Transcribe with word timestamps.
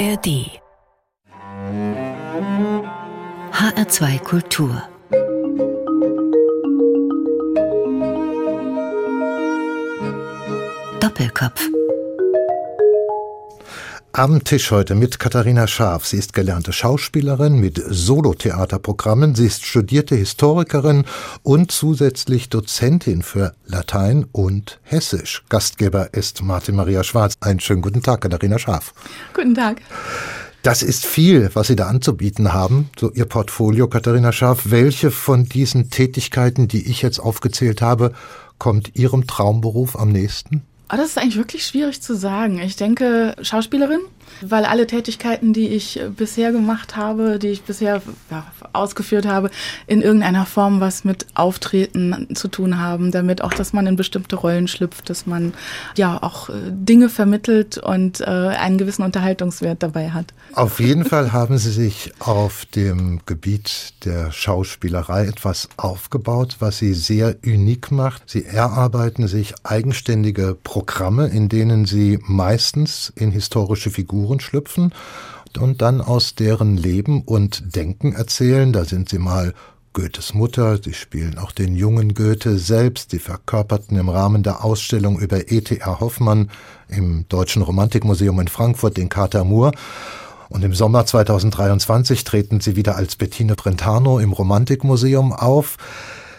ARD 0.00 0.28
HR2 3.52 4.18
Kultur. 4.24 4.72
Doppelkopf 11.00 11.79
am 14.20 14.44
Tisch 14.44 14.70
heute 14.70 14.94
mit 14.96 15.18
Katharina 15.18 15.66
Scharf. 15.66 16.06
Sie 16.06 16.18
ist 16.18 16.34
gelernte 16.34 16.74
Schauspielerin 16.74 17.58
mit 17.58 17.82
Solotheaterprogrammen. 17.82 19.34
Sie 19.34 19.46
ist 19.46 19.64
studierte 19.64 20.14
Historikerin 20.14 21.06
und 21.42 21.72
zusätzlich 21.72 22.50
Dozentin 22.50 23.22
für 23.22 23.54
Latein 23.64 24.26
und 24.30 24.78
Hessisch. 24.82 25.42
Gastgeber 25.48 26.12
ist 26.12 26.42
Martin 26.42 26.76
Maria 26.76 27.02
Schwarz. 27.02 27.38
Einen 27.40 27.60
schönen 27.60 27.80
guten 27.80 28.02
Tag, 28.02 28.20
Katharina 28.20 28.58
Scharf. 28.58 28.92
Guten 29.32 29.54
Tag. 29.54 29.80
Das 30.62 30.82
ist 30.82 31.06
viel, 31.06 31.48
was 31.54 31.68
Sie 31.68 31.76
da 31.76 31.86
anzubieten 31.86 32.52
haben, 32.52 32.90
so 33.00 33.10
Ihr 33.12 33.24
Portfolio, 33.24 33.88
Katharina 33.88 34.32
Scharf. 34.32 34.64
Welche 34.66 35.10
von 35.10 35.46
diesen 35.46 35.88
Tätigkeiten, 35.88 36.68
die 36.68 36.90
ich 36.90 37.00
jetzt 37.00 37.20
aufgezählt 37.20 37.80
habe, 37.80 38.12
kommt 38.58 38.98
Ihrem 38.98 39.26
Traumberuf 39.26 39.98
am 39.98 40.10
nächsten? 40.10 40.62
Oh, 40.92 40.96
das 40.96 41.10
ist 41.10 41.18
eigentlich 41.18 41.36
wirklich 41.36 41.64
schwierig 41.64 42.02
zu 42.02 42.16
sagen. 42.16 42.58
Ich 42.58 42.76
denke, 42.76 43.36
Schauspielerin, 43.42 44.00
weil 44.42 44.64
alle 44.64 44.86
Tätigkeiten, 44.86 45.52
die 45.52 45.68
ich 45.68 46.00
bisher 46.16 46.52
gemacht 46.52 46.96
habe, 46.96 47.38
die 47.38 47.48
ich 47.48 47.62
bisher 47.62 48.02
ja, 48.30 48.46
ausgeführt 48.72 49.26
habe, 49.26 49.50
in 49.86 50.02
irgendeiner 50.02 50.46
Form 50.46 50.80
was 50.80 51.04
mit 51.04 51.26
Auftreten 51.34 52.28
zu 52.34 52.48
tun 52.48 52.78
haben, 52.78 53.10
damit 53.10 53.42
auch, 53.42 53.52
dass 53.52 53.72
man 53.72 53.86
in 53.86 53.96
bestimmte 53.96 54.36
Rollen 54.36 54.68
schlüpft, 54.68 55.10
dass 55.10 55.26
man 55.26 55.52
ja 55.96 56.22
auch 56.22 56.48
äh, 56.48 56.52
Dinge 56.70 57.08
vermittelt 57.08 57.78
und 57.78 58.20
äh, 58.20 58.24
einen 58.24 58.78
gewissen 58.78 59.02
Unterhaltungswert 59.02 59.82
dabei 59.82 60.10
hat. 60.10 60.26
Auf 60.54 60.80
jeden 60.80 61.04
Fall 61.04 61.32
haben 61.32 61.58
Sie 61.58 61.70
sich 61.70 62.12
auf 62.18 62.64
dem 62.66 63.20
Gebiet 63.26 63.94
der 64.04 64.32
Schauspielerei 64.32 65.26
etwas 65.26 65.68
aufgebaut, 65.76 66.56
was 66.60 66.78
Sie 66.78 66.94
sehr 66.94 67.36
unik 67.44 67.90
macht. 67.90 68.22
Sie 68.26 68.44
erarbeiten 68.44 69.28
sich 69.28 69.54
eigenständige 69.62 70.56
Programme, 70.62 71.28
in 71.28 71.48
denen 71.48 71.84
Sie 71.84 72.18
meistens 72.22 73.12
in 73.16 73.30
historische 73.30 73.90
Figuren 73.90 74.19
schlüpfen 74.40 74.92
und 75.58 75.82
dann 75.82 76.00
aus 76.00 76.34
deren 76.34 76.76
Leben 76.76 77.22
und 77.22 77.74
Denken 77.74 78.12
erzählen. 78.12 78.72
Da 78.72 78.84
sind 78.84 79.08
Sie 79.08 79.18
mal 79.18 79.54
Goethes 79.92 80.34
Mutter, 80.34 80.78
sie 80.80 80.92
spielen 80.92 81.36
auch 81.36 81.50
den 81.50 81.74
jungen 81.74 82.14
Goethe 82.14 82.58
selbst, 82.58 83.10
sie 83.10 83.18
verkörperten 83.18 83.98
im 83.98 84.08
Rahmen 84.08 84.44
der 84.44 84.64
Ausstellung 84.64 85.18
über 85.18 85.50
E.T.R. 85.50 85.98
Hoffmann 85.98 86.48
im 86.88 87.26
Deutschen 87.28 87.62
Romantikmuseum 87.62 88.38
in 88.38 88.46
Frankfurt 88.46 88.96
den 88.96 89.08
Kater 89.08 89.42
Moor. 89.42 89.72
Und 90.48 90.64
im 90.64 90.74
Sommer 90.74 91.06
2023 91.06 92.22
treten 92.22 92.60
sie 92.60 92.76
wieder 92.76 92.94
als 92.94 93.16
Bettine 93.16 93.56
Brentano 93.56 94.20
im 94.20 94.32
Romantikmuseum 94.32 95.32
auf. 95.32 95.76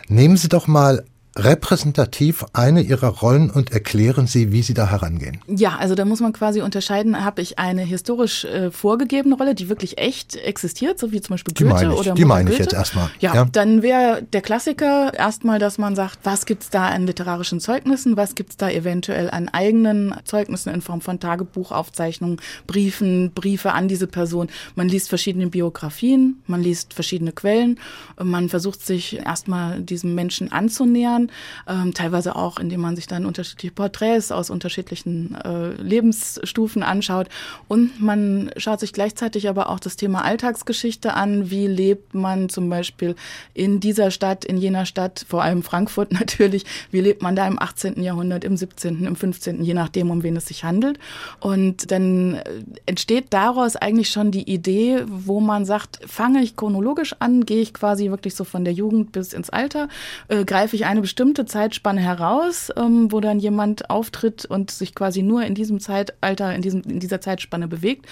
Nehmen 0.08 0.38
Sie 0.38 0.50
doch 0.50 0.68
mal 0.68 1.04
repräsentativ 1.38 2.44
eine 2.52 2.82
ihrer 2.82 3.08
Rollen 3.08 3.50
und 3.50 3.72
erklären 3.72 4.28
Sie, 4.28 4.52
wie 4.52 4.64
Sie 4.64 4.74
da 4.74 4.90
herangehen. 4.90 5.40
Ja, 5.48 5.78
also 5.78 5.96
da 5.96 6.04
muss 6.04 6.20
man 6.20 6.34
quasi 6.34 6.62
unterscheiden, 6.62 7.24
habe 7.24 7.42
ich 7.42 7.58
eine 7.58 7.84
historisch 7.84 8.44
äh, 8.44 8.70
vorgegebene 8.70 9.36
Rolle, 9.36 9.56
die 9.56 9.70
wirklich 9.70 9.98
echt 9.98 10.36
existiert, 10.36 11.00
so 11.00 11.14
wie 11.14 11.22
zum 11.22 11.36
Beispiel 11.36 11.54
Goethe 11.54 11.64
die 11.64 11.74
meine 11.74 11.94
ich, 11.94 12.00
oder 12.00 12.14
Die 12.14 12.26
meine 12.26 12.50
Goethe. 12.50 12.54
ich 12.54 12.60
jetzt 12.60 12.74
erstmal. 12.74 13.10
Ja, 13.20 13.34
ja. 13.34 13.46
dann 13.46 13.82
wäre 13.82 14.24
der 14.24 14.42
Klassiker 14.42 15.14
erstmal, 15.14 15.58
dass 15.58 15.78
man 15.78 15.96
sagt, 15.96 16.20
was 16.24 16.46
gibt's 16.46 16.70
da 16.70 16.88
an 16.88 17.08
literarischen 17.08 17.62
Zeugnissen, 17.62 18.18
was 18.18 18.36
gibt's 18.36 18.58
da 18.58 18.70
eventuell 18.70 19.30
an 19.30 19.48
eigenen 19.48 20.14
Zeugnissen 20.26 20.74
in 20.74 20.82
Form 20.82 21.00
von 21.00 21.20
Tagebuchaufzeichnungen, 21.20 22.42
Briefen, 22.68 23.32
Briefe 23.34 23.72
an 23.72 23.88
diese 23.88 24.08
Person. 24.08 24.50
Man 24.76 24.90
liest 24.90 25.08
verschiedene 25.08 25.48
Biografien, 25.48 26.42
man 26.48 26.62
liest 26.62 26.94
verschiedene 26.94 27.32
Quellen, 27.32 27.80
man 28.22 28.50
versucht 28.50 28.86
sich 28.86 29.18
erstmal 29.18 29.80
diesem 29.82 30.14
Menschen 30.14 30.52
anzunähern 30.52 31.21
Jahren, 31.22 31.32
ähm, 31.68 31.94
teilweise 31.94 32.36
auch, 32.36 32.60
indem 32.60 32.82
man 32.82 32.96
sich 32.96 33.08
dann 33.08 33.26
unterschiedliche 33.26 33.74
Porträts 33.74 34.32
aus 34.32 34.50
unterschiedlichen 34.50 35.36
äh, 35.36 35.70
Lebensstufen 35.82 36.84
anschaut. 36.84 37.28
Und 37.68 38.02
man 38.02 38.52
schaut 38.58 38.80
sich 38.80 38.94
gleichzeitig 38.94 39.50
aber 39.50 39.70
auch 39.70 39.80
das 39.80 39.96
Thema 39.96 40.24
Alltagsgeschichte 40.24 41.14
an. 41.14 41.50
Wie 41.50 41.68
lebt 41.68 42.14
man 42.14 42.50
zum 42.50 42.70
Beispiel 42.70 43.16
in 43.54 43.80
dieser 43.80 44.12
Stadt, 44.12 44.46
in 44.46 44.58
jener 44.58 44.86
Stadt, 44.86 45.26
vor 45.28 45.44
allem 45.44 45.64
Frankfurt 45.64 46.12
natürlich, 46.20 46.66
wie 46.92 47.02
lebt 47.02 47.22
man 47.22 47.36
da 47.36 47.48
im 47.48 47.60
18. 47.60 48.02
Jahrhundert, 48.02 48.44
im 48.44 48.58
17., 48.58 49.06
im 49.06 49.16
15., 49.16 49.64
je 49.64 49.74
nachdem, 49.74 50.12
um 50.12 50.24
wen 50.24 50.36
es 50.36 50.48
sich 50.48 50.64
handelt. 50.64 51.00
Und 51.40 51.92
dann 51.92 52.36
äh, 52.36 52.42
entsteht 52.86 53.28
daraus 53.32 53.76
eigentlich 53.76 54.10
schon 54.10 54.32
die 54.32 54.50
Idee, 54.52 55.04
wo 55.08 55.40
man 55.40 55.66
sagt, 55.66 56.00
fange 56.06 56.42
ich 56.42 56.56
chronologisch 56.56 57.16
an, 57.20 57.46
gehe 57.46 57.62
ich 57.62 57.74
quasi 57.74 58.10
wirklich 58.10 58.36
so 58.36 58.44
von 58.44 58.64
der 58.64 58.74
Jugend 58.74 59.12
bis 59.12 59.34
ins 59.34 59.50
Alter, 59.50 59.88
äh, 60.28 60.46
greife 60.46 60.76
ich 60.76 60.86
eine 60.86 61.02
bestimmte 61.12 61.44
Zeitspanne 61.44 62.00
heraus, 62.00 62.72
ähm, 62.78 63.12
wo 63.12 63.20
dann 63.20 63.38
jemand 63.38 63.90
auftritt 63.90 64.46
und 64.46 64.72
sich 64.72 64.96
quasi 64.96 65.22
nur 65.22 65.44
in 65.44 65.56
diesem 65.56 65.82
Zeitalter, 65.82 66.56
in, 66.56 66.62
diesem, 66.62 66.84
in 66.84 67.02
dieser 67.02 67.20
Zeitspanne 67.20 67.68
bewegt. 67.68 68.06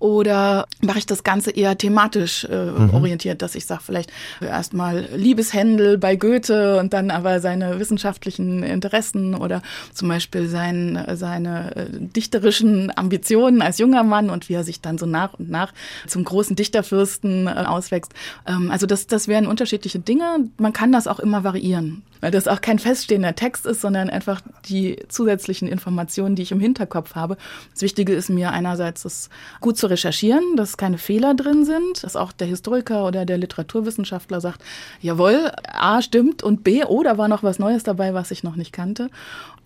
Oder 0.00 0.66
mache 0.80 0.98
ich 0.98 1.06
das 1.06 1.24
Ganze 1.24 1.50
eher 1.50 1.76
thematisch 1.76 2.44
äh, 2.44 2.66
mhm. 2.66 2.94
orientiert, 2.94 3.42
dass 3.42 3.56
ich 3.56 3.66
sage, 3.66 3.82
vielleicht 3.84 4.12
erstmal 4.40 5.08
Liebeshändel 5.14 5.98
bei 5.98 6.14
Goethe 6.14 6.78
und 6.78 6.92
dann 6.92 7.10
aber 7.10 7.40
seine 7.40 7.80
wissenschaftlichen 7.80 8.62
Interessen 8.62 9.34
oder 9.34 9.60
zum 9.92 10.06
Beispiel 10.06 10.46
sein, 10.46 11.04
seine 11.14 11.74
äh, 11.74 11.86
dichterischen 11.90 12.96
Ambitionen 12.96 13.60
als 13.60 13.78
junger 13.78 14.04
Mann 14.04 14.30
und 14.30 14.48
wie 14.48 14.54
er 14.54 14.62
sich 14.62 14.80
dann 14.80 14.98
so 14.98 15.06
nach 15.06 15.34
und 15.34 15.50
nach 15.50 15.72
zum 16.06 16.22
großen 16.22 16.54
Dichterfürsten 16.54 17.48
äh, 17.48 17.50
auswächst. 17.50 18.14
Ähm, 18.46 18.70
also 18.70 18.86
das, 18.86 19.08
das 19.08 19.26
wären 19.26 19.48
unterschiedliche 19.48 19.98
Dinge. 19.98 20.48
Man 20.58 20.72
kann 20.72 20.92
das 20.92 21.08
auch 21.08 21.18
immer 21.18 21.42
variieren, 21.42 22.02
weil 22.20 22.30
das 22.38 22.48
auch 22.48 22.60
kein 22.60 22.78
feststehender 22.78 23.34
Text 23.34 23.66
ist, 23.66 23.80
sondern 23.80 24.10
einfach 24.10 24.40
die 24.68 24.96
zusätzlichen 25.08 25.66
Informationen, 25.66 26.36
die 26.36 26.42
ich 26.42 26.52
im 26.52 26.60
Hinterkopf 26.60 27.14
habe. 27.16 27.36
Das 27.72 27.82
Wichtige 27.82 28.14
ist 28.14 28.30
mir 28.30 28.52
einerseits, 28.52 29.02
das 29.02 29.28
gut 29.60 29.76
zu 29.76 29.88
recherchieren, 29.88 30.56
dass 30.56 30.76
keine 30.76 30.98
Fehler 30.98 31.34
drin 31.34 31.64
sind, 31.64 32.04
dass 32.04 32.14
auch 32.14 32.30
der 32.30 32.46
Historiker 32.46 33.06
oder 33.06 33.26
der 33.26 33.38
Literaturwissenschaftler 33.38 34.40
sagt, 34.40 34.62
jawohl, 35.00 35.50
A 35.72 36.00
stimmt 36.00 36.42
und 36.42 36.62
B, 36.62 36.84
oh, 36.84 37.02
da 37.02 37.18
war 37.18 37.26
noch 37.26 37.42
was 37.42 37.58
Neues 37.58 37.82
dabei, 37.82 38.14
was 38.14 38.30
ich 38.30 38.44
noch 38.44 38.54
nicht 38.54 38.72
kannte. 38.72 39.10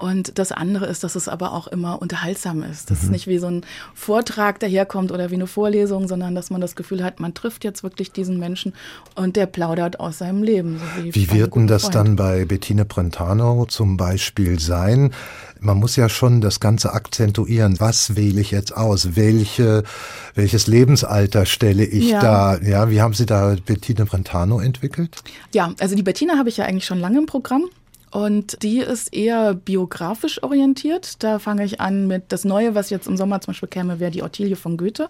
Und 0.02 0.38
das 0.40 0.50
andere 0.50 0.86
ist, 0.86 1.04
dass 1.04 1.14
es 1.14 1.28
aber 1.28 1.52
auch 1.52 1.68
immer 1.68 2.02
unterhaltsam 2.02 2.64
ist. 2.64 2.90
Dass 2.90 3.02
mhm. 3.02 3.04
es 3.04 3.10
nicht 3.12 3.26
wie 3.28 3.38
so 3.38 3.46
ein 3.46 3.64
Vortrag 3.94 4.58
daherkommt 4.58 5.12
oder 5.12 5.30
wie 5.30 5.36
eine 5.36 5.46
Vorlesung, 5.46 6.08
sondern 6.08 6.34
dass 6.34 6.50
man 6.50 6.60
das 6.60 6.74
Gefühl 6.74 7.04
hat, 7.04 7.20
man 7.20 7.34
trifft 7.34 7.62
jetzt 7.62 7.84
wirklich 7.84 8.10
diesen 8.10 8.38
Menschen 8.40 8.72
und 9.14 9.36
der 9.36 9.46
plaudert 9.46 10.00
aus 10.00 10.18
seinem 10.18 10.42
Leben. 10.42 10.78
So 10.78 11.04
wie 11.04 11.14
wie 11.14 11.30
wird 11.30 11.54
denn 11.54 11.68
das 11.68 11.82
Freund. 11.82 11.94
dann 11.94 12.16
bei 12.16 12.44
Bettine 12.62 12.84
Brentano 12.84 13.66
zum 13.66 13.96
Beispiel 13.96 14.60
sein? 14.60 15.12
Man 15.58 15.78
muss 15.78 15.96
ja 15.96 16.08
schon 16.08 16.40
das 16.40 16.60
Ganze 16.60 16.92
akzentuieren. 16.92 17.80
Was 17.80 18.14
wähle 18.14 18.40
ich 18.40 18.52
jetzt 18.52 18.76
aus? 18.76 19.16
Welche, 19.16 19.82
welches 20.36 20.68
Lebensalter 20.68 21.44
stelle 21.44 21.84
ich 21.84 22.10
ja. 22.10 22.20
da? 22.20 22.58
Ja, 22.58 22.88
wie 22.88 23.00
haben 23.00 23.14
Sie 23.14 23.26
da 23.26 23.56
Bettine 23.66 24.04
Brentano 24.04 24.60
entwickelt? 24.60 25.24
Ja, 25.52 25.74
also 25.80 25.96
die 25.96 26.04
Bettine 26.04 26.38
habe 26.38 26.50
ich 26.50 26.56
ja 26.56 26.64
eigentlich 26.64 26.84
schon 26.84 27.00
lange 27.00 27.18
im 27.18 27.26
Programm. 27.26 27.64
Und 28.12 28.62
die 28.62 28.78
ist 28.78 29.14
eher 29.14 29.54
biografisch 29.54 30.42
orientiert. 30.42 31.22
Da 31.22 31.38
fange 31.38 31.64
ich 31.64 31.80
an 31.80 32.06
mit 32.06 32.24
das 32.28 32.44
Neue, 32.44 32.74
was 32.74 32.90
jetzt 32.90 33.08
im 33.08 33.16
Sommer 33.16 33.40
zum 33.40 33.52
Beispiel 33.52 33.70
käme, 33.70 34.00
wäre 34.00 34.10
die 34.10 34.22
Ottilie 34.22 34.54
von 34.54 34.76
Goethe. 34.76 35.08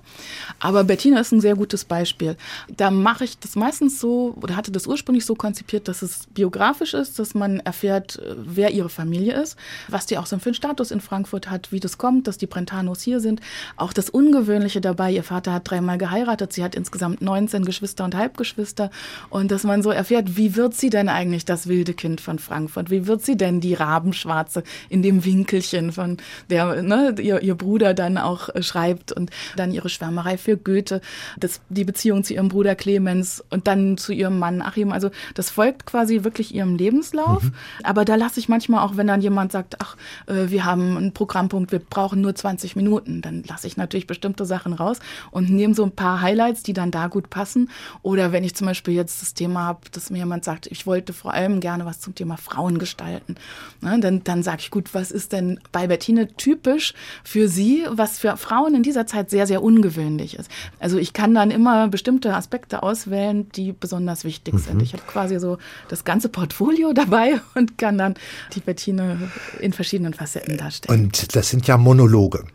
Aber 0.61 0.85
Bettina 0.85 1.19
ist 1.19 1.33
ein 1.33 1.41
sehr 1.41 1.57
gutes 1.57 1.85
Beispiel. 1.85 2.37
Da 2.77 2.93
mache 2.93 3.25
ich 3.25 3.39
das 3.41 3.57
meistens 3.57 3.99
so 3.99 4.37
oder 4.41 4.57
hatte 4.57 4.71
das 4.71 4.87
ursprünglich 4.87 5.27
so 5.27 5.35
konzipiert, 5.35 5.89
dass 5.89 6.03
es 6.03 6.29
biografisch 6.33 6.95
ist, 6.95 7.19
dass 7.19 7.35
man 7.35 7.59
erfährt, 7.59 8.23
wer 8.37 8.71
ihre 8.71 8.89
Familie 8.89 9.35
ist, 9.35 9.57
was 9.89 10.07
die 10.07 10.17
auch 10.17 10.27
so 10.27 10.39
für 10.39 10.51
einen 10.51 10.55
Status 10.55 10.93
in 10.93 11.01
Frankfurt 11.01 11.51
hat, 11.51 11.73
wie 11.73 11.81
das 11.81 11.99
kommt, 11.99 12.29
dass 12.29 12.39
die 12.39 12.47
Brentanos 12.47 13.03
hier 13.03 13.19
sind. 13.19 13.41
Auch 13.77 13.93
das 13.93 14.11
Ungewöhnliche 14.11 14.81
dabei, 14.81 15.11
ihr 15.11 15.25
Vater 15.25 15.55
hat 15.55 15.69
dreimal 15.69 15.99
geheiratet, 15.99 16.53
sie 16.53 16.63
hat 16.63 16.77
insgesamt 16.77 17.21
19 17.21 17.65
Geschwister 17.65 18.05
und 18.05 18.15
Halbgeschwister. 18.15 18.93
Und 19.29 19.51
dass 19.51 19.65
man 19.65 19.83
so 19.83 19.91
erfährt, 19.91 20.37
wie 20.37 20.55
wird 20.55 20.75
sie 20.75 20.89
denn 20.89 21.09
eigentlich 21.09 21.45
das 21.45 21.67
wilde 21.67 21.95
Kind 21.95 22.21
von 22.21 22.39
Frankfurt? 22.39 22.92
Wie 22.93 23.09
wird 23.09 23.25
sie 23.25 23.37
denn 23.37 23.61
die 23.61 23.75
Rabenschwarze 23.75 24.63
in 24.89 25.03
dem 25.03 25.25
Winkelchen, 25.25 25.91
von 25.91 26.19
der 26.49 26.83
ne, 26.83 27.15
ihr, 27.19 27.43
ihr 27.43 27.57
Bruder 27.57 27.95
dann 27.95 28.19
auch 28.19 28.49
äh, 28.51 28.63
schreibt 28.63 29.11
und 29.11 29.31
dann 29.57 29.73
ihre 29.73 29.89
Schwärmerei 29.89 30.39
für 30.39 30.57
Goethe, 30.57 31.01
das, 31.37 31.61
die 31.69 31.85
Beziehung 31.85 32.23
zu 32.23 32.35
ihrem 32.35 32.49
Bruder 32.49 32.77
Clemens 32.77 33.43
und 33.51 33.67
dann 33.67 33.97
zu 33.99 34.13
ihrem 34.13 34.39
Mann 34.39 34.63
Achim. 34.63 34.93
Also 34.93 35.11
das 35.35 35.51
folgt 35.51 35.87
quasi 35.87 36.23
wirklich 36.25 36.55
ihrem 36.55 36.77
Lebenslauf. 36.77 37.43
Mhm. 37.43 37.53
Aber 37.83 38.05
da 38.05 38.15
lasse 38.15 38.39
ich 38.39 38.49
manchmal 38.49 38.85
auch, 38.85 38.97
wenn 38.97 39.07
dann 39.07 39.21
jemand 39.21 39.53
sagt, 39.53 39.77
ach, 39.81 39.97
äh, 40.27 40.51
wir 40.51 40.65
haben 40.65 40.97
einen 40.97 41.13
Programmpunkt, 41.13 41.73
wir 41.73 41.79
brauchen 41.79 42.21
nur 42.21 42.35
20 42.35 42.77
Minuten, 42.77 43.23
dann 43.23 43.43
lasse 43.45 43.67
ich 43.67 43.77
natürlich 43.77 44.07
bestimmte 44.07 44.45
Sachen 44.45 44.73
raus 44.73 44.99
und 45.31 45.51
nehme 45.51 45.75
so 45.75 45.85
ein 45.85 45.93
paar 45.93 46.21
Highlights, 46.21 46.63
die 46.63 46.73
dann 46.73 46.91
da 46.91 47.09
gut 47.09 47.31
passen. 47.31 47.71
Oder 48.03 48.33
wenn 48.33 48.45
ich 48.45 48.55
zum 48.55 48.67
Beispiel 48.67 48.95
jetzt 48.95 49.23
das 49.23 49.35
Thema 49.35 49.65
habe, 49.65 49.81
dass 49.91 50.11
mir 50.11 50.19
jemand 50.19 50.45
sagt, 50.45 50.67
ich 50.67 50.87
wollte 50.87 51.13
vor 51.13 51.33
allem 51.33 51.61
gerne 51.61 51.87
was 51.87 52.01
zum 52.01 52.15
Thema 52.15 52.37
Frauen 52.37 52.79
gestalten. 52.83 53.37
Ne, 53.81 54.01
dann 54.01 54.25
dann 54.25 54.43
sage 54.43 54.59
ich, 54.63 54.71
gut, 54.73 54.93
was 54.93 55.13
ist 55.13 55.33
denn 55.33 55.61
bei 55.71 55.87
Bettine 55.87 56.27
typisch 56.37 56.95
für 57.23 57.47
sie, 57.47 57.85
was 57.89 58.19
für 58.19 58.37
Frauen 58.37 58.75
in 58.75 58.83
dieser 58.83 59.07
Zeit 59.07 59.31
sehr, 59.31 59.47
sehr 59.47 59.63
ungewöhnlich 59.63 60.37
ist. 60.37 60.51
Also 60.81 60.99
ich 60.99 61.13
kann 61.13 61.33
dann 61.33 61.53
immer 61.53 61.87
bestimmte 61.87 62.35
Aspekte 62.35 62.83
auswählen, 62.83 63.49
die 63.53 63.73
besonders 63.73 64.25
wichtig 64.25 64.55
mhm. 64.55 64.59
sind. 64.59 64.83
Ich 64.83 64.95
habe 64.95 65.05
quasi 65.07 65.39
so 65.39 65.59
das 65.89 66.05
ganze 66.05 66.29
Portfolio 66.29 66.93
dabei 67.03 67.41
und 67.55 67.79
kann 67.79 67.99
dann 67.99 68.15
die 68.55 68.61
Bettine 68.61 69.31
in 69.61 69.73
verschiedenen 69.73 70.13
Facetten 70.13 70.57
darstellen. 70.57 71.05
Und 71.05 71.37
das 71.37 71.51
sind 71.51 71.69
ja 71.69 71.79
Monologe 71.79 72.47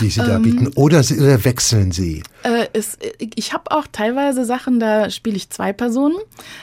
die 0.00 0.10
Sie 0.10 0.20
da 0.20 0.36
ähm, 0.36 0.42
bieten? 0.42 0.68
Oder, 0.74 1.02
Sie, 1.02 1.18
oder 1.18 1.44
wechseln 1.44 1.92
Sie? 1.92 2.22
Äh, 2.42 2.68
es, 2.72 2.98
ich 3.18 3.52
habe 3.52 3.70
auch 3.70 3.86
teilweise 3.90 4.44
Sachen, 4.44 4.80
da 4.80 5.10
spiele 5.10 5.36
ich 5.36 5.50
zwei 5.50 5.72
Personen. 5.72 6.16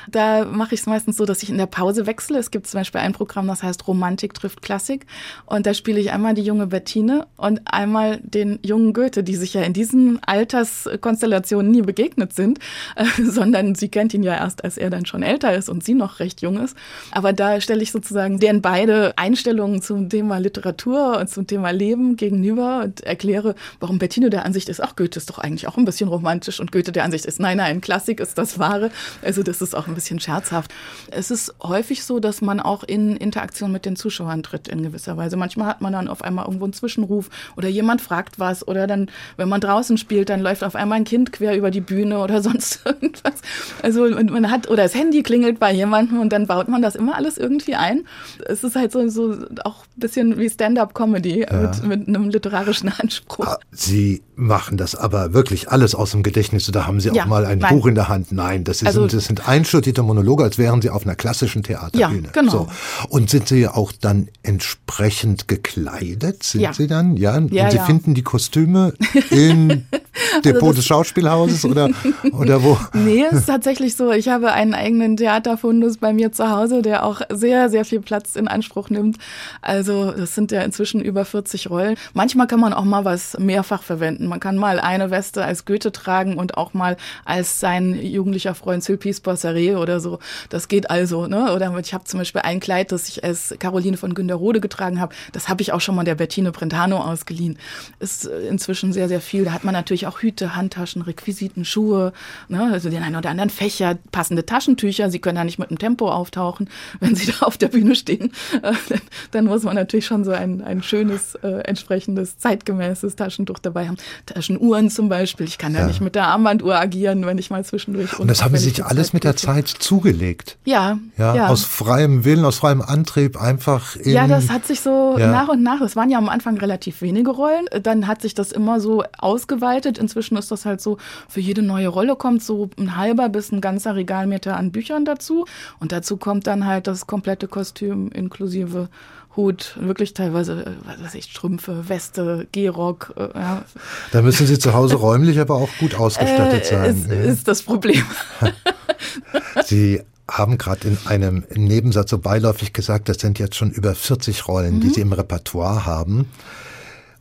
Da 0.09 0.45
mache 0.45 0.73
ich 0.73 0.81
es 0.81 0.85
meistens 0.87 1.17
so, 1.17 1.25
dass 1.25 1.43
ich 1.43 1.49
in 1.49 1.57
der 1.57 1.67
Pause 1.67 2.07
wechsle. 2.07 2.39
Es 2.39 2.51
gibt 2.51 2.67
zum 2.67 2.79
Beispiel 2.79 3.01
ein 3.01 3.13
Programm, 3.13 3.47
das 3.47 3.63
heißt 3.63 3.87
Romantik 3.87 4.33
trifft 4.33 4.61
Klassik. 4.61 5.05
Und 5.45 5.65
da 5.65 5.73
spiele 5.73 5.99
ich 5.99 6.11
einmal 6.11 6.33
die 6.33 6.41
junge 6.41 6.67
Bettine 6.67 7.27
und 7.35 7.61
einmal 7.65 8.19
den 8.23 8.59
jungen 8.63 8.93
Goethe, 8.93 9.23
die 9.23 9.35
sich 9.35 9.53
ja 9.53 9.61
in 9.61 9.73
diesen 9.73 10.21
Alterskonstellationen 10.23 11.71
nie 11.71 11.81
begegnet 11.81 12.33
sind, 12.33 12.59
äh, 12.95 13.05
sondern 13.23 13.75
sie 13.75 13.89
kennt 13.89 14.13
ihn 14.13 14.23
ja 14.23 14.35
erst, 14.35 14.63
als 14.63 14.77
er 14.77 14.89
dann 14.89 15.05
schon 15.05 15.23
älter 15.23 15.55
ist 15.55 15.69
und 15.69 15.83
sie 15.83 15.93
noch 15.93 16.19
recht 16.19 16.41
jung 16.41 16.59
ist. 16.59 16.75
Aber 17.11 17.33
da 17.33 17.61
stelle 17.61 17.83
ich 17.83 17.91
sozusagen 17.91 18.39
deren 18.39 18.61
beide 18.61 19.17
Einstellungen 19.17 19.81
zum 19.81 20.09
Thema 20.09 20.39
Literatur 20.39 21.19
und 21.19 21.29
zum 21.29 21.45
Thema 21.45 21.71
Leben 21.71 22.15
gegenüber 22.15 22.89
und 22.97 23.05
erkläre, 23.05 23.55
warum 23.79 23.99
Bettino 23.99 24.29
der 24.29 24.45
Ansicht 24.45 24.69
ist, 24.69 24.81
ach, 24.81 24.95
Goethe 24.95 25.17
ist 25.17 25.29
doch 25.29 25.39
eigentlich 25.39 25.67
auch 25.67 25.77
ein 25.77 25.85
bisschen 25.85 26.09
romantisch 26.09 26.59
und 26.59 26.71
Goethe 26.71 26.91
der 26.91 27.03
Ansicht 27.03 27.25
ist, 27.25 27.39
nein, 27.39 27.57
nein, 27.57 27.81
Klassik 27.81 28.19
ist 28.19 28.37
das 28.37 28.59
Wahre. 28.59 28.91
Also 29.21 29.43
das 29.43 29.61
ist 29.61 29.75
auch 29.75 29.87
ein 29.87 29.95
bisschen 29.95 30.19
scherzhaft. 30.19 30.73
Es 31.11 31.31
ist 31.31 31.53
häufig 31.61 32.03
so, 32.03 32.19
dass 32.19 32.41
man 32.41 32.59
auch 32.59 32.83
in 32.83 33.15
Interaktion 33.15 33.71
mit 33.71 33.85
den 33.85 33.95
Zuschauern 33.95 34.43
tritt 34.43 34.67
in 34.67 34.83
gewisser 34.83 35.17
Weise. 35.17 35.37
Manchmal 35.37 35.67
hat 35.67 35.81
man 35.81 35.93
dann 35.93 36.07
auf 36.07 36.23
einmal 36.23 36.45
irgendwo 36.45 36.65
einen 36.65 36.73
Zwischenruf 36.73 37.29
oder 37.55 37.67
jemand 37.67 38.01
fragt 38.01 38.39
was 38.39 38.67
oder 38.67 38.87
dann, 38.87 39.09
wenn 39.37 39.49
man 39.49 39.61
draußen 39.61 39.97
spielt, 39.97 40.29
dann 40.29 40.41
läuft 40.41 40.63
auf 40.63 40.75
einmal 40.75 40.97
ein 40.97 41.05
Kind 41.05 41.31
quer 41.31 41.55
über 41.55 41.71
die 41.71 41.81
Bühne 41.81 42.19
oder 42.19 42.41
sonst 42.47 42.81
irgendwas. 42.85 43.35
Also 43.81 44.07
man 44.09 44.51
hat, 44.51 44.69
oder 44.69 44.83
das 44.83 44.95
Handy 44.95 45.23
klingelt 45.23 45.59
bei 45.59 45.71
jemandem 45.73 46.19
und 46.19 46.31
dann 46.31 46.47
baut 46.47 46.67
man 46.67 46.81
das 46.81 46.95
immer 46.95 47.15
alles 47.15 47.37
irgendwie 47.37 47.75
ein. 47.75 48.05
Es 48.45 48.63
ist 48.63 48.75
halt 48.75 48.91
so, 48.91 49.07
so 49.09 49.45
auch 49.63 49.83
ein 49.83 49.99
bisschen 49.99 50.37
wie 50.37 50.49
Stand-up-Comedy 50.49 51.41
ja. 51.41 51.61
mit, 51.61 51.83
mit 51.83 52.07
einem 52.07 52.29
literarischen 52.29 52.86
Anspruch. 52.89 53.45
Ah, 53.47 53.59
Sie 53.71 54.23
machen 54.37 54.77
das 54.77 54.95
aber 54.95 55.33
wirklich 55.33 55.69
alles 55.69 55.95
aus 55.95 56.11
dem 56.11 56.21
Gedächtnis. 56.21 56.67
Da 56.67 56.85
haben 56.85 56.99
Sie 56.99 57.09
ja, 57.09 57.23
auch 57.23 57.27
mal 57.27 57.45
ein 57.45 57.57
nein. 57.57 57.73
Buch 57.73 57.87
in 57.87 57.95
der 57.95 58.07
Hand. 58.07 58.31
Nein, 58.31 58.63
das, 58.63 58.83
also, 58.83 59.07
das 59.07 59.25
sind 59.25 59.49
einstudierte 59.49 60.03
Monologe, 60.03 60.43
als 60.43 60.57
wären 60.57 60.81
Sie 60.81 60.91
auf 60.91 61.05
einer 61.05 61.15
klassischen 61.15 61.63
Theaterbühne. 61.63 62.27
Ja, 62.27 62.31
genau. 62.31 62.51
So. 62.51 62.67
Und 63.09 63.29
sind 63.31 63.47
Sie 63.47 63.67
auch 63.67 63.91
dann 63.91 64.29
entsprechend 64.43 65.47
gekleidet? 65.47 66.43
Sind 66.43 66.61
ja. 66.61 66.71
Sie 66.71 66.87
dann? 66.87 67.17
Ja. 67.17 67.35
Und 67.35 67.49
Sie 67.49 67.79
finden 67.79 68.13
die 68.13 68.21
Kostüme 68.21 68.93
in 69.31 69.87
Depot 70.45 70.63
also 70.63 70.73
des 70.73 70.85
Schauspielhauses 70.85 71.65
oder, 71.65 71.89
oder 72.31 72.63
wo? 72.63 72.77
Nee, 72.93 73.25
es 73.31 73.39
ist 73.39 73.45
tatsächlich 73.47 73.95
so. 73.95 74.11
Ich 74.11 74.29
habe 74.29 74.51
einen 74.51 74.75
eigenen 74.75 75.17
Theaterfundus 75.17 75.97
bei 75.97 76.13
mir 76.13 76.31
zu 76.31 76.49
Hause, 76.49 76.83
der 76.83 77.05
auch 77.05 77.21
sehr, 77.29 77.69
sehr 77.69 77.85
viel 77.85 78.01
Platz 78.01 78.35
in 78.35 78.47
Anspruch 78.47 78.89
nimmt. 78.91 79.17
Also, 79.61 80.11
das 80.11 80.35
sind 80.35 80.51
ja 80.51 80.61
inzwischen 80.61 81.01
über 81.01 81.25
40 81.25 81.69
Rollen. 81.71 81.95
Manchmal 82.13 82.45
kann 82.45 82.59
man 82.59 82.73
auch 82.73 82.85
mal 82.85 83.03
was 83.03 83.37
mehrfach 83.39 83.81
verwenden. 83.81 84.26
Man 84.27 84.39
kann 84.39 84.57
mal 84.57 84.79
eine 84.79 85.11
Weste 85.11 85.43
als 85.43 85.65
Goethe 85.65 85.91
tragen 85.91 86.37
und 86.37 86.57
auch 86.57 86.73
mal 86.73 86.97
als 87.25 87.59
sein 87.59 87.93
jugendlicher 87.93 88.55
Freund 88.55 88.83
Sylpice 88.83 89.21
Boisseret 89.21 89.77
oder 89.77 89.99
so. 89.99 90.19
Das 90.49 90.67
geht 90.67 90.89
also, 90.89 91.27
ne? 91.27 91.53
Oder 91.53 91.77
ich 91.79 91.93
habe 91.93 92.03
zum 92.05 92.19
Beispiel 92.19 92.41
ein 92.41 92.59
Kleid, 92.59 92.91
das 92.91 93.09
ich 93.09 93.23
als 93.23 93.55
Caroline 93.59 93.97
von 93.97 94.13
Günderrode 94.13 94.61
getragen 94.61 94.99
habe. 94.99 95.15
Das 95.31 95.49
habe 95.49 95.61
ich 95.61 95.73
auch 95.73 95.81
schon 95.81 95.95
mal 95.95 96.03
der 96.03 96.15
Bettine 96.15 96.51
Brentano 96.51 96.97
ausgeliehen. 96.97 97.57
Ist 97.99 98.25
inzwischen 98.25 98.93
sehr, 98.93 99.07
sehr 99.07 99.21
viel. 99.21 99.45
Da 99.45 99.51
hat 99.51 99.63
man 99.63 99.73
natürlich 99.73 100.07
auch 100.07 100.19
Hüte, 100.19 100.55
Handtaschen, 100.55 101.01
Requisiten, 101.01 101.65
Schuhe, 101.65 102.13
ne? 102.47 102.69
also 102.71 102.89
den 102.89 103.03
einen 103.03 103.15
oder 103.15 103.29
anderen 103.29 103.49
Fächer, 103.49 103.97
passende 104.11 104.45
Taschentücher. 104.45 105.09
Sie 105.09 105.19
können 105.19 105.35
da 105.35 105.43
nicht 105.43 105.59
mit 105.59 105.69
dem 105.69 105.79
Tempo 105.79 106.09
auftauchen, 106.09 106.69
wenn 106.99 107.15
Sie 107.15 107.31
da 107.31 107.45
auf 107.45 107.57
der 107.57 107.67
Bühne 107.69 107.95
stehen. 107.95 108.31
Äh, 108.61 108.73
dann, 108.89 109.01
dann, 109.31 109.45
muss 109.45 109.63
man 109.63 109.75
natürlich 109.75 110.05
schon 110.05 110.23
so 110.23 110.31
ein, 110.31 110.61
ein 110.61 110.83
schönes, 110.83 111.35
äh, 111.35 111.61
entsprechendes, 111.61 112.37
zeitgemäßes 112.37 113.15
Taschentuch 113.15 113.59
dabei 113.59 113.87
haben. 113.87 113.97
Taschenuhren 114.25 114.89
zum 114.89 115.09
Beispiel. 115.09 115.45
Ich 115.45 115.57
kann 115.57 115.73
ja, 115.73 115.81
ja 115.81 115.87
nicht 115.87 116.01
mit 116.01 116.15
der 116.15 116.27
Armbanduhr 116.27 116.75
agieren, 116.75 117.25
wenn 117.25 117.37
ich 117.37 117.49
mal 117.49 117.63
zwischendurch. 117.63 118.19
Und 118.19 118.29
das 118.29 118.43
haben 118.43 118.55
Sie 118.57 118.69
sich 118.69 118.83
alles 118.83 119.13
mit 119.13 119.23
der 119.23 119.35
Zeit 119.35 119.67
zugelegt. 119.67 120.57
Ja, 120.65 120.97
ja. 121.17 121.35
Ja, 121.35 121.47
aus 121.47 121.63
freiem 121.63 122.25
Willen, 122.25 122.45
aus 122.45 122.57
freiem 122.57 122.81
Antrieb 122.81 123.39
einfach 123.39 123.95
in, 123.95 124.11
Ja, 124.11 124.27
das 124.27 124.49
hat 124.49 124.65
sich 124.65 124.81
so 124.81 125.15
ja. 125.17 125.31
nach 125.31 125.47
und 125.49 125.63
nach, 125.63 125.81
es 125.81 125.95
waren 125.95 126.09
ja 126.09 126.17
am 126.17 126.29
Anfang 126.29 126.57
relativ 126.57 127.01
wenige 127.01 127.31
Rollen, 127.31 127.65
dann 127.83 128.07
hat 128.07 128.21
sich 128.21 128.33
das 128.33 128.51
immer 128.51 128.79
so 128.79 129.03
ausgeweitet. 129.17 129.97
Inzwischen 129.97 130.37
ist 130.37 130.51
das 130.51 130.65
halt 130.65 130.81
so, 130.81 130.97
für 131.27 131.39
jede 131.39 131.61
neue 131.61 131.87
Rolle 131.87 132.15
kommt 132.15 132.43
so 132.43 132.69
ein 132.77 132.97
halber 132.97 133.29
bis 133.29 133.51
ein 133.51 133.61
ganzer 133.61 133.95
Regalmeter 133.95 134.57
an 134.57 134.71
Büchern 134.71 135.05
dazu. 135.05 135.45
Und 135.79 135.91
dazu 135.91 136.17
kommt 136.17 136.47
dann 136.47 136.65
halt 136.65 136.87
das 136.87 137.07
komplette 137.07 137.47
Kostüm 137.47 138.09
inklusive 138.09 138.89
Hut, 139.37 139.77
wirklich 139.79 140.13
teilweise, 140.13 140.65
äh, 140.65 140.71
was 140.85 141.01
weiß 141.01 141.15
ich, 141.15 141.25
Strümpfe, 141.25 141.87
Weste, 141.87 142.47
Gehrock. 142.51 143.13
Äh, 143.15 143.29
ja. 143.39 143.63
Da 144.11 144.21
müssen 144.21 144.47
Sie 144.47 144.59
zu 144.59 144.73
Hause 144.73 144.95
räumlich 144.95 145.39
aber 145.39 145.55
auch 145.55 145.69
gut 145.79 145.95
ausgestattet 145.95 146.63
äh, 146.63 146.65
sein. 146.65 146.95
Ist, 146.95 147.07
ne? 147.07 147.15
ist 147.15 147.47
das 147.47 147.61
Problem. 147.61 148.03
Sie 149.63 150.01
haben 150.29 150.57
gerade 150.57 150.87
in 150.87 150.97
einem 151.05 151.45
Nebensatz 151.53 152.09
so 152.09 152.17
beiläufig 152.17 152.73
gesagt, 152.73 153.07
das 153.07 153.19
sind 153.19 153.39
jetzt 153.39 153.55
schon 153.55 153.71
über 153.71 153.95
40 153.95 154.47
Rollen, 154.47 154.75
mhm. 154.75 154.79
die 154.81 154.89
Sie 154.89 155.01
im 155.01 155.13
Repertoire 155.13 155.85
haben. 155.85 156.29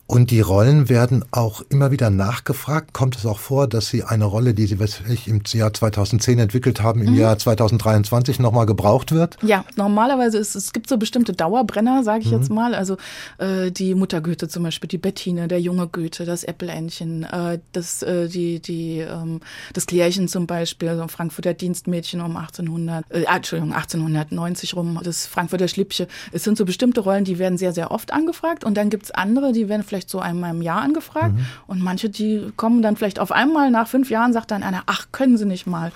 Und 0.07 0.31
die 0.31 0.39
Rollen 0.39 0.87
werden 0.87 1.25
auch 1.31 1.61
immer 1.67 1.91
wieder 1.91 2.09
nachgefragt. 2.09 2.93
Kommt 2.93 3.17
es 3.17 3.25
auch 3.25 3.39
vor, 3.39 3.67
dass 3.67 3.89
Sie 3.89 4.03
eine 4.03 4.23
Rolle, 4.23 4.53
die 4.53 4.65
Sie 4.65 4.77
ich, 5.09 5.27
im 5.27 5.41
Jahr 5.45 5.73
2010 5.73 6.39
entwickelt 6.39 6.81
haben, 6.81 7.01
im 7.01 7.11
mhm. 7.11 7.19
Jahr 7.19 7.37
2023 7.37 8.39
nochmal 8.39 8.65
gebraucht 8.65 9.11
wird? 9.11 9.37
Ja, 9.41 9.65
normalerweise 9.75 10.37
ist 10.37 10.55
es 10.55 10.71
gibt 10.71 10.87
so 10.87 10.97
bestimmte 10.97 11.33
Dauerbrenner, 11.33 12.03
sage 12.03 12.21
ich 12.21 12.31
mhm. 12.31 12.37
jetzt 12.37 12.49
mal. 12.49 12.73
Also 12.73 12.95
äh, 13.37 13.69
die 13.69 13.95
Mutter 13.95 14.21
Goethe 14.21 14.47
zum 14.47 14.63
Beispiel, 14.63 14.87
die 14.87 14.97
Bettine, 14.97 15.49
der 15.49 15.59
junge 15.59 15.87
Goethe, 15.87 16.23
das 16.23 16.45
Äppelentchen, 16.45 17.23
äh, 17.23 17.59
das 17.73 18.01
äh, 18.01 18.29
die 18.29 18.61
die 18.61 18.99
ähm, 18.99 19.41
das 19.73 19.87
Klärchen 19.87 20.29
zum 20.29 20.47
Beispiel, 20.47 20.95
so 20.95 21.05
Frankfurter 21.09 21.53
Dienstmädchen 21.53 22.21
um 22.21 22.37
1800, 22.37 23.03
äh, 23.11 23.23
Entschuldigung 23.23 23.73
1890 23.73 24.73
rum, 24.73 25.01
das 25.03 25.27
Frankfurter 25.27 25.67
Schlippche. 25.67 26.07
Es 26.31 26.45
sind 26.45 26.57
so 26.57 26.63
bestimmte 26.63 27.01
Rollen, 27.01 27.25
die 27.25 27.39
werden 27.39 27.57
sehr 27.57 27.73
sehr 27.73 27.91
oft 27.91 28.13
angefragt 28.13 28.63
und 28.63 28.77
dann 28.77 28.89
gibt's 28.89 29.11
andere, 29.11 29.51
die 29.51 29.67
werden 29.67 29.83
vielleicht 29.83 29.96
vielleicht 29.97 30.09
so 30.09 30.19
einmal 30.19 30.51
im 30.51 30.61
Jahr 30.61 30.81
angefragt. 30.81 31.33
Mhm. 31.33 31.45
Und 31.65 31.81
manche, 31.81 32.09
die 32.09 32.51
kommen 32.55 32.81
dann 32.81 32.95
vielleicht 32.95 33.19
auf 33.19 33.31
einmal 33.31 33.71
nach 33.71 33.87
fünf 33.87 34.09
Jahren, 34.09 34.31
sagt 34.31 34.51
dann 34.51 34.63
einer, 34.63 34.83
ach, 34.85 35.07
können 35.11 35.37
Sie 35.37 35.45
nicht 35.45 35.65
mal. 35.65 35.91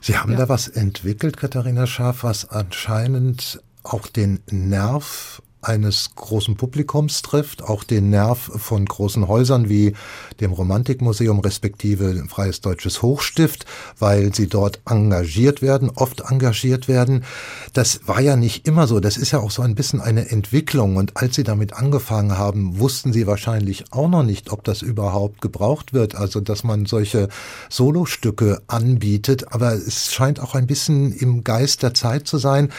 Sie 0.00 0.16
haben 0.16 0.32
ja. 0.32 0.38
da 0.38 0.48
was 0.48 0.68
entwickelt, 0.68 1.36
Katharina 1.36 1.86
Schaaf, 1.86 2.22
was 2.22 2.48
anscheinend 2.48 3.60
auch 3.82 4.06
den 4.08 4.40
Nerv 4.50 5.40
eines 5.66 6.10
großen 6.14 6.56
Publikums 6.56 7.22
trifft, 7.22 7.62
auch 7.62 7.84
den 7.84 8.10
Nerv 8.10 8.50
von 8.56 8.84
großen 8.84 9.26
Häusern 9.28 9.68
wie 9.68 9.94
dem 10.40 10.52
Romantikmuseum 10.52 11.40
respektive 11.40 12.24
Freies 12.28 12.60
Deutsches 12.60 13.02
Hochstift, 13.02 13.66
weil 13.98 14.34
sie 14.34 14.48
dort 14.48 14.80
engagiert 14.88 15.62
werden, 15.62 15.90
oft 15.94 16.20
engagiert 16.20 16.88
werden. 16.88 17.24
Das 17.72 18.00
war 18.06 18.20
ja 18.20 18.36
nicht 18.36 18.66
immer 18.66 18.86
so. 18.86 19.00
Das 19.00 19.16
ist 19.16 19.32
ja 19.32 19.40
auch 19.40 19.50
so 19.50 19.62
ein 19.62 19.74
bisschen 19.74 20.00
eine 20.00 20.30
Entwicklung. 20.30 20.96
Und 20.96 21.16
als 21.16 21.34
sie 21.34 21.44
damit 21.44 21.74
angefangen 21.74 22.38
haben, 22.38 22.78
wussten 22.78 23.12
sie 23.12 23.26
wahrscheinlich 23.26 23.92
auch 23.92 24.08
noch 24.08 24.22
nicht, 24.22 24.52
ob 24.52 24.64
das 24.64 24.82
überhaupt 24.82 25.40
gebraucht 25.40 25.92
wird. 25.92 26.14
Also, 26.14 26.40
dass 26.40 26.64
man 26.64 26.86
solche 26.86 27.28
Solostücke 27.68 28.62
anbietet. 28.68 29.52
Aber 29.52 29.72
es 29.72 30.12
scheint 30.12 30.40
auch 30.40 30.54
ein 30.54 30.66
bisschen 30.66 31.12
im 31.12 31.44
Geist 31.44 31.82
der 31.82 31.94
Zeit 31.94 32.28
zu 32.28 32.38
sein 32.38 32.70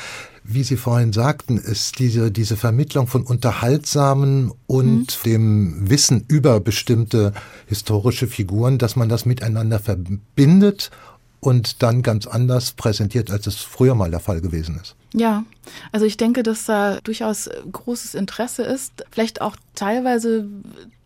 wie 0.48 0.64
Sie 0.64 0.78
vorhin 0.78 1.12
sagten, 1.12 1.58
ist 1.58 2.00
diese, 2.00 2.32
diese 2.32 2.56
Vermittlung 2.56 3.08
von 3.08 3.24
unterhaltsamen 3.24 4.54
und 4.66 5.00
mhm. 5.00 5.24
dem 5.26 5.90
Wissen 5.90 6.24
über 6.30 6.62
bestimmte 6.62 7.34
historische 7.68 8.28
Figuren, 8.28 8.78
dass 8.78 8.96
man 8.96 9.10
das 9.10 9.26
miteinander 9.26 9.80
verbindet 9.80 10.90
und 11.42 11.84
dann 11.84 12.02
ganz 12.02 12.26
anders 12.26 12.72
präsentiert, 12.72 13.30
als 13.30 13.46
es 13.46 13.58
früher 13.58 13.94
mal 13.94 14.10
der 14.10 14.22
Fall 14.22 14.40
gewesen 14.40 14.80
ist. 14.82 14.96
Ja, 15.14 15.44
also 15.92 16.06
ich 16.06 16.16
denke, 16.16 16.44
dass 16.44 16.66
da 16.66 17.00
durchaus 17.04 17.50
großes 17.72 18.16
Interesse 18.16 18.64
ist, 18.64 19.06
vielleicht 19.12 19.42
auch 19.42 19.58
teilweise 19.76 20.48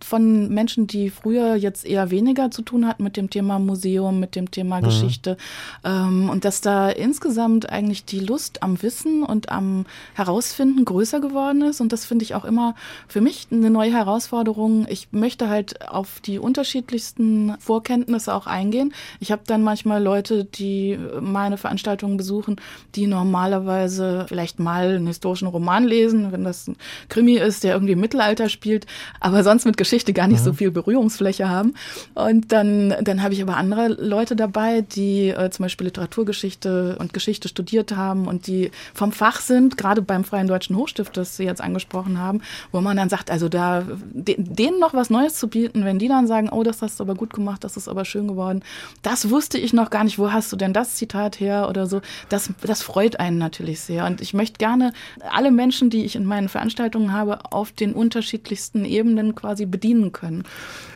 von 0.03 0.49
Menschen, 0.49 0.87
die 0.87 1.09
früher 1.09 1.55
jetzt 1.55 1.85
eher 1.85 2.11
weniger 2.11 2.51
zu 2.51 2.61
tun 2.61 2.87
hatten 2.87 3.03
mit 3.03 3.17
dem 3.17 3.29
Thema 3.29 3.57
Museum, 3.59 4.19
mit 4.19 4.35
dem 4.35 4.51
Thema 4.51 4.79
mhm. 4.79 4.85
Geschichte. 4.85 5.37
Ähm, 5.83 6.29
und 6.29 6.45
dass 6.45 6.61
da 6.61 6.89
insgesamt 6.89 7.69
eigentlich 7.69 8.05
die 8.05 8.19
Lust 8.19 8.61
am 8.61 8.81
Wissen 8.81 9.23
und 9.23 9.49
am 9.49 9.85
Herausfinden 10.13 10.85
größer 10.85 11.19
geworden 11.21 11.61
ist. 11.63 11.81
Und 11.81 11.93
das 11.93 12.05
finde 12.05 12.23
ich 12.23 12.35
auch 12.35 12.45
immer 12.45 12.75
für 13.07 13.21
mich 13.21 13.47
eine 13.51 13.69
neue 13.69 13.93
Herausforderung. 13.93 14.85
Ich 14.89 15.07
möchte 15.11 15.49
halt 15.49 15.89
auf 15.89 16.19
die 16.19 16.39
unterschiedlichsten 16.39 17.55
Vorkenntnisse 17.59 18.33
auch 18.33 18.47
eingehen. 18.47 18.93
Ich 19.19 19.31
habe 19.31 19.43
dann 19.47 19.63
manchmal 19.63 20.03
Leute, 20.03 20.45
die 20.45 20.99
meine 21.19 21.57
Veranstaltungen 21.57 22.17
besuchen, 22.17 22.57
die 22.95 23.07
normalerweise 23.07 24.25
vielleicht 24.27 24.41
vielleicht 24.41 24.59
mal 24.59 24.95
einen 24.95 25.07
historischen 25.07 25.47
Roman 25.47 25.85
lesen, 25.85 26.31
wenn 26.31 26.43
das 26.43 26.67
ein 26.67 26.75
Krimi 27.09 27.35
ist, 27.35 27.63
der 27.63 27.73
irgendwie 27.73 27.93
im 27.93 27.99
Mittelalter 27.99 28.49
spielt, 28.49 28.87
aber 29.19 29.43
sonst 29.43 29.65
mit 29.65 29.77
Geschichte 29.77 29.90
gar 30.13 30.27
nicht 30.27 30.39
mhm. 30.39 30.45
so 30.45 30.53
viel 30.53 30.71
Berührungsfläche 30.71 31.49
haben. 31.49 31.73
Und 32.13 32.51
dann, 32.51 32.95
dann 33.01 33.21
habe 33.21 33.33
ich 33.33 33.41
aber 33.41 33.57
andere 33.57 33.87
Leute 33.87 34.35
dabei, 34.35 34.81
die 34.81 35.29
äh, 35.29 35.49
zum 35.49 35.63
Beispiel 35.63 35.87
Literaturgeschichte 35.87 36.97
und 36.99 37.13
Geschichte 37.13 37.47
studiert 37.47 37.95
haben 37.95 38.27
und 38.27 38.47
die 38.47 38.71
vom 38.93 39.11
Fach 39.11 39.41
sind, 39.41 39.77
gerade 39.77 40.01
beim 40.01 40.23
Freien 40.23 40.47
Deutschen 40.47 40.75
Hochstift, 40.75 41.15
das 41.17 41.37
Sie 41.37 41.43
jetzt 41.43 41.61
angesprochen 41.61 42.19
haben, 42.19 42.41
wo 42.71 42.81
man 42.81 42.97
dann 42.97 43.09
sagt, 43.09 43.31
also 43.31 43.49
da 43.49 43.83
denen 44.13 44.79
noch 44.79 44.93
was 44.93 45.09
Neues 45.09 45.35
zu 45.35 45.47
bieten, 45.47 45.85
wenn 45.85 45.99
die 45.99 46.07
dann 46.07 46.27
sagen, 46.27 46.49
oh, 46.49 46.63
das 46.63 46.81
hast 46.81 46.99
du 46.99 47.03
aber 47.03 47.15
gut 47.15 47.33
gemacht, 47.33 47.63
das 47.63 47.77
ist 47.77 47.87
aber 47.87 48.05
schön 48.05 48.27
geworden, 48.27 48.63
das 49.01 49.29
wusste 49.29 49.57
ich 49.57 49.73
noch 49.73 49.89
gar 49.89 50.03
nicht, 50.03 50.19
wo 50.19 50.31
hast 50.31 50.51
du 50.51 50.55
denn 50.55 50.73
das 50.73 50.95
Zitat 50.95 51.39
her 51.39 51.67
oder 51.69 51.87
so, 51.87 52.01
das, 52.29 52.49
das 52.61 52.81
freut 52.83 53.19
einen 53.19 53.37
natürlich 53.37 53.81
sehr. 53.81 54.05
Und 54.05 54.21
ich 54.21 54.33
möchte 54.33 54.57
gerne 54.57 54.93
alle 55.29 55.51
Menschen, 55.51 55.89
die 55.89 56.05
ich 56.05 56.15
in 56.15 56.25
meinen 56.25 56.49
Veranstaltungen 56.49 57.11
habe, 57.13 57.51
auf 57.51 57.71
den 57.71 57.93
unterschiedlichsten 57.93 58.85
Ebenen 58.85 59.35
quasi 59.35 59.65
bedienen 59.81 60.11
können. 60.11 60.43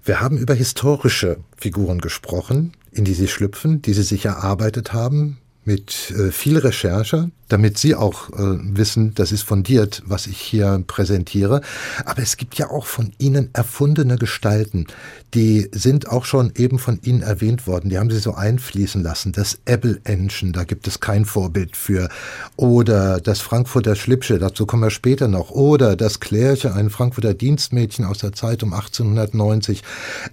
Wir 0.04 0.22
haben 0.22 0.38
über 0.38 0.54
historische 0.54 1.38
Figuren 1.58 2.00
gesprochen, 2.00 2.74
in 2.92 3.04
die 3.04 3.14
Sie 3.14 3.28
schlüpfen, 3.28 3.82
die 3.82 3.94
Sie 3.94 4.04
sich 4.04 4.26
erarbeitet 4.26 4.94
haben, 4.94 5.40
mit 5.66 6.12
äh, 6.12 6.32
viel 6.32 6.60
Recherche, 6.60 7.32
damit 7.48 7.78
Sie 7.78 7.96
auch 7.96 8.30
äh, 8.30 8.36
wissen, 8.38 9.14
das 9.16 9.32
ist 9.32 9.44
fundiert, 9.44 10.02
was 10.06 10.28
ich 10.28 10.38
hier 10.38 10.84
präsentiere. 10.88 11.62
Aber 12.06 12.22
es 12.22 12.38
gibt 12.38 12.56
ja 12.56 12.70
auch 12.70 12.86
von 12.86 13.12
Ihnen 13.18 13.50
erfundene 13.54 14.18
Gestalten, 14.18 14.88
die 15.36 15.70
sind 15.74 16.10
auch 16.10 16.24
schon 16.24 16.54
eben 16.56 16.80
von 16.80 17.00
Ihnen 17.04 17.22
erwähnt 17.22 17.68
worden. 17.68 17.90
Die 17.90 17.98
haben 17.98 18.10
Sie 18.10 18.20
so 18.20 18.34
einfließen 18.34 19.04
lassen. 19.04 19.34
Das 19.34 19.60
Apple 19.66 20.00
Engine, 20.06 20.54
da 20.54 20.64
gibt 20.64 20.88
es 20.88 21.02
kein 21.02 21.26
Vorbild 21.26 21.76
für. 21.76 22.10
Oder 22.56 23.20
das 23.20 23.42
Frankfurter 23.42 23.98
Schlipsche, 23.98 24.40
dazu 24.40 24.66
kommen 24.66 24.84
wir 24.84 24.92
später 24.92 25.28
noch. 25.28 25.52
Oder 25.52 25.98
das 25.98 26.22
Klärche, 26.22 26.74
ein 26.74 26.90
Frankfurter 26.90 27.34
Dienstmädchen 27.34 28.06
aus 28.06 28.20
der 28.20 28.32
Zeit 28.32 28.64
um 28.64 28.74
1890. 28.74 29.84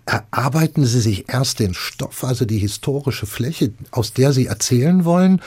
Erarbeiten 0.06 0.84
Sie 0.86 1.00
sich 1.00 1.28
erst 1.28 1.58
den 1.58 1.74
Stoff, 1.74 2.22
also 2.22 2.44
die 2.44 2.58
historische 2.58 3.26
Fläche, 3.26 3.72
aus 3.90 4.12
der 4.12 4.32
Sie 4.32 4.46
erzählen 4.46 5.04
wollen? 5.04 5.42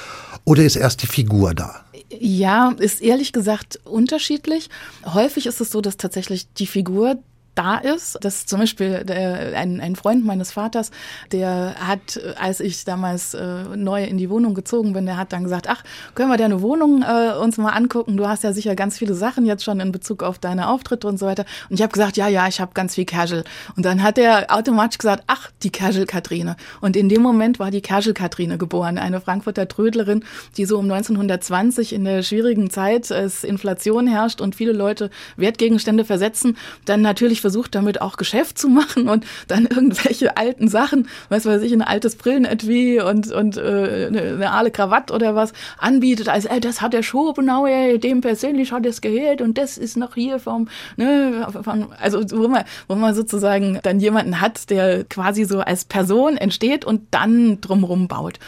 Oder 0.45 0.63
ist 0.63 0.75
erst 0.75 1.01
die 1.01 1.07
Figur 1.07 1.53
da? 1.53 1.83
Ja, 2.09 2.73
ist 2.77 3.01
ehrlich 3.01 3.33
gesagt 3.33 3.79
unterschiedlich. 3.83 4.69
Häufig 5.05 5.47
ist 5.47 5.59
es 5.59 5.71
so, 5.71 5.81
dass 5.81 5.97
tatsächlich 5.97 6.47
die 6.53 6.67
Figur 6.67 7.17
da 7.55 7.77
ist. 7.77 8.17
Das 8.21 8.45
zum 8.45 8.59
Beispiel 8.59 9.03
der, 9.03 9.57
ein, 9.57 9.79
ein 9.81 9.95
Freund 9.95 10.25
meines 10.25 10.51
Vaters, 10.51 10.91
der 11.31 11.75
hat, 11.79 12.19
als 12.37 12.59
ich 12.59 12.83
damals 12.85 13.33
äh, 13.33 13.63
neu 13.75 14.03
in 14.03 14.17
die 14.17 14.29
Wohnung 14.29 14.53
gezogen 14.53 14.93
bin, 14.93 15.05
der 15.05 15.17
hat 15.17 15.33
dann 15.33 15.43
gesagt, 15.43 15.67
ach, 15.69 15.83
können 16.13 16.29
wir 16.29 16.37
deine 16.37 16.61
Wohnung 16.61 17.03
äh, 17.03 17.37
uns 17.37 17.57
mal 17.57 17.71
angucken? 17.71 18.17
Du 18.17 18.27
hast 18.27 18.43
ja 18.43 18.53
sicher 18.53 18.75
ganz 18.75 18.97
viele 18.97 19.13
Sachen 19.13 19.45
jetzt 19.45 19.63
schon 19.63 19.79
in 19.79 19.91
Bezug 19.91 20.23
auf 20.23 20.37
deine 20.37 20.69
Auftritte 20.69 21.07
und 21.07 21.17
so 21.17 21.25
weiter. 21.25 21.45
Und 21.69 21.75
ich 21.75 21.81
habe 21.81 21.91
gesagt, 21.91 22.17
ja, 22.17 22.27
ja, 22.27 22.47
ich 22.47 22.59
habe 22.59 22.71
ganz 22.73 22.95
viel 22.95 23.05
Casual. 23.05 23.43
Und 23.75 23.85
dann 23.85 24.03
hat 24.03 24.17
er 24.17 24.53
automatisch 24.53 24.97
gesagt, 24.97 25.23
ach, 25.27 25.49
die 25.63 25.71
Casual 25.71 26.05
Katrine. 26.05 26.57
Und 26.81 26.95
in 26.95 27.09
dem 27.09 27.21
Moment 27.21 27.59
war 27.59 27.71
die 27.71 27.81
Casual 27.81 28.13
Katrine 28.13 28.57
geboren, 28.57 28.97
eine 28.97 29.21
Frankfurter 29.21 29.67
Trödlerin, 29.67 30.23
die 30.57 30.65
so 30.65 30.77
um 30.77 30.85
1920 30.91 31.93
in 31.93 32.03
der 32.03 32.21
schwierigen 32.21 32.69
Zeit, 32.69 33.11
es 33.11 33.43
Inflation 33.43 34.07
herrscht 34.07 34.41
und 34.41 34.55
viele 34.55 34.73
Leute 34.73 35.09
Wertgegenstände 35.37 36.05
versetzen, 36.05 36.57
dann 36.85 37.01
natürlich 37.01 37.41
versucht 37.45 37.75
damit 37.75 38.01
auch 38.01 38.17
Geschäft 38.17 38.57
zu 38.57 38.69
machen 38.69 39.07
und 39.07 39.23
dann 39.47 39.65
irgendwelche 39.69 40.35
alten 40.35 40.67
Sachen, 40.67 41.07
was 41.29 41.45
weiß 41.45 41.61
ich, 41.61 41.73
ein 41.73 41.83
altes 41.83 42.15
Brillenetui 42.15 43.01
und, 43.01 43.31
und 43.31 43.57
äh, 43.57 44.07
eine, 44.07 44.51
eine 44.51 44.71
Krawatte 44.71 45.13
oder 45.13 45.35
was 45.35 45.53
anbietet, 45.77 46.27
als 46.27 46.45
ey, 46.45 46.59
das 46.59 46.81
hat 46.81 46.93
der 46.93 47.03
Schopenhauer, 47.03 47.99
dem 47.99 48.21
persönlich 48.21 48.71
hat 48.71 48.83
es 48.87 48.99
gehört 48.99 49.41
und 49.41 49.59
das 49.59 49.77
ist 49.77 49.95
noch 49.95 50.15
hier 50.15 50.39
vom, 50.39 50.69
ne, 50.97 51.47
von, 51.61 51.93
also 52.01 52.23
wo 52.31 52.47
man, 52.47 52.63
wo 52.87 52.95
man 52.95 53.13
sozusagen 53.13 53.79
dann 53.83 53.99
jemanden 53.99 54.41
hat, 54.41 54.71
der 54.71 55.03
quasi 55.03 55.43
so 55.43 55.59
als 55.59 55.85
Person 55.85 56.37
entsteht 56.37 56.83
und 56.83 57.03
dann 57.11 57.61
drumherum 57.61 58.07
baut. 58.07 58.39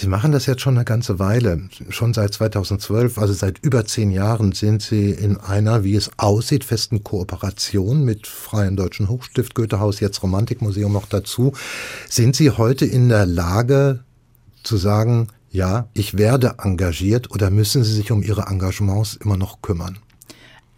Sie 0.00 0.06
machen 0.06 0.30
das 0.30 0.46
jetzt 0.46 0.62
schon 0.62 0.76
eine 0.76 0.84
ganze 0.84 1.18
Weile, 1.18 1.60
schon 1.88 2.14
seit 2.14 2.32
2012, 2.32 3.18
also 3.18 3.32
seit 3.32 3.58
über 3.64 3.84
zehn 3.84 4.12
Jahren 4.12 4.52
sind 4.52 4.80
Sie 4.80 5.10
in 5.10 5.38
einer, 5.38 5.82
wie 5.82 5.96
es 5.96 6.12
aussieht, 6.18 6.62
festen 6.62 7.02
Kooperation 7.02 8.04
mit 8.04 8.28
Freien 8.28 8.76
Deutschen 8.76 9.08
Hochstift, 9.08 9.56
Goethehaus, 9.56 9.98
jetzt 9.98 10.22
Romantikmuseum 10.22 10.92
noch 10.92 11.06
dazu. 11.06 11.52
Sind 12.08 12.36
Sie 12.36 12.52
heute 12.52 12.86
in 12.86 13.08
der 13.08 13.26
Lage 13.26 14.04
zu 14.62 14.76
sagen, 14.76 15.28
ja, 15.50 15.88
ich 15.94 16.16
werde 16.16 16.54
engagiert 16.62 17.32
oder 17.32 17.50
müssen 17.50 17.82
Sie 17.82 17.92
sich 17.92 18.12
um 18.12 18.22
Ihre 18.22 18.42
Engagements 18.42 19.16
immer 19.16 19.36
noch 19.36 19.62
kümmern? 19.62 19.98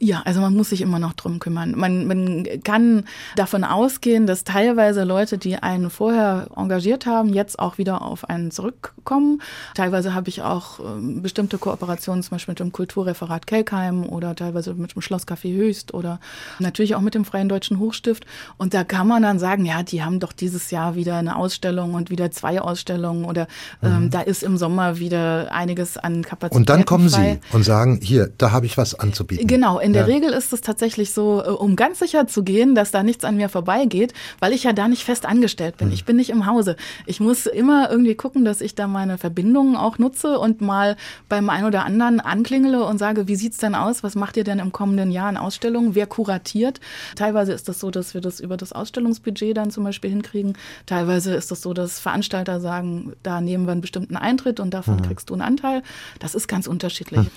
Ja, 0.02 0.23
also 0.25 0.40
man 0.40 0.57
muss 0.57 0.71
sich 0.71 0.80
immer 0.80 0.99
noch 0.99 1.12
drum 1.12 1.40
kümmern. 1.40 1.75
Man, 1.76 2.07
man 2.07 2.47
kann 2.64 3.04
davon 3.37 3.64
ausgehen, 3.64 4.26
dass 4.26 4.45
teilweise 4.45 5.04
Leute, 5.04 5.37
die 5.37 5.57
einen 5.57 5.90
vorher 5.90 6.49
engagiert 6.57 7.04
haben, 7.04 7.35
jetzt 7.35 7.59
auch 7.59 7.76
wieder 7.76 8.00
auf 8.00 8.26
einen 8.26 8.50
zurückkommen. 8.50 9.42
Teilweise 9.75 10.14
habe 10.14 10.30
ich 10.30 10.40
auch 10.40 10.80
ähm, 10.80 11.21
bestimmte 11.21 11.59
Kooperationen, 11.59 12.23
zum 12.23 12.30
Beispiel 12.30 12.52
mit 12.52 12.61
dem 12.61 12.73
Kulturreferat 12.73 13.47
Kelkheim 13.47 14.07
oder 14.07 14.35
teilweise 14.35 14.73
mit 14.73 14.95
dem 14.95 15.02
Schlosscafé 15.02 15.54
Höchst 15.54 15.92
oder 15.92 16.19
natürlich 16.61 16.95
auch 16.95 17.02
mit 17.02 17.14
dem 17.14 17.26
Freien 17.26 17.50
Deutschen 17.50 17.78
Hochstift. 17.78 18.25
Und 18.57 18.73
da 18.73 18.85
kann 18.85 19.07
man 19.07 19.23
dann 19.23 19.38
sagen, 19.38 19.66
ja, 19.66 19.83
die 19.83 20.02
haben 20.02 20.19
doch 20.19 20.33
dieses 20.33 20.71
Jahr 20.71 20.95
wieder 20.95 21.16
eine 21.16 21.37
Ausstellung 21.37 21.92
und 21.92 22.09
wieder 22.09 22.30
zwei 22.30 22.62
Ausstellungen 22.62 23.26
oder 23.26 23.49
ähm, 23.83 24.04
mhm. 24.04 24.11
da 24.11 24.23
ist 24.23 24.42
im 24.42 24.57
Sommer 24.57 24.99
wieder 24.99 25.52
einiges 25.52 25.99
an 25.99 26.23
Kapazität. 26.23 26.57
Und 26.57 26.71
dann 26.71 26.87
kommen 26.87 27.11
frei. 27.11 27.38
Sie 27.50 27.54
und 27.54 27.64
sagen, 27.64 28.00
hier, 28.02 28.30
da 28.38 28.50
habe 28.50 28.64
ich 28.64 28.78
was 28.78 28.95
anzubieten. 28.95 29.47
Genau, 29.47 29.78
in 29.90 29.94
der 29.94 30.06
ja. 30.06 30.14
Regel 30.14 30.32
ist 30.32 30.52
es 30.52 30.61
tatsächlich 30.61 31.12
so, 31.12 31.42
äh, 31.44 31.49
um 31.49 31.75
ganz 31.75 31.99
sicher 31.99 32.28
zu 32.28 32.44
gehen, 32.44 32.76
dass 32.76 32.92
da 32.92 33.02
nichts 33.02 33.25
an 33.25 33.37
mir 33.37 33.49
vorbeigeht, 33.49 34.14
weil 34.38 34.52
ich 34.52 34.62
ja 34.62 34.73
da 34.73 34.87
nicht 34.87 35.02
fest 35.02 35.26
angestellt 35.26 35.78
bin. 35.78 35.88
Mhm. 35.88 35.94
Ich 35.94 36.04
bin 36.04 36.14
nicht 36.14 36.30
im 36.30 36.47
Hause. 36.47 36.76
Ich 37.06 37.18
muss 37.18 37.47
immer 37.47 37.90
irgendwie 37.90 38.14
gucken, 38.14 38.44
dass 38.44 38.61
ich 38.61 38.76
da 38.76 38.87
meine 38.87 39.18
Verbindungen 39.18 39.75
auch 39.75 39.99
nutze 39.99 40.38
und 40.38 40.61
mal 40.61 40.97
beim 41.28 41.50
einen 41.50 41.66
oder 41.66 41.85
anderen 41.85 42.20
anklingele 42.20 42.85
und 42.85 42.99
sage, 42.99 43.26
wie 43.26 43.35
sieht's 43.35 43.59
denn 43.59 43.75
aus? 43.75 44.04
Was 44.04 44.14
macht 44.14 44.37
ihr 44.37 44.44
denn 44.44 44.61
im 44.61 44.70
kommenden 44.70 45.11
Jahr 45.11 45.28
in 45.28 45.37
Ausstellungen? 45.37 45.97
Wer 45.97 46.06
kuratiert? 46.06 46.78
Teilweise 47.16 47.52
ist 47.52 47.68
das 47.68 47.80
so, 47.80 47.90
dass 47.90 48.14
wir 48.14 48.20
das 48.20 48.38
über 48.38 48.56
das 48.56 48.73
Ausstellungsbudget 48.73 49.56
dann 49.56 49.73
zum 49.73 49.82
Beispiel 49.82 50.11
hinkriegen. 50.11 50.56
Teilweise 50.87 51.35
ist 51.35 51.50
das 51.50 51.62
so, 51.62 51.75
dass 51.75 51.99
Veranstalter 51.99 52.61
sagen, 52.61 53.12
da 53.25 53.40
nehmen 53.40 53.66
wir 53.66 53.73
einen 53.73 53.80
bestimmten 53.80 54.16
Eintritt 54.16 54.61
und 54.61 54.73
davon 54.73 54.99
mhm. 54.99 55.02
kriegst 55.02 55.30
du 55.30 55.35
einen 55.35 55.42
Anteil. 55.42 55.82
Das 56.20 56.37
ist 56.37 56.47
ganz 56.47 56.68
unterschiedlich. 56.68 57.23
Mhm. 57.23 57.30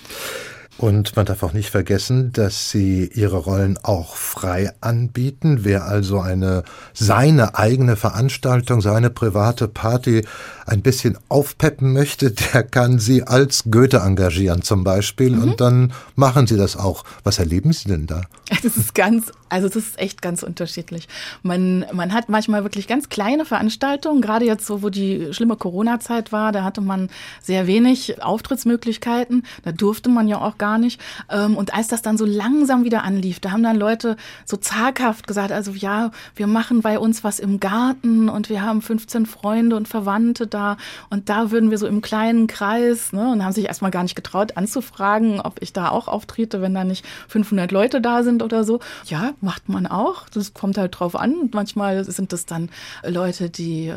Und 0.76 1.14
man 1.14 1.24
darf 1.24 1.42
auch 1.44 1.52
nicht 1.52 1.70
vergessen, 1.70 2.32
dass 2.32 2.70
sie 2.70 3.06
ihre 3.14 3.36
Rollen 3.36 3.78
auch 3.82 4.16
frei 4.16 4.72
anbieten. 4.80 5.60
Wer 5.62 5.84
also 5.84 6.20
eine 6.20 6.64
seine 6.92 7.56
eigene 7.56 7.94
Veranstaltung, 7.94 8.80
seine 8.80 9.10
private 9.10 9.68
Party 9.68 10.24
ein 10.66 10.82
bisschen 10.82 11.16
aufpeppen 11.28 11.92
möchte, 11.92 12.32
der 12.32 12.62
kann 12.62 12.98
sie 12.98 13.22
als 13.22 13.64
Goethe 13.70 13.98
engagieren 13.98 14.62
zum 14.62 14.82
Beispiel. 14.82 15.30
Mhm. 15.30 15.42
Und 15.42 15.60
dann 15.60 15.92
machen 16.16 16.46
sie 16.46 16.56
das 16.56 16.76
auch. 16.76 17.04
Was 17.22 17.38
erleben 17.38 17.72
Sie 17.72 17.88
denn 17.88 18.06
da? 18.06 18.22
Das 18.64 18.78
ist 18.78 18.94
ganz, 18.94 19.30
also 19.50 19.68
das 19.68 19.76
ist 19.76 19.98
echt 19.98 20.22
ganz 20.22 20.42
unterschiedlich. 20.42 21.06
Man, 21.42 21.84
man 21.92 22.14
hat 22.14 22.30
manchmal 22.30 22.62
wirklich 22.62 22.88
ganz 22.88 23.10
kleine 23.10 23.44
Veranstaltungen, 23.44 24.22
gerade 24.22 24.46
jetzt 24.46 24.66
so, 24.66 24.82
wo 24.82 24.88
die 24.88 25.34
schlimme 25.34 25.56
Corona-Zeit 25.56 26.32
war, 26.32 26.50
da 26.50 26.64
hatte 26.64 26.80
man 26.80 27.10
sehr 27.42 27.66
wenig 27.66 28.22
Auftrittsmöglichkeiten. 28.22 29.44
Da 29.64 29.72
durfte 29.72 30.08
man 30.08 30.28
ja 30.28 30.40
auch 30.40 30.56
gar 30.64 30.78
nicht. 30.78 30.98
Ähm, 31.30 31.58
und 31.58 31.74
als 31.74 31.88
das 31.88 32.00
dann 32.00 32.16
so 32.16 32.24
langsam 32.24 32.84
wieder 32.84 33.04
anlief, 33.04 33.38
da 33.38 33.50
haben 33.50 33.62
dann 33.62 33.76
Leute 33.76 34.16
so 34.46 34.56
zaghaft 34.56 35.26
gesagt, 35.26 35.52
also 35.52 35.72
ja, 35.72 36.10
wir 36.36 36.46
machen 36.46 36.80
bei 36.80 36.98
uns 36.98 37.22
was 37.22 37.38
im 37.38 37.60
Garten 37.60 38.30
und 38.30 38.48
wir 38.48 38.62
haben 38.62 38.80
15 38.80 39.26
Freunde 39.26 39.76
und 39.76 39.88
Verwandte 39.88 40.46
da 40.46 40.78
und 41.10 41.28
da 41.28 41.50
würden 41.50 41.70
wir 41.70 41.76
so 41.76 41.86
im 41.86 42.00
kleinen 42.00 42.46
Kreis, 42.46 43.12
ne, 43.12 43.30
und 43.30 43.44
haben 43.44 43.52
sich 43.52 43.66
erstmal 43.66 43.90
gar 43.90 44.04
nicht 44.04 44.14
getraut 44.14 44.56
anzufragen, 44.56 45.38
ob 45.38 45.60
ich 45.60 45.74
da 45.74 45.90
auch 45.90 46.08
auftrete, 46.08 46.62
wenn 46.62 46.72
da 46.72 46.84
nicht 46.84 47.04
500 47.28 47.70
Leute 47.70 48.00
da 48.00 48.22
sind 48.22 48.42
oder 48.42 48.64
so. 48.64 48.80
Ja, 49.04 49.34
macht 49.42 49.68
man 49.68 49.86
auch. 49.86 50.30
Das 50.30 50.54
kommt 50.54 50.78
halt 50.78 50.98
drauf 50.98 51.14
an. 51.14 51.50
Manchmal 51.52 52.04
sind 52.04 52.32
das 52.32 52.46
dann 52.46 52.70
Leute, 53.06 53.50
die 53.50 53.88
äh, 53.88 53.96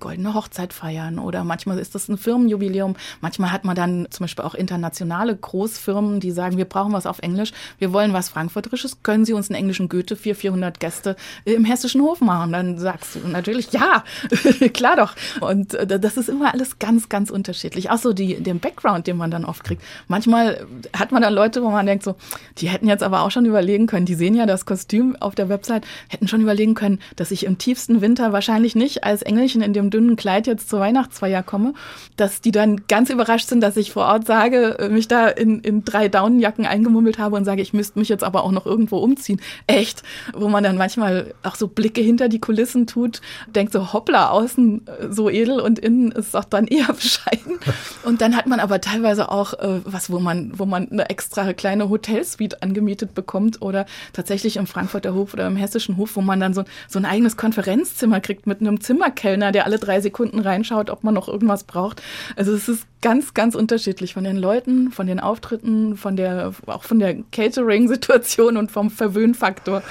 goldene 0.00 0.32
Hochzeit 0.32 0.72
feiern 0.72 1.18
oder 1.18 1.44
manchmal 1.44 1.78
ist 1.78 1.94
das 1.94 2.08
ein 2.08 2.16
Firmenjubiläum. 2.16 2.96
Manchmal 3.20 3.52
hat 3.52 3.66
man 3.66 3.76
dann 3.76 4.06
zum 4.08 4.24
Beispiel 4.24 4.46
auch 4.46 4.54
internationale 4.54 5.36
Großfirmen, 5.36 5.97
die 6.20 6.30
sagen, 6.30 6.56
wir 6.56 6.64
brauchen 6.64 6.92
was 6.92 7.06
auf 7.06 7.18
Englisch, 7.20 7.52
wir 7.78 7.92
wollen 7.92 8.12
was 8.12 8.28
Frankfurterisches, 8.28 9.02
können 9.02 9.24
Sie 9.24 9.32
uns 9.32 9.50
einen 9.50 9.58
englischen 9.58 9.88
Goethe 9.88 10.16
für 10.16 10.34
400 10.34 10.80
Gäste 10.80 11.16
im 11.44 11.64
hessischen 11.64 12.02
Hof 12.02 12.20
machen? 12.20 12.52
Dann 12.52 12.78
sagst 12.78 13.16
du 13.16 13.28
natürlich, 13.28 13.72
ja, 13.72 14.04
klar 14.72 14.96
doch. 14.96 15.14
Und 15.40 15.74
äh, 15.74 15.98
das 15.98 16.16
ist 16.16 16.28
immer 16.28 16.52
alles 16.52 16.78
ganz, 16.78 17.08
ganz 17.08 17.30
unterschiedlich. 17.30 17.90
Auch 17.90 17.98
so 17.98 18.12
die, 18.12 18.42
den 18.42 18.60
Background, 18.60 19.06
den 19.06 19.16
man 19.16 19.30
dann 19.30 19.44
oft 19.44 19.64
kriegt. 19.64 19.82
Manchmal 20.06 20.66
hat 20.96 21.12
man 21.12 21.22
dann 21.22 21.34
Leute, 21.34 21.62
wo 21.62 21.70
man 21.70 21.86
denkt 21.86 22.04
so, 22.04 22.16
die 22.58 22.68
hätten 22.68 22.88
jetzt 22.88 23.02
aber 23.02 23.22
auch 23.22 23.30
schon 23.30 23.44
überlegen 23.44 23.86
können, 23.86 24.06
die 24.06 24.14
sehen 24.14 24.34
ja 24.34 24.46
das 24.46 24.66
Kostüm 24.66 25.16
auf 25.16 25.34
der 25.34 25.48
Website, 25.48 25.86
hätten 26.08 26.28
schon 26.28 26.40
überlegen 26.40 26.74
können, 26.74 27.00
dass 27.16 27.30
ich 27.30 27.44
im 27.46 27.58
tiefsten 27.58 28.00
Winter 28.00 28.32
wahrscheinlich 28.32 28.74
nicht 28.74 29.04
als 29.04 29.22
Engelchen 29.22 29.62
in 29.62 29.72
dem 29.72 29.90
dünnen 29.90 30.16
Kleid 30.16 30.46
jetzt 30.46 30.68
zur 30.68 30.80
Weihnachtsfeier 30.80 31.42
komme, 31.42 31.74
dass 32.16 32.40
die 32.40 32.52
dann 32.52 32.86
ganz 32.88 33.10
überrascht 33.10 33.48
sind, 33.48 33.60
dass 33.60 33.76
ich 33.76 33.92
vor 33.92 34.06
Ort 34.06 34.26
sage, 34.26 34.88
mich 34.90 35.08
da 35.08 35.28
in, 35.28 35.60
in 35.60 35.84
drei 35.88 36.08
Daunenjacken 36.08 36.66
eingemummelt 36.66 37.18
habe 37.18 37.36
und 37.36 37.44
sage, 37.44 37.62
ich 37.62 37.72
müsste 37.72 37.98
mich 37.98 38.08
jetzt 38.08 38.24
aber 38.24 38.44
auch 38.44 38.52
noch 38.52 38.66
irgendwo 38.66 38.98
umziehen. 38.98 39.40
Echt, 39.66 40.02
wo 40.34 40.48
man 40.48 40.62
dann 40.64 40.76
manchmal 40.76 41.34
auch 41.42 41.54
so 41.54 41.68
Blicke 41.68 42.00
hinter 42.00 42.28
die 42.28 42.40
Kulissen 42.40 42.86
tut, 42.86 43.20
denkt 43.54 43.72
so, 43.72 43.92
hoppla, 43.92 44.30
außen 44.30 44.86
äh, 44.86 45.12
so 45.12 45.30
edel 45.30 45.60
und 45.60 45.78
innen 45.78 46.12
ist 46.12 46.36
auch 46.36 46.44
dann 46.44 46.66
eher 46.68 46.92
bescheiden. 46.92 47.58
Und 48.04 48.20
dann 48.20 48.36
hat 48.36 48.46
man 48.46 48.60
aber 48.60 48.80
teilweise 48.80 49.30
auch 49.30 49.54
äh, 49.54 49.80
was, 49.84 50.10
wo 50.10 50.20
man, 50.20 50.52
wo 50.58 50.66
man 50.66 50.90
eine 50.90 51.08
extra 51.10 51.52
kleine 51.52 51.88
Hotelsuite 51.88 52.62
angemietet 52.62 53.14
bekommt 53.14 53.62
oder 53.62 53.86
tatsächlich 54.12 54.56
im 54.56 54.66
Frankfurter 54.66 55.14
Hof 55.14 55.34
oder 55.34 55.46
im 55.46 55.56
Hessischen 55.56 55.96
Hof, 55.96 56.16
wo 56.16 56.20
man 56.20 56.40
dann 56.40 56.54
so, 56.54 56.64
so 56.88 56.98
ein 56.98 57.04
eigenes 57.04 57.36
Konferenzzimmer 57.36 58.20
kriegt 58.20 58.46
mit 58.46 58.60
einem 58.60 58.80
Zimmerkellner, 58.80 59.52
der 59.52 59.64
alle 59.64 59.78
drei 59.78 60.00
Sekunden 60.00 60.40
reinschaut, 60.40 60.90
ob 60.90 61.04
man 61.04 61.14
noch 61.14 61.28
irgendwas 61.28 61.64
braucht. 61.64 62.02
Also 62.36 62.52
es 62.52 62.68
ist 62.68 62.86
ganz, 63.00 63.34
ganz 63.34 63.54
unterschiedlich 63.54 64.14
von 64.14 64.24
den 64.24 64.36
Leuten, 64.36 64.90
von 64.90 65.06
den 65.06 65.20
Auftritten, 65.20 65.77
von 65.96 66.16
der, 66.16 66.52
auch 66.66 66.82
von 66.82 66.98
der 66.98 67.16
Catering-Situation 67.32 68.56
und 68.56 68.70
vom 68.70 68.90
Verwöhnfaktor. 68.90 69.82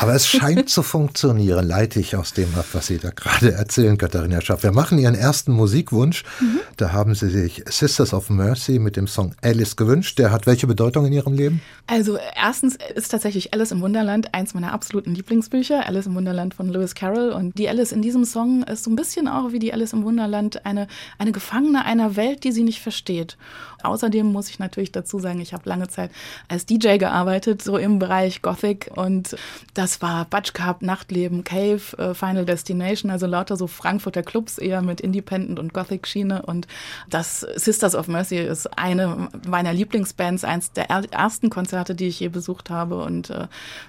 Aber 0.00 0.14
es 0.14 0.26
scheint 0.26 0.68
zu 0.68 0.82
funktionieren, 0.82 1.66
leite 1.66 2.00
ich 2.00 2.16
aus 2.16 2.32
dem 2.32 2.54
ab, 2.56 2.66
was 2.72 2.86
Sie 2.86 2.98
da 2.98 3.10
gerade 3.10 3.52
erzählen, 3.52 3.98
Katharina 3.98 4.40
Schaff. 4.40 4.62
Wir 4.62 4.72
machen 4.72 4.98
Ihren 4.98 5.14
ersten 5.14 5.52
Musikwunsch. 5.52 6.24
Mhm. 6.40 6.60
Da 6.76 6.92
haben 6.92 7.14
Sie 7.14 7.28
sich 7.28 7.64
Sisters 7.68 8.12
of 8.12 8.30
Mercy 8.30 8.78
mit 8.78 8.96
dem 8.96 9.06
Song 9.06 9.34
Alice 9.42 9.76
gewünscht. 9.76 10.18
Der 10.18 10.30
hat 10.30 10.46
welche 10.46 10.66
Bedeutung 10.66 11.06
in 11.06 11.12
Ihrem 11.12 11.34
Leben? 11.34 11.62
Also 11.86 12.18
erstens 12.34 12.78
ist 12.94 13.10
tatsächlich 13.10 13.52
Alice 13.52 13.72
im 13.72 13.80
Wunderland 13.80 14.34
eins 14.34 14.54
meiner 14.54 14.72
absoluten 14.72 15.14
Lieblingsbücher. 15.14 15.86
Alice 15.86 16.06
im 16.06 16.14
Wunderland 16.14 16.54
von 16.54 16.68
Lewis 16.68 16.94
Carroll. 16.94 17.30
Und 17.30 17.58
die 17.58 17.68
Alice 17.68 17.92
in 17.92 18.02
diesem 18.02 18.24
Song 18.24 18.62
ist 18.64 18.84
so 18.84 18.90
ein 18.90 18.96
bisschen 18.96 19.28
auch 19.28 19.52
wie 19.52 19.58
die 19.58 19.72
Alice 19.72 19.92
im 19.92 20.04
Wunderland 20.04 20.64
eine, 20.64 20.86
eine 21.18 21.32
Gefangene 21.32 21.84
einer 21.84 22.16
Welt, 22.16 22.44
die 22.44 22.52
sie 22.52 22.64
nicht 22.64 22.80
versteht. 22.80 23.36
Außerdem 23.84 24.26
muss 24.26 24.48
ich 24.48 24.58
natürlich 24.58 24.92
dazu 24.92 25.18
sagen, 25.18 25.40
ich 25.40 25.52
habe 25.52 25.68
lange 25.68 25.88
Zeit 25.88 26.10
als 26.48 26.66
DJ 26.66 26.96
gearbeitet, 26.98 27.62
so 27.62 27.76
im 27.76 27.98
Bereich 27.98 28.42
Gothic. 28.42 28.90
Und 28.94 29.36
das 29.74 30.02
war 30.02 30.24
Butch 30.24 30.52
Cup, 30.52 30.82
Nachtleben, 30.82 31.44
Cave, 31.44 31.82
äh, 31.98 32.14
Final 32.14 32.44
Destination, 32.44 33.10
also 33.10 33.26
lauter 33.26 33.56
so 33.56 33.66
Frankfurter 33.66 34.22
Clubs 34.22 34.58
eher 34.58 34.82
mit 34.82 35.00
Independent 35.00 35.58
und 35.58 35.74
Gothic 35.74 36.06
Schiene 36.06 36.42
und 36.42 36.66
das 37.08 37.40
Sisters 37.40 37.94
of 37.94 38.08
Mercy 38.08 38.38
ist 38.38 38.66
eine 38.78 39.28
meiner 39.46 39.72
Lieblingsbands, 39.72 40.44
eins 40.44 40.72
der 40.72 40.90
ersten 40.90 41.50
Konzerte, 41.50 41.94
die 41.94 42.06
ich 42.06 42.20
je 42.20 42.28
besucht 42.28 42.70
habe. 42.70 43.02
Und 43.02 43.30
äh, 43.30 43.46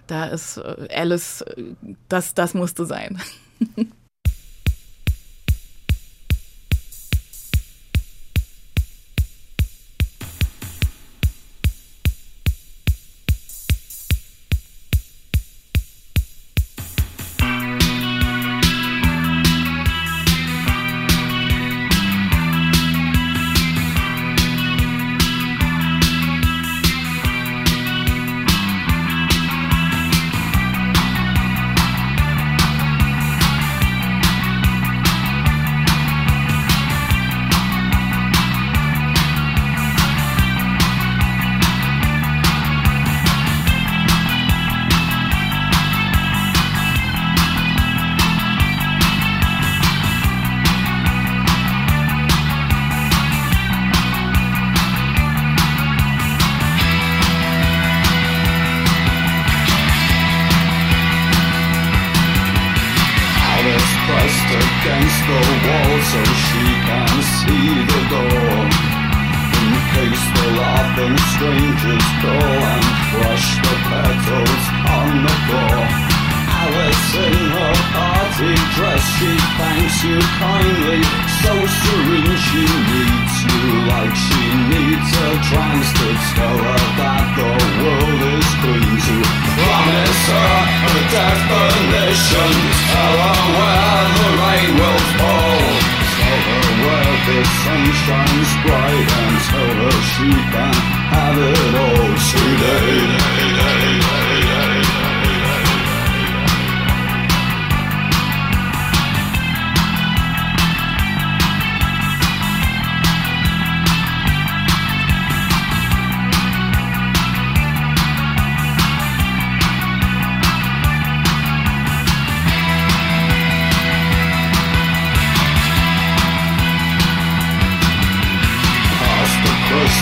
da 0.07 0.25
ist 0.25 0.57
äh, 0.57 0.87
Alice, 0.93 1.41
äh, 1.41 1.63
das, 2.09 2.33
das 2.33 2.53
musste 2.53 2.85
sein. 2.85 3.21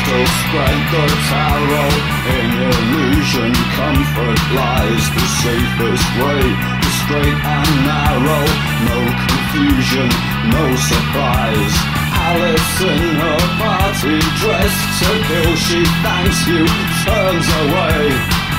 crystal 0.04 0.74
the 0.92 1.06
tarot 1.32 1.94
In 2.38 2.52
illusion. 2.72 3.52
Comfort 3.80 4.40
lies 4.54 5.06
the 5.16 5.28
safest 5.44 6.08
way. 6.20 6.44
The 6.84 6.92
straight 7.04 7.40
and 7.40 7.72
narrow, 7.88 8.46
no 8.90 9.00
confusion, 9.28 10.10
no 10.52 10.66
surprise. 10.76 11.76
Alice 12.14 12.76
in 12.82 13.16
her 13.20 13.44
party 13.60 14.20
dress 14.40 14.74
to 15.00 15.10
kill 15.28 15.56
She 15.56 15.82
thanks 16.04 16.40
you, 16.48 16.64
turns 17.04 17.48
away. 17.64 18.04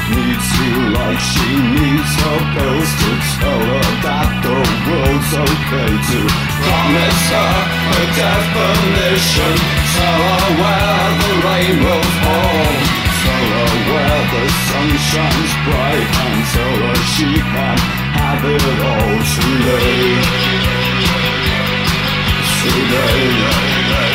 Needs 0.05 0.49
you 0.61 0.93
like 0.93 1.19
she 1.19 1.51
needs 1.77 2.13
her 2.21 2.41
pills 2.53 2.91
to 3.01 3.11
tell 3.41 3.63
her 3.73 3.89
that 4.05 4.29
the 4.45 4.59
world's 4.85 5.33
okay 5.33 5.93
to 5.97 6.21
Promise 6.61 7.25
her 7.33 7.55
a 7.89 8.03
definition. 8.13 9.84
Sorrow 9.95 10.47
where 10.61 11.09
the 11.23 11.33
rain 11.47 11.77
will 11.87 12.07
fall. 12.23 12.73
Sorrow 13.23 13.73
where 13.91 14.23
the 14.35 14.45
sun 14.67 14.89
shines 15.11 15.53
bright. 15.67 16.09
And 16.25 16.41
sorrow 16.53 16.95
she 17.15 17.31
can 17.53 17.79
have 18.19 18.45
it 18.45 18.65
all 18.91 19.15
Too 19.35 19.55
late 19.67 20.25
Too 22.61 22.81
late 22.93 24.14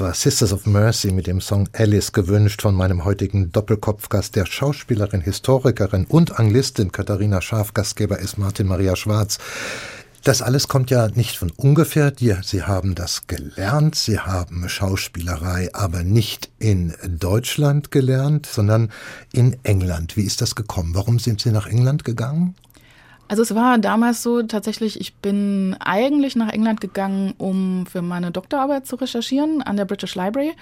Das 0.00 0.06
war 0.06 0.14
Sisters 0.14 0.54
of 0.54 0.64
Mercy 0.64 1.12
mit 1.12 1.26
dem 1.26 1.42
Song 1.42 1.68
Alice 1.74 2.12
gewünscht 2.12 2.62
von 2.62 2.74
meinem 2.74 3.04
heutigen 3.04 3.52
Doppelkopfgast, 3.52 4.34
der 4.34 4.46
Schauspielerin, 4.46 5.20
Historikerin 5.20 6.06
und 6.06 6.38
Anglistin 6.38 6.90
Katharina 6.90 7.42
Scharf. 7.42 7.74
Gastgeber 7.74 8.18
ist 8.18 8.38
Martin 8.38 8.66
Maria 8.66 8.96
Schwarz. 8.96 9.36
Das 10.24 10.40
alles 10.40 10.68
kommt 10.68 10.90
ja 10.90 11.08
nicht 11.08 11.36
von 11.36 11.50
ungefähr. 11.54 12.14
Sie 12.16 12.62
haben 12.62 12.94
das 12.94 13.26
gelernt. 13.26 13.94
Sie 13.94 14.18
haben 14.18 14.66
Schauspielerei 14.70 15.68
aber 15.74 16.02
nicht 16.02 16.48
in 16.58 16.94
Deutschland 17.06 17.90
gelernt, 17.90 18.46
sondern 18.46 18.90
in 19.32 19.58
England. 19.64 20.16
Wie 20.16 20.24
ist 20.24 20.40
das 20.40 20.54
gekommen? 20.54 20.94
Warum 20.94 21.18
sind 21.18 21.42
Sie 21.42 21.50
nach 21.50 21.66
England 21.66 22.06
gegangen? 22.06 22.54
Also 23.30 23.42
es 23.44 23.54
war 23.54 23.78
damals 23.78 24.24
so 24.24 24.42
tatsächlich, 24.42 25.00
ich 25.00 25.14
bin 25.14 25.76
eigentlich 25.78 26.34
nach 26.34 26.52
England 26.52 26.80
gegangen, 26.80 27.32
um 27.38 27.86
für 27.86 28.02
meine 28.02 28.32
Doktorarbeit 28.32 28.88
zu 28.88 28.96
recherchieren 28.96 29.62
an 29.62 29.76
der 29.76 29.84
British 29.84 30.16
Library 30.16 30.52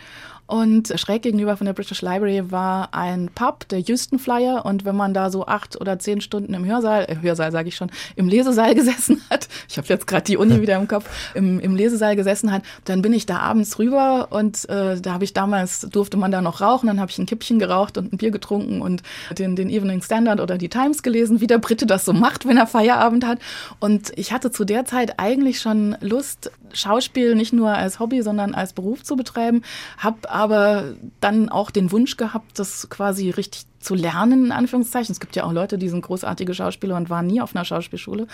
und 0.48 0.94
schräg 0.96 1.20
gegenüber 1.20 1.58
von 1.58 1.66
der 1.66 1.74
British 1.74 2.00
Library 2.00 2.50
war 2.50 2.94
ein 2.94 3.28
Pub, 3.34 3.68
der 3.68 3.80
Houston 3.80 4.18
Flyer. 4.18 4.64
Und 4.64 4.86
wenn 4.86 4.96
man 4.96 5.12
da 5.12 5.28
so 5.28 5.46
acht 5.46 5.78
oder 5.78 5.98
zehn 5.98 6.22
Stunden 6.22 6.54
im 6.54 6.64
Hörsaal, 6.64 7.04
äh, 7.04 7.16
Hörsaal 7.20 7.52
sage 7.52 7.68
ich 7.68 7.76
schon, 7.76 7.90
im 8.16 8.28
Lesesaal 8.28 8.74
gesessen 8.78 9.20
hat, 9.28 9.46
ich 9.68 9.76
habe 9.76 9.86
jetzt 9.88 10.06
gerade 10.06 10.24
die 10.24 10.38
Uni 10.38 10.62
wieder 10.62 10.76
im 10.76 10.88
Kopf, 10.88 11.04
im, 11.34 11.60
im 11.60 11.76
Lesesaal 11.76 12.16
gesessen 12.16 12.50
hat, 12.50 12.62
dann 12.86 13.02
bin 13.02 13.12
ich 13.12 13.26
da 13.26 13.40
abends 13.40 13.78
rüber 13.78 14.28
und 14.30 14.66
äh, 14.70 14.98
da 14.98 15.12
habe 15.12 15.24
ich 15.24 15.34
damals, 15.34 15.82
durfte 15.82 16.16
man 16.16 16.30
da 16.30 16.40
noch 16.40 16.62
rauchen, 16.62 16.86
dann 16.86 16.98
habe 16.98 17.10
ich 17.10 17.18
ein 17.18 17.26
Kippchen 17.26 17.58
geraucht 17.58 17.98
und 17.98 18.14
ein 18.14 18.16
Bier 18.16 18.30
getrunken 18.30 18.80
und 18.80 19.02
den, 19.38 19.54
den 19.54 19.68
Evening 19.68 20.00
Standard 20.00 20.40
oder 20.40 20.56
die 20.56 20.70
Times 20.70 21.02
gelesen, 21.02 21.42
wie 21.42 21.46
der 21.46 21.58
Brite 21.58 21.84
das 21.84 22.06
so 22.06 22.14
macht, 22.14 22.46
wenn 22.46 22.56
er 22.56 22.66
Feierabend 22.66 23.26
hat. 23.26 23.38
Und 23.80 24.12
ich 24.16 24.32
hatte 24.32 24.50
zu 24.50 24.64
der 24.64 24.86
Zeit 24.86 25.18
eigentlich 25.18 25.60
schon 25.60 25.94
Lust, 26.00 26.50
Schauspiel 26.72 27.34
nicht 27.34 27.52
nur 27.52 27.70
als 27.70 28.00
Hobby, 28.00 28.22
sondern 28.22 28.54
als 28.54 28.72
Beruf 28.72 29.02
zu 29.02 29.14
betreiben, 29.14 29.62
habe 29.98 30.30
aber 30.38 30.94
dann 31.18 31.48
auch 31.48 31.72
den 31.72 31.90
Wunsch 31.90 32.16
gehabt, 32.16 32.60
das 32.60 32.88
quasi 32.88 33.30
richtig 33.30 33.64
zu 33.80 33.96
lernen, 33.96 34.44
in 34.46 34.52
Anführungszeichen. 34.52 35.12
Es 35.12 35.18
gibt 35.18 35.34
ja 35.34 35.42
auch 35.42 35.50
Leute, 35.52 35.78
die 35.78 35.88
sind 35.88 36.02
großartige 36.02 36.54
Schauspieler 36.54 36.96
und 36.96 37.10
waren 37.10 37.26
nie 37.26 37.40
auf 37.40 37.56
einer 37.56 37.64
Schauspielschule. 37.64 38.28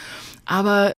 Aber 0.44 0.92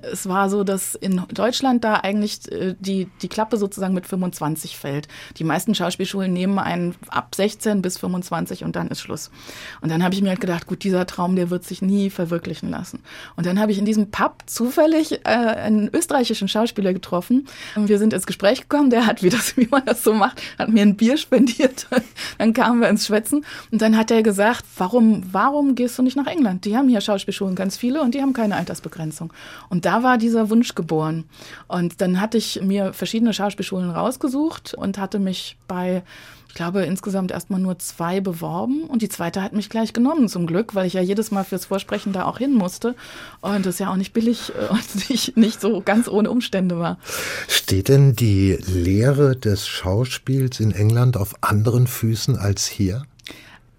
es 0.00 0.28
war 0.28 0.48
so, 0.48 0.62
dass 0.62 0.94
in 0.94 1.20
Deutschland 1.34 1.82
da 1.82 1.94
eigentlich 1.94 2.50
äh, 2.52 2.76
die, 2.78 3.08
die 3.20 3.28
Klappe 3.28 3.56
sozusagen 3.56 3.94
mit 3.94 4.06
25 4.06 4.76
fällt. 4.76 5.08
Die 5.38 5.44
meisten 5.44 5.74
Schauspielschulen 5.74 6.32
nehmen 6.32 6.60
einen 6.60 6.94
ab 7.08 7.34
16 7.34 7.82
bis 7.82 7.98
25 7.98 8.62
und 8.62 8.76
dann 8.76 8.88
ist 8.88 9.00
Schluss. 9.00 9.32
Und 9.80 9.90
dann 9.90 10.04
habe 10.04 10.14
ich 10.14 10.22
mir 10.22 10.28
halt 10.28 10.40
gedacht, 10.40 10.68
gut, 10.68 10.84
dieser 10.84 11.04
Traum, 11.04 11.34
der 11.34 11.50
wird 11.50 11.64
sich 11.64 11.82
nie 11.82 12.10
verwirklichen 12.10 12.70
lassen. 12.70 13.00
Und 13.34 13.44
dann 13.44 13.58
habe 13.58 13.72
ich 13.72 13.78
in 13.78 13.86
diesem 13.86 14.12
Pub 14.12 14.44
zufällig 14.46 15.26
äh, 15.26 15.30
einen 15.30 15.92
österreichischen 15.92 16.46
Schauspieler 16.46 16.92
getroffen. 16.92 17.48
Wir 17.74 17.98
sind 17.98 18.12
ins 18.12 18.26
Gespräch 18.26 18.68
gekommen, 18.68 18.90
der 18.90 19.04
hat, 19.04 19.24
wie, 19.24 19.30
das, 19.30 19.56
wie 19.56 19.66
man 19.68 19.84
das 19.84 20.04
so 20.04 20.14
macht, 20.14 20.40
hat 20.60 20.68
mir 20.68 20.82
ein 20.82 20.96
Bier 20.96 21.16
spendiert. 21.16 21.88
dann 22.38 22.52
kamen 22.52 22.80
wir 22.80 22.88
ins 22.88 23.06
Schwätzen 23.06 23.44
und 23.72 23.82
dann 23.82 23.96
hat 23.96 24.12
er 24.12 24.22
gesagt, 24.22 24.64
warum, 24.76 25.24
warum 25.32 25.74
gehst 25.74 25.98
du 25.98 26.02
nicht 26.02 26.16
nach 26.16 26.28
England? 26.28 26.66
Die 26.66 26.76
haben 26.76 26.88
hier 26.88 27.00
Schauspielschulen 27.00 27.56
ganz 27.56 27.76
viele 27.76 28.00
und 28.00 28.14
die 28.14 28.22
haben 28.22 28.32
keine 28.32 28.54
Altersbegrenzung. 28.54 29.32
Und 29.68 29.87
da 29.88 30.02
war 30.02 30.18
dieser 30.18 30.50
Wunsch 30.50 30.74
geboren. 30.74 31.24
Und 31.66 32.02
dann 32.02 32.20
hatte 32.20 32.36
ich 32.36 32.60
mir 32.62 32.92
verschiedene 32.92 33.32
Schauspielschulen 33.32 33.90
rausgesucht 33.90 34.74
und 34.74 34.98
hatte 34.98 35.18
mich 35.18 35.56
bei 35.66 36.02
ich 36.48 36.54
glaube, 36.54 36.82
insgesamt 36.82 37.30
erstmal 37.30 37.60
nur 37.60 37.78
zwei 37.78 38.20
beworben 38.20 38.84
und 38.84 39.00
die 39.02 39.08
zweite 39.08 39.42
hat 39.42 39.52
mich 39.52 39.70
gleich 39.70 39.92
genommen, 39.92 40.28
zum 40.28 40.46
Glück, 40.46 40.74
weil 40.74 40.86
ich 40.86 40.94
ja 40.94 41.00
jedes 41.00 41.30
Mal 41.30 41.44
fürs 41.44 41.66
Vorsprechen 41.66 42.12
da 42.12 42.24
auch 42.24 42.38
hin 42.38 42.54
musste 42.54 42.96
und 43.42 43.64
das 43.64 43.78
ja 43.78 43.92
auch 43.92 43.96
nicht 43.96 44.12
billig 44.12 44.52
äh, 44.58 44.66
und 44.70 45.10
nicht, 45.10 45.36
nicht 45.36 45.60
so 45.60 45.80
ganz 45.82 46.08
ohne 46.08 46.30
Umstände 46.30 46.78
war. 46.78 46.98
Steht 47.48 47.88
denn 47.88 48.14
die 48.14 48.58
Lehre 48.66 49.36
des 49.36 49.68
Schauspiels 49.68 50.58
in 50.58 50.72
England 50.72 51.16
auf 51.16 51.34
anderen 51.42 51.86
Füßen 51.86 52.36
als 52.36 52.66
hier? 52.66 53.04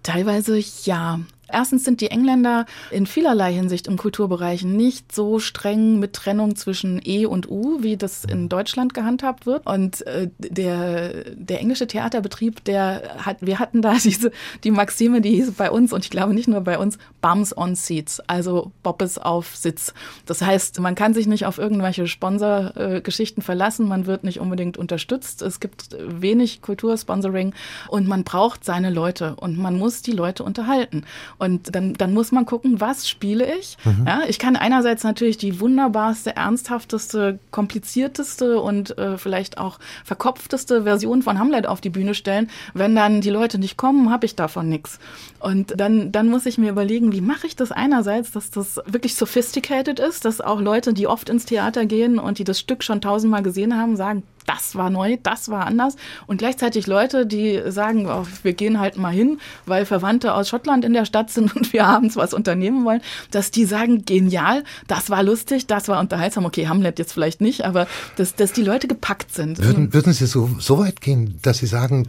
Teilweise 0.02 0.58
ja. 0.84 1.20
Erstens 1.52 1.84
sind 1.84 2.00
die 2.00 2.10
Engländer 2.10 2.66
in 2.90 3.06
vielerlei 3.06 3.52
Hinsicht 3.52 3.86
im 3.86 3.96
Kulturbereich 3.96 4.64
nicht 4.64 5.12
so 5.12 5.38
streng 5.38 5.98
mit 5.98 6.12
Trennung 6.12 6.56
zwischen 6.56 7.00
E 7.04 7.26
und 7.26 7.50
U, 7.50 7.82
wie 7.82 7.96
das 7.96 8.24
in 8.24 8.48
Deutschland 8.48 8.94
gehandhabt 8.94 9.46
wird. 9.46 9.66
Und 9.66 10.06
äh, 10.06 10.28
der, 10.38 11.24
der 11.34 11.60
englische 11.60 11.86
Theaterbetrieb, 11.86 12.64
der 12.64 13.16
hat, 13.24 13.38
wir 13.40 13.58
hatten 13.58 13.82
da 13.82 13.94
diese, 14.04 14.30
die 14.64 14.70
Maxime, 14.70 15.20
die 15.20 15.30
hieß 15.36 15.52
bei 15.52 15.70
uns, 15.70 15.92
und 15.92 16.04
ich 16.04 16.10
glaube 16.10 16.34
nicht 16.34 16.48
nur 16.48 16.60
bei 16.60 16.78
uns, 16.78 16.98
Bums 17.20 17.56
on 17.56 17.74
Seats, 17.74 18.20
also 18.20 18.72
Boppes 18.82 19.18
auf 19.18 19.56
Sitz. 19.56 19.92
Das 20.26 20.42
heißt, 20.42 20.80
man 20.80 20.94
kann 20.94 21.14
sich 21.14 21.26
nicht 21.26 21.46
auf 21.46 21.58
irgendwelche 21.58 22.06
Sponsorgeschichten 22.06 23.42
äh, 23.42 23.44
verlassen, 23.44 23.88
man 23.88 24.06
wird 24.06 24.24
nicht 24.24 24.40
unbedingt 24.40 24.78
unterstützt. 24.78 25.42
Es 25.42 25.60
gibt 25.60 25.96
wenig 26.00 26.62
Kultursponsoring 26.62 27.54
und 27.88 28.06
man 28.06 28.24
braucht 28.24 28.64
seine 28.64 28.90
Leute 28.90 29.36
und 29.36 29.58
man 29.58 29.78
muss 29.78 30.02
die 30.02 30.12
Leute 30.12 30.44
unterhalten. 30.44 31.04
Und 31.40 31.74
dann, 31.74 31.94
dann 31.94 32.12
muss 32.12 32.32
man 32.32 32.44
gucken, 32.44 32.82
was 32.82 33.08
spiele 33.08 33.50
ich. 33.58 33.78
Mhm. 33.84 34.04
Ja, 34.06 34.20
ich 34.28 34.38
kann 34.38 34.56
einerseits 34.56 35.04
natürlich 35.04 35.38
die 35.38 35.58
wunderbarste, 35.58 36.36
ernsthafteste, 36.36 37.38
komplizierteste 37.50 38.60
und 38.60 38.98
äh, 38.98 39.16
vielleicht 39.16 39.56
auch 39.56 39.78
verkopfteste 40.04 40.82
Version 40.82 41.22
von 41.22 41.38
Hamlet 41.38 41.66
auf 41.66 41.80
die 41.80 41.88
Bühne 41.88 42.12
stellen. 42.12 42.50
Wenn 42.74 42.94
dann 42.94 43.22
die 43.22 43.30
Leute 43.30 43.58
nicht 43.58 43.78
kommen, 43.78 44.10
habe 44.10 44.26
ich 44.26 44.36
davon 44.36 44.68
nichts. 44.68 44.98
Und 45.38 45.80
dann, 45.80 46.12
dann 46.12 46.28
muss 46.28 46.44
ich 46.44 46.58
mir 46.58 46.70
überlegen, 46.70 47.10
wie 47.12 47.22
mache 47.22 47.46
ich 47.46 47.56
das 47.56 47.72
einerseits, 47.72 48.32
dass 48.32 48.50
das 48.50 48.78
wirklich 48.84 49.14
sophisticated 49.14 49.98
ist, 49.98 50.26
dass 50.26 50.42
auch 50.42 50.60
Leute, 50.60 50.92
die 50.92 51.06
oft 51.06 51.30
ins 51.30 51.46
Theater 51.46 51.86
gehen 51.86 52.18
und 52.18 52.38
die 52.38 52.44
das 52.44 52.60
Stück 52.60 52.84
schon 52.84 53.00
tausendmal 53.00 53.42
gesehen 53.42 53.78
haben, 53.78 53.96
sagen, 53.96 54.24
das 54.50 54.74
war 54.74 54.90
neu, 54.90 55.16
das 55.22 55.48
war 55.48 55.66
anders. 55.66 55.94
Und 56.26 56.38
gleichzeitig 56.38 56.88
Leute, 56.88 57.24
die 57.24 57.62
sagen, 57.68 58.06
oh, 58.06 58.26
wir 58.42 58.52
gehen 58.52 58.80
halt 58.80 58.96
mal 58.96 59.12
hin, 59.12 59.38
weil 59.64 59.86
Verwandte 59.86 60.34
aus 60.34 60.48
Schottland 60.48 60.84
in 60.84 60.92
der 60.92 61.04
Stadt 61.04 61.30
sind 61.30 61.54
und 61.54 61.72
wir 61.72 61.86
abends 61.86 62.16
was 62.16 62.34
unternehmen 62.34 62.84
wollen, 62.84 63.00
dass 63.30 63.52
die 63.52 63.64
sagen, 63.64 64.04
genial, 64.04 64.64
das 64.88 65.08
war 65.08 65.22
lustig, 65.22 65.68
das 65.68 65.86
war 65.86 66.00
unterhaltsam. 66.00 66.44
Okay, 66.44 66.66
Hamlet 66.66 66.98
jetzt 66.98 67.12
vielleicht 67.12 67.40
nicht, 67.40 67.64
aber 67.64 67.86
dass, 68.16 68.34
dass 68.34 68.52
die 68.52 68.64
Leute 68.64 68.88
gepackt 68.88 69.32
sind. 69.32 69.58
Würden, 69.62 69.94
würden 69.94 70.12
Sie 70.12 70.26
so, 70.26 70.50
so 70.58 70.78
weit 70.78 71.00
gehen, 71.00 71.38
dass 71.42 71.58
Sie 71.58 71.66
sagen, 71.66 72.08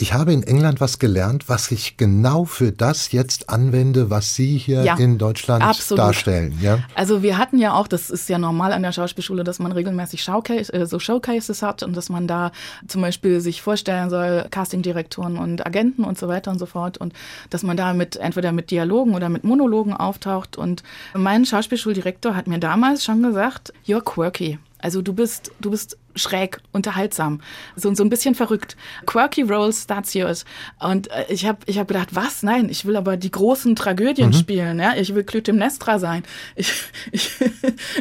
ich 0.00 0.14
habe 0.14 0.32
in 0.32 0.42
England 0.42 0.80
was 0.80 0.98
gelernt, 0.98 1.48
was 1.48 1.70
ich 1.70 1.96
genau 1.96 2.44
für 2.44 2.72
das 2.72 3.12
jetzt 3.12 3.50
anwende, 3.50 4.10
was 4.10 4.34
Sie 4.34 4.56
hier 4.56 4.82
ja, 4.82 4.96
in 4.96 5.18
Deutschland 5.18 5.62
absolut. 5.62 5.98
darstellen. 5.98 6.58
Ja? 6.60 6.78
Also 6.94 7.22
wir 7.22 7.38
hatten 7.38 7.58
ja 7.58 7.74
auch, 7.74 7.86
das 7.86 8.10
ist 8.10 8.28
ja 8.28 8.38
normal 8.38 8.72
an 8.72 8.82
der 8.82 8.92
Schauspielschule, 8.92 9.44
dass 9.44 9.58
man 9.58 9.72
regelmäßig 9.72 10.22
Showcase, 10.22 10.72
äh, 10.72 10.86
so 10.86 10.98
Showcases 10.98 11.62
hat 11.62 11.82
und 11.82 11.96
dass 11.96 12.08
man 12.08 12.26
da 12.26 12.52
zum 12.88 13.02
Beispiel 13.02 13.40
sich 13.40 13.62
vorstellen 13.62 14.10
soll, 14.10 14.46
Castingdirektoren 14.50 15.36
und 15.36 15.66
Agenten 15.66 16.04
und 16.04 16.18
so 16.18 16.28
weiter 16.28 16.50
und 16.50 16.58
so 16.58 16.66
fort 16.66 16.98
und 16.98 17.12
dass 17.50 17.62
man 17.62 17.76
da 17.76 17.92
mit 17.92 18.16
entweder 18.16 18.52
mit 18.52 18.70
Dialogen 18.70 19.14
oder 19.14 19.28
mit 19.28 19.44
Monologen 19.44 19.92
auftaucht. 19.92 20.56
Und 20.56 20.82
mein 21.14 21.44
Schauspielschuldirektor 21.44 22.34
hat 22.34 22.46
mir 22.46 22.58
damals 22.58 23.04
schon 23.04 23.22
gesagt, 23.22 23.72
you're 23.86 24.02
quirky. 24.02 24.58
Also 24.78 25.02
du 25.02 25.12
bist, 25.12 25.52
du 25.60 25.70
bist 25.70 25.98
schräg, 26.14 26.60
unterhaltsam, 26.72 27.40
so, 27.76 27.94
so 27.94 28.02
ein 28.02 28.10
bisschen 28.10 28.34
verrückt. 28.34 28.76
Quirky 29.06 29.42
Roles, 29.42 29.86
that's 29.86 30.14
yours. 30.14 30.44
Und 30.78 31.10
äh, 31.10 31.26
ich 31.28 31.46
habe 31.46 31.58
ich 31.66 31.78
hab 31.78 31.88
gedacht, 31.88 32.14
was? 32.14 32.42
Nein, 32.42 32.68
ich 32.68 32.84
will 32.84 32.96
aber 32.96 33.16
die 33.16 33.30
großen 33.30 33.76
Tragödien 33.76 34.28
mhm. 34.30 34.34
spielen. 34.34 34.78
Ja? 34.78 34.94
Ich 34.96 35.14
will 35.14 35.24
Clytemnestra 35.24 35.98
sein. 35.98 36.22
Ich, 36.56 36.72
ich, 37.12 37.30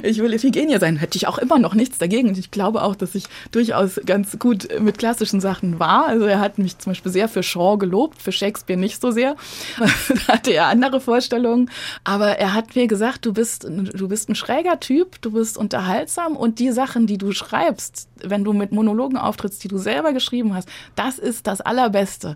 ich 0.04 0.20
will 0.20 0.34
Iphigenie 0.34 0.78
sein. 0.80 0.98
Hätte 0.98 1.18
ich 1.18 1.28
auch 1.28 1.38
immer 1.38 1.60
noch 1.60 1.74
nichts 1.74 1.98
dagegen. 1.98 2.30
Und 2.30 2.38
ich 2.38 2.52
glaube 2.52 2.82
auch, 2.82 2.96
dass 2.96 3.16
ich 3.16 3.26
durchaus 3.52 4.00
ganz 4.06 4.38
gut 4.40 4.68
mit 4.80 4.98
klassischen 4.98 5.42
Sachen 5.42 5.80
war. 5.80 6.08
Also 6.08 6.26
er 6.26 6.40
hat 6.40 6.58
mich 6.58 6.78
zum 6.78 6.92
Beispiel 6.92 7.12
sehr 7.12 7.28
für 7.28 7.44
Shaw 7.44 7.78
gelobt, 7.78 8.22
für 8.22 8.32
Shakespeare 8.32 8.80
nicht 8.80 9.02
so 9.02 9.12
sehr. 9.12 9.36
da 9.80 10.34
hatte 10.34 10.52
er 10.52 10.68
andere 10.68 11.02
Vorstellungen. 11.02 11.70
Aber 12.04 12.38
er 12.38 12.54
hat 12.54 12.76
mir 12.76 12.88
gesagt, 12.88 13.26
du 13.26 13.34
bist, 13.34 13.66
du 13.66 14.08
bist 14.08 14.30
ein 14.30 14.36
schräger 14.36 14.80
Typ, 14.80 15.22
du 15.22 15.32
bist 15.32 15.58
unterhaltsam 15.58 16.36
und 16.36 16.60
die 16.60 16.72
Sachen, 16.72 17.08
die 17.08 17.18
du 17.18 17.32
schreibst, 17.32 17.99
wenn 18.24 18.44
du 18.44 18.54
mit 18.54 18.72
Monologen 18.72 19.18
auftrittst, 19.18 19.64
die 19.64 19.68
du 19.68 19.78
selber 19.78 20.14
geschrieben 20.14 20.54
hast, 20.54 20.70
das 20.96 21.20
ist 21.20 21.48
das 21.48 21.62
Allerbeste. 21.62 22.36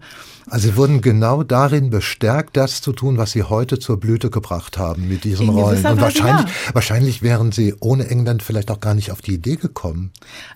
Also 0.49 0.69
Sie 0.69 0.77
wurden 0.77 1.01
genau 1.01 1.43
darin 1.43 1.89
bestärkt, 1.89 2.57
das 2.57 2.81
zu 2.81 2.93
tun, 2.93 3.17
was 3.17 3.31
Sie 3.31 3.43
heute 3.43 3.79
zur 3.79 3.99
Blüte 3.99 4.29
gebracht 4.29 4.77
haben 4.77 5.07
mit 5.07 5.23
diesen 5.23 5.47
In 5.47 5.53
Rollen. 5.53 5.85
Und 5.85 6.01
wahrscheinlich, 6.01 6.45
ja. 6.45 6.73
wahrscheinlich 6.73 7.21
wären 7.21 7.51
Sie 7.51 7.75
ohne 7.79 8.07
England 8.07 8.43
vielleicht 8.43 8.71
auch 8.71 8.79
gar 8.79 8.93
nicht 8.93 9.11
auf 9.11 9.21
die 9.21 9.33
Idee 9.33 9.55
gekommen. 9.55 10.11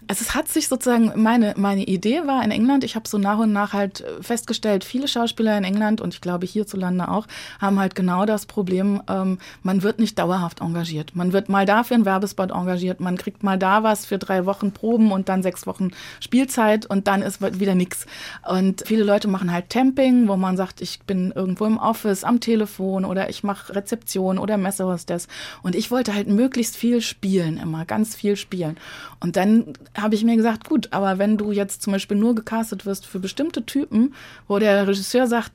Also 0.08 0.24
es 0.24 0.36
hat 0.36 0.48
sich 0.48 0.68
sozusagen, 0.68 1.12
meine, 1.16 1.54
meine 1.58 1.84
Idee 1.84 2.22
war 2.26 2.44
in 2.44 2.52
England, 2.52 2.84
ich 2.84 2.96
habe 2.96 3.08
so 3.08 3.18
nach 3.18 3.38
und 3.40 3.54
nach 3.54 3.74
halt 3.74 4.04
festgestellt, 4.22 4.84
viele 4.84 5.08
Schauspieler 5.08 5.58
in 5.58 5.64
England 5.64 6.02
und 6.02 6.14
ich 6.14 6.22
glaube 6.22 6.46
hierzulande 6.46 7.10
auch, 7.10 7.28
haben 7.60 7.80
halt 7.80 7.96
genau 7.96 8.26
das 8.26 8.46
Problem, 8.46 9.02
ähm, 9.10 9.40
man 9.64 9.84
wird 9.84 10.00
nicht 10.00 10.18
dauerhaft 10.20 10.62
engagiert. 10.62 11.16
Man 11.16 11.34
wird 11.34 11.50
mal 11.50 11.66
dafür 11.66 11.96
einen 11.96 12.06
Werbespot 12.06 12.52
engagiert, 12.52 13.00
man 13.00 13.18
kriegt 13.18 13.44
mal 13.44 13.58
da 13.58 13.84
was 13.84 14.06
für 14.06 14.18
drei 14.18 14.46
Wochen 14.46 14.72
pro 14.72 14.97
Proben 14.98 15.12
und 15.12 15.30
dann 15.30 15.44
sechs 15.44 15.68
Wochen 15.68 15.92
Spielzeit 16.20 16.86
und 16.86 17.08
dann 17.08 17.22
ist 17.22 17.42
wieder 17.60 17.76
nichts. 17.76 18.06
Und 18.48 18.84
viele 18.86 19.04
Leute 19.04 19.28
machen 19.28 19.52
halt 19.52 19.70
Temping, 19.70 20.28
wo 20.28 20.36
man 20.36 20.58
sagt, 20.58 20.82
ich 20.82 21.02
bin 21.02 21.32
irgendwo 21.32 21.66
im 21.66 21.78
Office, 21.78 22.24
am 22.24 22.40
Telefon 22.40 23.06
oder 23.06 23.30
ich 23.30 23.44
mache 23.44 23.76
Rezeption 23.76 24.38
oder 24.38 24.58
Messehostess. 24.58 25.28
Und 25.62 25.76
ich 25.76 25.92
wollte 25.92 26.14
halt 26.14 26.28
möglichst 26.28 26.76
viel 26.76 27.02
spielen, 27.02 27.58
immer 27.58 27.86
ganz 27.86 28.16
viel 28.16 28.36
spielen. 28.36 28.78
Und 29.20 29.36
dann 29.36 29.74
habe 29.96 30.16
ich 30.16 30.24
mir 30.24 30.36
gesagt, 30.36 30.68
gut, 30.68 30.90
aber 30.92 31.20
wenn 31.20 31.38
du 31.38 31.52
jetzt 31.52 31.84
zum 31.84 31.94
Beispiel 31.94 32.18
nur 32.18 32.36
gecastet 32.36 32.86
wirst 32.86 33.06
für 33.06 33.20
bestimmte 33.20 33.66
Typen, 33.66 34.16
wo 34.48 34.58
der 34.60 34.88
Regisseur 34.88 35.28
sagt, 35.28 35.52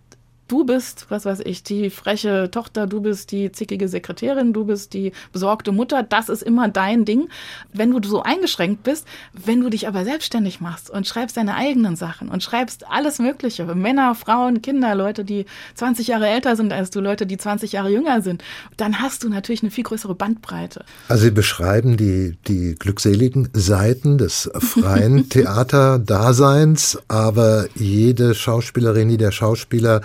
du 0.52 0.64
bist, 0.64 1.06
was 1.08 1.24
weiß 1.24 1.40
ich, 1.46 1.62
die 1.62 1.88
freche 1.88 2.50
Tochter, 2.50 2.86
du 2.86 3.00
bist 3.00 3.32
die 3.32 3.50
zickige 3.52 3.88
Sekretärin, 3.88 4.52
du 4.52 4.66
bist 4.66 4.92
die 4.92 5.12
besorgte 5.32 5.72
Mutter, 5.72 6.02
das 6.02 6.28
ist 6.28 6.42
immer 6.42 6.68
dein 6.68 7.06
Ding. 7.06 7.30
Wenn 7.72 7.90
du 7.90 8.06
so 8.06 8.22
eingeschränkt 8.22 8.82
bist, 8.82 9.06
wenn 9.32 9.62
du 9.62 9.70
dich 9.70 9.88
aber 9.88 10.04
selbstständig 10.04 10.60
machst 10.60 10.90
und 10.90 11.06
schreibst 11.06 11.38
deine 11.38 11.54
eigenen 11.54 11.96
Sachen 11.96 12.28
und 12.28 12.42
schreibst 12.42 12.86
alles 12.86 13.18
Mögliche, 13.18 13.64
Männer, 13.74 14.14
Frauen, 14.14 14.60
Kinder, 14.60 14.94
Leute, 14.94 15.24
die 15.24 15.46
20 15.74 16.08
Jahre 16.08 16.28
älter 16.28 16.54
sind 16.54 16.70
als 16.70 16.90
du, 16.90 17.00
Leute, 17.00 17.24
die 17.24 17.38
20 17.38 17.72
Jahre 17.72 17.88
jünger 17.88 18.20
sind, 18.20 18.44
dann 18.76 19.00
hast 19.00 19.24
du 19.24 19.30
natürlich 19.30 19.62
eine 19.62 19.70
viel 19.70 19.84
größere 19.84 20.14
Bandbreite. 20.14 20.84
Also 21.08 21.24
Sie 21.24 21.30
beschreiben 21.30 21.96
die, 21.96 22.36
die 22.46 22.74
glückseligen 22.74 23.48
Seiten 23.54 24.18
des 24.18 24.50
freien 24.58 25.28
Theaterdaseins, 25.30 26.98
aber 27.08 27.68
jede 27.74 28.34
Schauspielerin, 28.34 29.08
jeder 29.08 29.32
Schauspieler 29.32 30.02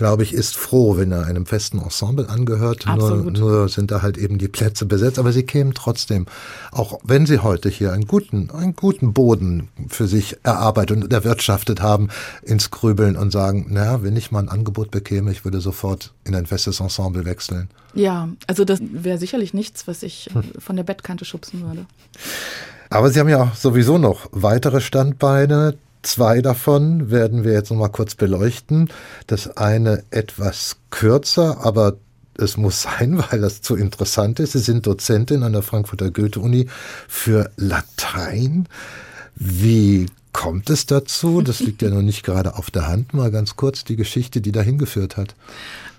glaube 0.00 0.22
ich, 0.22 0.32
ist 0.32 0.56
froh, 0.56 0.96
wenn 0.96 1.12
er 1.12 1.26
einem 1.26 1.44
festen 1.44 1.78
Ensemble 1.78 2.30
angehört. 2.30 2.86
Nur, 2.86 3.16
nur 3.16 3.68
sind 3.68 3.90
da 3.90 4.00
halt 4.00 4.16
eben 4.16 4.38
die 4.38 4.48
Plätze 4.48 4.86
besetzt. 4.86 5.18
Aber 5.18 5.30
sie 5.30 5.42
kämen 5.42 5.74
trotzdem, 5.74 6.24
auch 6.72 7.00
wenn 7.04 7.26
sie 7.26 7.40
heute 7.40 7.68
hier 7.68 7.92
einen 7.92 8.06
guten, 8.06 8.50
einen 8.50 8.74
guten 8.74 9.12
Boden 9.12 9.68
für 9.88 10.06
sich 10.06 10.38
erarbeitet 10.42 11.04
und 11.04 11.12
erwirtschaftet 11.12 11.82
haben, 11.82 12.08
ins 12.42 12.70
Grübeln 12.70 13.14
und 13.14 13.30
sagen, 13.30 13.66
naja, 13.68 14.02
wenn 14.02 14.16
ich 14.16 14.30
mal 14.30 14.38
ein 14.38 14.48
Angebot 14.48 14.90
bekäme, 14.90 15.32
ich 15.32 15.44
würde 15.44 15.60
sofort 15.60 16.14
in 16.24 16.34
ein 16.34 16.46
festes 16.46 16.80
Ensemble 16.80 17.26
wechseln. 17.26 17.68
Ja, 17.92 18.30
also 18.46 18.64
das 18.64 18.80
wäre 18.80 19.18
sicherlich 19.18 19.52
nichts, 19.52 19.86
was 19.86 20.02
ich 20.02 20.30
hm. 20.32 20.44
von 20.58 20.76
der 20.76 20.84
Bettkante 20.84 21.26
schubsen 21.26 21.60
würde. 21.60 21.84
Aber 22.88 23.10
Sie 23.10 23.20
haben 23.20 23.28
ja 23.28 23.52
sowieso 23.54 23.98
noch 23.98 24.28
weitere 24.32 24.80
Standbeine. 24.80 25.74
Zwei 26.02 26.40
davon 26.40 27.10
werden 27.10 27.44
wir 27.44 27.52
jetzt 27.52 27.70
noch 27.70 27.76
mal 27.76 27.88
kurz 27.88 28.14
beleuchten. 28.14 28.88
Das 29.26 29.56
eine 29.56 30.02
etwas 30.10 30.76
kürzer, 30.90 31.64
aber 31.64 31.96
es 32.38 32.56
muss 32.56 32.82
sein, 33.00 33.22
weil 33.30 33.40
das 33.40 33.62
zu 33.62 33.76
interessant 33.76 34.40
ist. 34.40 34.52
Sie 34.52 34.58
sind 34.58 34.86
Dozentin 34.86 35.42
an 35.42 35.52
der 35.52 35.62
Frankfurter 35.62 36.10
Goethe-Uni 36.10 36.68
für 37.08 37.50
Latein. 37.56 38.66
Wie 39.34 40.06
kommt 40.32 40.70
es 40.70 40.86
dazu? 40.86 41.42
Das 41.42 41.60
liegt 41.60 41.82
ja 41.82 41.90
noch 41.90 42.02
nicht 42.02 42.22
gerade 42.22 42.56
auf 42.56 42.70
der 42.70 42.88
Hand. 42.88 43.14
Mal 43.14 43.30
ganz 43.30 43.56
kurz 43.56 43.84
die 43.84 43.96
Geschichte, 43.96 44.40
die 44.40 44.52
dahin 44.52 44.78
geführt 44.78 45.16
hat. 45.16 45.34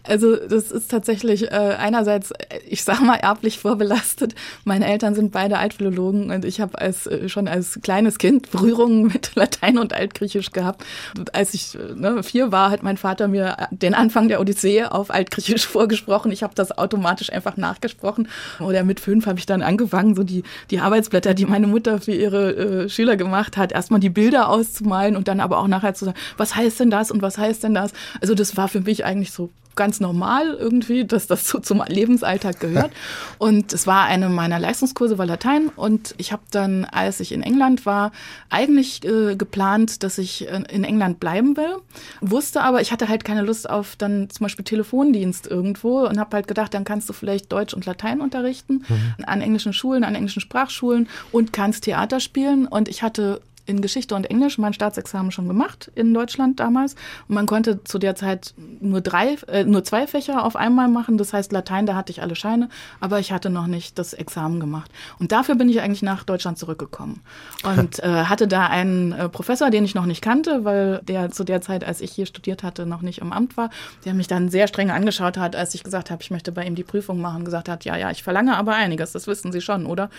Also 0.03 0.35
das 0.35 0.71
ist 0.71 0.89
tatsächlich 0.89 1.51
äh, 1.51 1.75
einerseits, 1.77 2.33
ich 2.67 2.83
sag 2.83 3.01
mal, 3.01 3.17
erblich 3.17 3.59
vorbelastet. 3.59 4.33
Meine 4.63 4.87
Eltern 4.87 5.13
sind 5.13 5.31
beide 5.31 5.57
Altphilologen 5.57 6.31
und 6.31 6.45
ich 6.45 6.59
habe 6.59 6.79
als 6.79 7.05
äh, 7.07 7.29
schon 7.29 7.47
als 7.47 7.79
kleines 7.83 8.17
Kind 8.17 8.49
Berührungen 8.51 9.03
mit 9.13 9.35
Latein 9.35 9.77
und 9.77 9.93
Altgriechisch 9.93 10.51
gehabt. 10.51 10.83
Und 11.17 11.35
als 11.35 11.53
ich 11.53 11.77
ne, 11.95 12.23
vier 12.23 12.51
war, 12.51 12.71
hat 12.71 12.83
mein 12.83 12.97
Vater 12.97 13.27
mir 13.27 13.57
den 13.69 13.93
Anfang 13.93 14.27
der 14.27 14.39
Odyssee 14.41 14.83
auf 14.85 15.11
Altgriechisch 15.11 15.67
vorgesprochen. 15.67 16.31
Ich 16.31 16.43
habe 16.43 16.55
das 16.55 16.77
automatisch 16.77 17.31
einfach 17.31 17.57
nachgesprochen. 17.57 18.27
Oder 18.59 18.83
mit 18.83 18.99
fünf 18.99 19.27
habe 19.27 19.39
ich 19.39 19.45
dann 19.45 19.61
angefangen, 19.61 20.15
so 20.15 20.23
die, 20.23 20.43
die 20.71 20.79
Arbeitsblätter, 20.79 21.33
die 21.33 21.45
meine 21.45 21.67
Mutter 21.67 22.01
für 22.01 22.13
ihre 22.13 22.55
äh, 22.55 22.89
Schüler 22.89 23.17
gemacht 23.17 23.57
hat, 23.57 23.71
erstmal 23.71 23.99
die 23.99 24.09
Bilder 24.09 24.49
auszumalen 24.49 25.15
und 25.15 25.27
dann 25.27 25.39
aber 25.39 25.59
auch 25.59 25.67
nachher 25.67 25.93
zu 25.93 26.05
sagen, 26.05 26.17
was 26.37 26.55
heißt 26.55 26.79
denn 26.79 26.89
das 26.89 27.11
und 27.11 27.21
was 27.21 27.37
heißt 27.37 27.63
denn 27.63 27.73
das? 27.73 27.91
Also 28.19 28.33
das 28.33 28.57
war 28.57 28.67
für 28.67 28.81
mich 28.81 29.05
eigentlich 29.05 29.31
so 29.31 29.49
ganz 29.75 29.99
normal 29.99 30.57
irgendwie, 30.59 31.05
dass 31.05 31.27
das 31.27 31.47
so 31.47 31.59
zum 31.59 31.83
Lebensalltag 31.87 32.59
gehört. 32.59 32.91
Und 33.37 33.73
es 33.73 33.87
war 33.87 34.05
eine 34.05 34.29
meiner 34.29 34.59
Leistungskurse, 34.59 35.17
war 35.17 35.25
Latein. 35.25 35.69
Und 35.75 36.13
ich 36.17 36.31
habe 36.31 36.43
dann, 36.51 36.85
als 36.85 37.19
ich 37.19 37.31
in 37.31 37.41
England 37.41 37.85
war, 37.85 38.11
eigentlich 38.49 39.03
äh, 39.05 39.35
geplant, 39.35 40.03
dass 40.03 40.17
ich 40.17 40.47
äh, 40.47 40.63
in 40.69 40.83
England 40.83 41.19
bleiben 41.19 41.57
will. 41.57 41.77
Wusste 42.21 42.61
aber, 42.61 42.81
ich 42.81 42.91
hatte 42.91 43.07
halt 43.07 43.23
keine 43.23 43.41
Lust 43.41 43.69
auf 43.69 43.95
dann 43.95 44.29
zum 44.29 44.45
Beispiel 44.45 44.65
Telefondienst 44.65 45.47
irgendwo 45.47 46.05
und 46.05 46.19
habe 46.19 46.35
halt 46.35 46.47
gedacht, 46.47 46.73
dann 46.73 46.83
kannst 46.83 47.09
du 47.09 47.13
vielleicht 47.13 47.51
Deutsch 47.51 47.73
und 47.73 47.85
Latein 47.85 48.21
unterrichten 48.21 48.85
mhm. 48.87 49.25
an 49.25 49.41
englischen 49.41 49.73
Schulen, 49.73 50.03
an 50.03 50.15
englischen 50.15 50.41
Sprachschulen 50.41 51.07
und 51.31 51.53
kannst 51.53 51.83
Theater 51.85 52.19
spielen. 52.19 52.67
Und 52.67 52.87
ich 52.87 53.03
hatte 53.03 53.41
in 53.65 53.81
Geschichte 53.81 54.15
und 54.15 54.25
Englisch 54.29 54.57
mein 54.57 54.73
Staatsexamen 54.73 55.31
schon 55.31 55.47
gemacht 55.47 55.91
in 55.95 56.13
Deutschland 56.13 56.59
damals. 56.59 56.95
Und 57.27 57.35
man 57.35 57.45
konnte 57.45 57.83
zu 57.83 57.99
der 57.99 58.15
Zeit 58.15 58.53
nur 58.57 59.01
drei, 59.01 59.35
äh, 59.47 59.63
nur 59.63 59.83
zwei 59.83 60.07
Fächer 60.07 60.43
auf 60.43 60.55
einmal 60.55 60.87
machen. 60.87 61.17
Das 61.17 61.33
heißt 61.33 61.51
Latein, 61.51 61.85
da 61.85 61.95
hatte 61.95 62.11
ich 62.11 62.21
alle 62.21 62.35
Scheine, 62.35 62.69
aber 62.99 63.19
ich 63.19 63.31
hatte 63.31 63.49
noch 63.49 63.67
nicht 63.67 63.97
das 63.99 64.13
Examen 64.13 64.59
gemacht. 64.59 64.91
Und 65.19 65.31
dafür 65.31 65.55
bin 65.55 65.69
ich 65.69 65.81
eigentlich 65.81 66.01
nach 66.01 66.23
Deutschland 66.23 66.57
zurückgekommen 66.57 67.21
und 67.63 67.99
äh, 68.03 68.25
hatte 68.25 68.47
da 68.47 68.67
einen 68.67 69.11
äh, 69.11 69.29
Professor, 69.29 69.69
den 69.69 69.85
ich 69.85 69.95
noch 69.95 70.05
nicht 70.05 70.21
kannte, 70.21 70.65
weil 70.65 71.01
der 71.03 71.31
zu 71.31 71.43
der 71.43 71.61
Zeit, 71.61 71.83
als 71.83 72.01
ich 72.01 72.11
hier 72.11 72.25
studiert 72.25 72.63
hatte, 72.63 72.85
noch 72.85 73.01
nicht 73.01 73.19
im 73.19 73.31
Amt 73.31 73.57
war. 73.57 73.69
Der 74.05 74.13
mich 74.13 74.27
dann 74.27 74.49
sehr 74.49 74.67
streng 74.67 74.91
angeschaut 74.91 75.37
hat, 75.37 75.55
als 75.55 75.73
ich 75.75 75.83
gesagt 75.83 76.11
habe, 76.11 76.21
ich 76.21 76.31
möchte 76.31 76.51
bei 76.51 76.65
ihm 76.65 76.75
die 76.75 76.83
Prüfung 76.83 77.21
machen. 77.21 77.45
Gesagt 77.45 77.69
hat, 77.69 77.85
ja, 77.85 77.95
ja, 77.95 78.11
ich 78.11 78.23
verlange 78.23 78.57
aber 78.57 78.73
einiges. 78.73 79.11
Das 79.11 79.27
wissen 79.27 79.51
Sie 79.51 79.61
schon, 79.61 79.85
oder? 79.85 80.09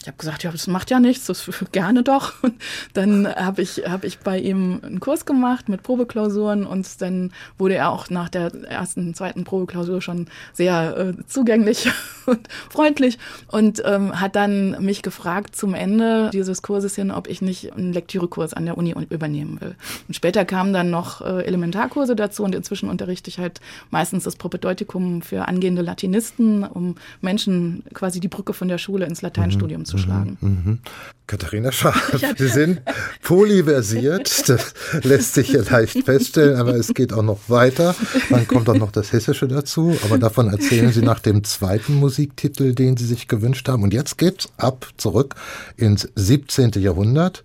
Ich 0.00 0.06
habe 0.06 0.16
gesagt, 0.16 0.42
ja, 0.42 0.50
das 0.50 0.66
macht 0.66 0.90
ja 0.90 1.00
nichts. 1.00 1.26
Das 1.26 1.48
gerne 1.72 2.02
doch. 2.02 2.42
Und 2.42 2.54
dann 2.92 3.26
habe 3.26 3.62
ich, 3.62 3.82
hab 3.88 4.04
ich 4.04 4.18
bei 4.18 4.38
ihm 4.38 4.80
einen 4.82 5.00
Kurs 5.00 5.26
gemacht 5.26 5.68
mit 5.68 5.82
Probeklausuren 5.82 6.66
und 6.66 7.00
dann 7.00 7.32
wurde 7.58 7.74
er 7.74 7.90
auch 7.90 8.10
nach 8.10 8.28
der 8.28 8.52
ersten, 8.64 9.14
zweiten 9.14 9.44
Probeklausur 9.44 10.02
schon 10.02 10.26
sehr 10.52 10.96
äh, 10.96 11.26
zugänglich 11.26 11.90
und 12.26 12.48
freundlich 12.70 13.18
und 13.48 13.82
ähm, 13.84 14.20
hat 14.20 14.36
dann 14.36 14.82
mich 14.84 15.02
gefragt 15.02 15.56
zum 15.56 15.74
Ende 15.74 16.30
dieses 16.32 16.62
Kurses 16.62 16.94
hin, 16.94 17.10
ob 17.10 17.28
ich 17.28 17.42
nicht 17.42 17.72
einen 17.72 17.92
Lektürekurs 17.92 18.54
an 18.54 18.66
der 18.66 18.76
Uni 18.76 18.94
übernehmen 19.10 19.60
will. 19.60 19.74
Und 20.08 20.14
später 20.14 20.44
kamen 20.44 20.72
dann 20.72 20.90
noch 20.90 21.20
äh, 21.20 21.44
Elementarkurse 21.44 22.16
dazu 22.16 22.44
und 22.44 22.54
inzwischen 22.54 22.88
unterrichte 22.88 23.28
ich 23.30 23.38
halt 23.38 23.60
meistens 23.90 24.24
das 24.24 24.36
Propedeutikum 24.36 25.22
für 25.22 25.48
angehende 25.48 25.82
Latinisten, 25.82 26.64
um 26.64 26.96
Menschen 27.20 27.84
quasi 27.94 28.20
die 28.20 28.28
Brücke 28.28 28.52
von 28.52 28.68
der 28.68 28.78
Schule 28.78 29.06
ins 29.06 29.22
Lateinstudium 29.22 29.82
mhm, 29.82 29.86
zu 29.86 29.98
schlagen. 29.98 30.36
Mhm, 30.40 30.48
mhm. 30.64 30.78
Katharina 31.26 31.72
Scharf, 31.72 32.18
Sie 32.36 32.48
sind 32.48 32.73
polyversiert, 33.22 34.48
das 34.48 34.74
lässt 35.02 35.34
sich 35.34 35.50
ja 35.50 35.62
leicht 35.62 36.04
feststellen, 36.04 36.56
aber 36.56 36.74
es 36.74 36.92
geht 36.94 37.12
auch 37.12 37.22
noch 37.22 37.40
weiter. 37.48 37.94
Dann 38.30 38.46
kommt 38.46 38.68
auch 38.68 38.76
noch 38.76 38.92
das 38.92 39.12
Hessische 39.12 39.48
dazu, 39.48 39.96
aber 40.04 40.18
davon 40.18 40.48
erzählen 40.48 40.92
Sie 40.92 41.02
nach 41.02 41.20
dem 41.20 41.44
zweiten 41.44 41.94
Musiktitel, 41.94 42.74
den 42.74 42.96
Sie 42.96 43.06
sich 43.06 43.28
gewünscht 43.28 43.68
haben. 43.68 43.82
Und 43.82 43.94
jetzt 43.94 44.18
geht's 44.18 44.48
ab 44.56 44.86
zurück 44.96 45.34
ins 45.76 46.08
17. 46.14 46.72
Jahrhundert, 46.76 47.44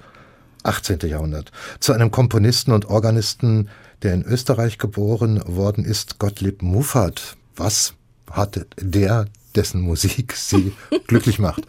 18. 0.63 0.99
Jahrhundert, 1.03 1.51
zu 1.79 1.93
einem 1.93 2.11
Komponisten 2.11 2.71
und 2.71 2.85
Organisten, 2.85 3.69
der 4.03 4.13
in 4.13 4.23
Österreich 4.23 4.77
geboren 4.77 5.41
worden 5.45 5.85
ist, 5.85 6.19
Gottlieb 6.19 6.61
Muffat. 6.61 7.35
Was 7.55 7.93
hat 8.31 8.65
der, 8.79 9.25
dessen 9.55 9.81
Musik 9.81 10.33
Sie 10.35 10.73
glücklich 11.07 11.39
macht? 11.39 11.63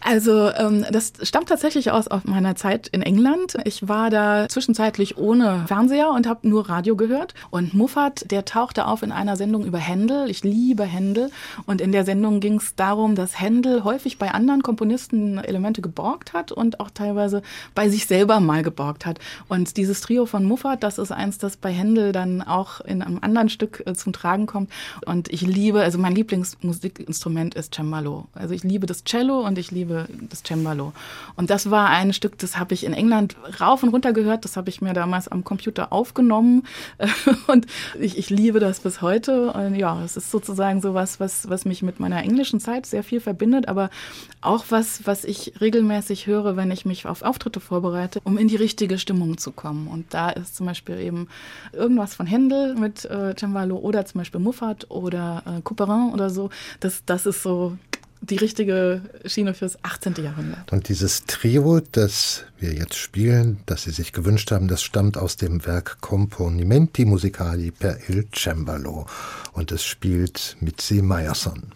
Also 0.00 0.50
ähm, 0.52 0.86
das 0.90 1.12
stammt 1.22 1.48
tatsächlich 1.48 1.90
aus 1.90 2.08
auf 2.08 2.24
meiner 2.24 2.54
Zeit 2.54 2.88
in 2.88 3.02
England. 3.02 3.56
Ich 3.64 3.88
war 3.88 4.10
da 4.10 4.48
zwischenzeitlich 4.48 5.18
ohne 5.18 5.64
Fernseher 5.66 6.10
und 6.10 6.26
habe 6.26 6.48
nur 6.48 6.68
Radio 6.68 6.96
gehört. 6.96 7.34
Und 7.50 7.74
Muffat, 7.74 8.30
der 8.30 8.44
tauchte 8.44 8.86
auf 8.86 9.02
in 9.02 9.12
einer 9.12 9.36
Sendung 9.36 9.64
über 9.64 9.78
Händel. 9.78 10.30
Ich 10.30 10.44
liebe 10.44 10.84
Händel. 10.84 11.30
Und 11.66 11.80
in 11.80 11.92
der 11.92 12.04
Sendung 12.04 12.40
ging 12.40 12.54
es 12.56 12.76
darum, 12.76 13.16
dass 13.16 13.40
Händel 13.40 13.84
häufig 13.84 14.18
bei 14.18 14.30
anderen 14.30 14.62
Komponisten 14.62 15.38
Elemente 15.38 15.82
geborgt 15.82 16.32
hat 16.32 16.52
und 16.52 16.80
auch 16.80 16.90
teilweise 16.90 17.42
bei 17.74 17.88
sich 17.88 18.06
selber 18.06 18.40
mal 18.40 18.62
geborgt 18.62 19.04
hat. 19.04 19.18
Und 19.48 19.76
dieses 19.76 20.00
Trio 20.00 20.26
von 20.26 20.44
Muffat, 20.44 20.82
das 20.82 20.98
ist 20.98 21.10
eins, 21.12 21.38
das 21.38 21.56
bei 21.56 21.72
Händel 21.72 22.12
dann 22.12 22.40
auch 22.42 22.80
in 22.80 23.02
einem 23.02 23.18
anderen 23.20 23.48
Stück 23.48 23.82
äh, 23.84 23.94
zum 23.94 24.12
Tragen 24.12 24.46
kommt. 24.46 24.70
Und 25.06 25.32
ich 25.32 25.42
liebe, 25.42 25.80
also 25.80 25.98
mein 25.98 26.14
Lieblingsmusikinstrument 26.14 27.54
ist 27.54 27.74
Cembalo. 27.74 28.26
Also 28.32 28.54
ich 28.54 28.62
liebe 28.62 28.86
das 28.86 29.04
Cello 29.04 29.40
und 29.40 29.58
ich 29.58 29.70
liebe 29.70 29.87
liebe 29.88 30.08
das 30.28 30.42
Cembalo. 30.42 30.92
Und 31.36 31.50
das 31.50 31.70
war 31.70 31.88
ein 31.88 32.12
Stück, 32.12 32.38
das 32.38 32.58
habe 32.58 32.74
ich 32.74 32.84
in 32.84 32.92
England 32.92 33.36
rauf 33.60 33.82
und 33.82 33.88
runter 33.90 34.12
gehört. 34.12 34.44
Das 34.44 34.56
habe 34.56 34.68
ich 34.68 34.80
mir 34.80 34.92
damals 34.92 35.28
am 35.28 35.44
Computer 35.44 35.92
aufgenommen. 35.92 36.64
Und 37.46 37.66
ich, 37.98 38.18
ich 38.18 38.30
liebe 38.30 38.60
das 38.60 38.80
bis 38.80 39.00
heute. 39.00 39.52
Und 39.52 39.74
ja, 39.74 40.02
es 40.04 40.16
ist 40.16 40.30
sozusagen 40.30 40.80
so 40.80 40.94
was, 40.94 41.20
was, 41.20 41.48
was 41.48 41.64
mich 41.64 41.82
mit 41.82 42.00
meiner 42.00 42.22
englischen 42.22 42.60
Zeit 42.60 42.86
sehr 42.86 43.02
viel 43.02 43.20
verbindet, 43.20 43.68
aber 43.68 43.90
auch 44.40 44.66
was, 44.68 45.06
was 45.06 45.24
ich 45.24 45.54
regelmäßig 45.60 46.26
höre, 46.26 46.56
wenn 46.56 46.70
ich 46.70 46.84
mich 46.84 47.06
auf 47.06 47.22
Auftritte 47.22 47.60
vorbereite, 47.60 48.20
um 48.24 48.38
in 48.38 48.48
die 48.48 48.56
richtige 48.56 48.98
Stimmung 48.98 49.38
zu 49.38 49.52
kommen. 49.52 49.88
Und 49.88 50.14
da 50.14 50.30
ist 50.30 50.56
zum 50.56 50.66
Beispiel 50.66 50.98
eben 50.98 51.28
irgendwas 51.72 52.14
von 52.14 52.26
Händel 52.26 52.74
mit 52.74 53.04
äh, 53.04 53.34
Cembalo 53.38 53.76
oder 53.76 54.04
zum 54.04 54.20
Beispiel 54.20 54.40
Muffat 54.40 54.90
oder 54.90 55.42
äh, 55.46 55.62
Couperin 55.62 56.12
oder 56.12 56.30
so. 56.30 56.50
Das, 56.80 57.04
das 57.06 57.26
ist 57.26 57.42
so 57.42 57.76
die 58.20 58.36
richtige 58.36 59.02
Schiene 59.24 59.54
fürs 59.54 59.82
18. 59.84 60.14
Jahrhundert. 60.22 60.72
Und 60.72 60.88
dieses 60.88 61.24
Trio, 61.24 61.80
das 61.80 62.44
wir 62.58 62.72
jetzt 62.72 62.96
spielen, 62.96 63.60
das 63.66 63.84
Sie 63.84 63.90
sich 63.90 64.12
gewünscht 64.12 64.50
haben, 64.50 64.68
das 64.68 64.82
stammt 64.82 65.16
aus 65.16 65.36
dem 65.36 65.64
Werk 65.66 66.00
Componimenti 66.00 67.04
Musicali 67.04 67.70
per 67.70 67.98
il 68.08 68.28
Cembalo 68.32 69.06
und 69.52 69.72
es 69.72 69.84
spielt 69.84 70.56
Mitzi 70.60 71.02
Meyerson. 71.02 71.72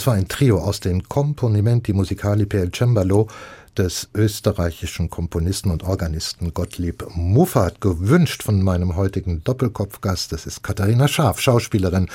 Das 0.00 0.06
war 0.06 0.14
ein 0.14 0.28
Trio 0.28 0.56
aus 0.56 0.80
den 0.80 1.06
Componimenti 1.10 1.92
Musicali 1.92 2.46
per 2.46 2.62
il 2.62 2.70
Cembalo 2.72 3.28
des 3.76 4.08
österreichischen 4.14 5.10
Komponisten 5.10 5.70
und 5.70 5.82
Organisten 5.82 6.54
Gottlieb 6.54 7.04
Muffat, 7.14 7.82
gewünscht 7.82 8.42
von 8.42 8.62
meinem 8.62 8.96
heutigen 8.96 9.44
Doppelkopfgast. 9.44 10.32
Das 10.32 10.46
ist 10.46 10.62
Katharina 10.62 11.06
Scharf, 11.06 11.38
Schauspielerin 11.38 12.08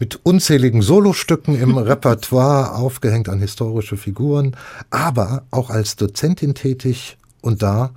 mit 0.00 0.18
unzähligen 0.24 0.82
Solostücken 0.82 1.54
im 1.54 1.78
Repertoire, 1.78 2.74
aufgehängt 2.74 3.28
an 3.28 3.38
historische 3.38 3.96
Figuren, 3.96 4.56
aber 4.90 5.44
auch 5.52 5.70
als 5.70 5.94
Dozentin 5.94 6.56
tätig 6.56 7.16
und 7.42 7.62
da 7.62 7.90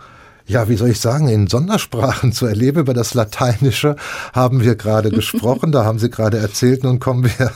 ja, 0.45 0.67
wie 0.67 0.75
soll 0.75 0.89
ich 0.89 0.99
sagen, 0.99 1.29
in 1.29 1.47
Sondersprachen 1.47 2.33
zu 2.33 2.45
erleben. 2.45 2.79
Über 2.79 2.93
das 2.93 3.13
Lateinische 3.13 3.95
haben 4.33 4.61
wir 4.61 4.75
gerade 4.75 5.09
gesprochen, 5.11 5.71
da 5.71 5.85
haben 5.85 5.99
Sie 5.99 6.09
gerade 6.09 6.37
erzählt. 6.37 6.83
Nun 6.83 6.99
kommen 6.99 7.23
wir 7.23 7.51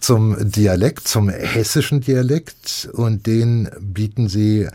zum 0.00 0.36
Dialekt, 0.50 1.06
zum 1.06 1.28
hessischen 1.28 2.00
Dialekt 2.00 2.88
und 2.92 3.26
den 3.26 3.68
bieten 3.80 4.28
Sie 4.28 4.68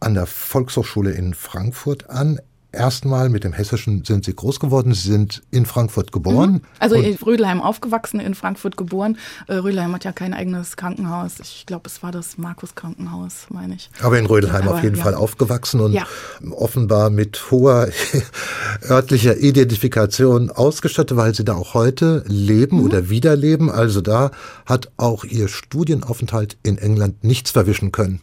an 0.00 0.14
der 0.14 0.26
Volkshochschule 0.26 1.12
in 1.12 1.34
Frankfurt 1.34 2.10
an 2.10 2.40
erstmal 2.72 3.28
mit 3.28 3.44
dem 3.44 3.52
Hessischen 3.52 4.04
sind 4.04 4.24
Sie 4.24 4.34
groß 4.34 4.60
geworden. 4.60 4.94
Sie 4.94 5.10
sind 5.10 5.42
in 5.50 5.66
Frankfurt 5.66 6.12
geboren. 6.12 6.52
Mhm. 6.52 6.60
Also 6.78 6.96
in 6.96 7.14
Rödelheim 7.16 7.60
aufgewachsen, 7.60 8.20
in 8.20 8.34
Frankfurt 8.34 8.76
geboren. 8.76 9.18
Äh, 9.46 9.54
Rödelheim 9.54 9.92
hat 9.94 10.04
ja 10.04 10.12
kein 10.12 10.34
eigenes 10.34 10.76
Krankenhaus. 10.76 11.34
Ich 11.40 11.66
glaube, 11.66 11.84
es 11.86 12.02
war 12.02 12.12
das 12.12 12.38
Markus 12.38 12.74
Krankenhaus, 12.74 13.46
meine 13.50 13.74
ich. 13.74 13.90
Aber 14.02 14.18
in 14.18 14.26
Rödelheim 14.26 14.68
Aber, 14.68 14.76
auf 14.76 14.82
jeden 14.82 14.96
ja. 14.96 15.02
Fall 15.02 15.14
aufgewachsen 15.14 15.80
und 15.80 15.92
ja. 15.92 16.06
offenbar 16.50 17.10
mit 17.10 17.50
hoher 17.50 17.88
örtlicher 18.90 19.36
Identifikation 19.36 20.50
ausgestattet, 20.50 21.16
weil 21.16 21.34
Sie 21.34 21.44
da 21.44 21.54
auch 21.54 21.74
heute 21.74 22.24
leben 22.26 22.78
mhm. 22.78 22.84
oder 22.84 23.10
wiederleben. 23.10 23.70
Also 23.70 24.00
da 24.00 24.30
hat 24.66 24.90
auch 24.96 25.24
Ihr 25.24 25.48
Studienaufenthalt 25.48 26.56
in 26.62 26.78
England 26.78 27.24
nichts 27.24 27.50
verwischen 27.50 27.92
können. 27.92 28.20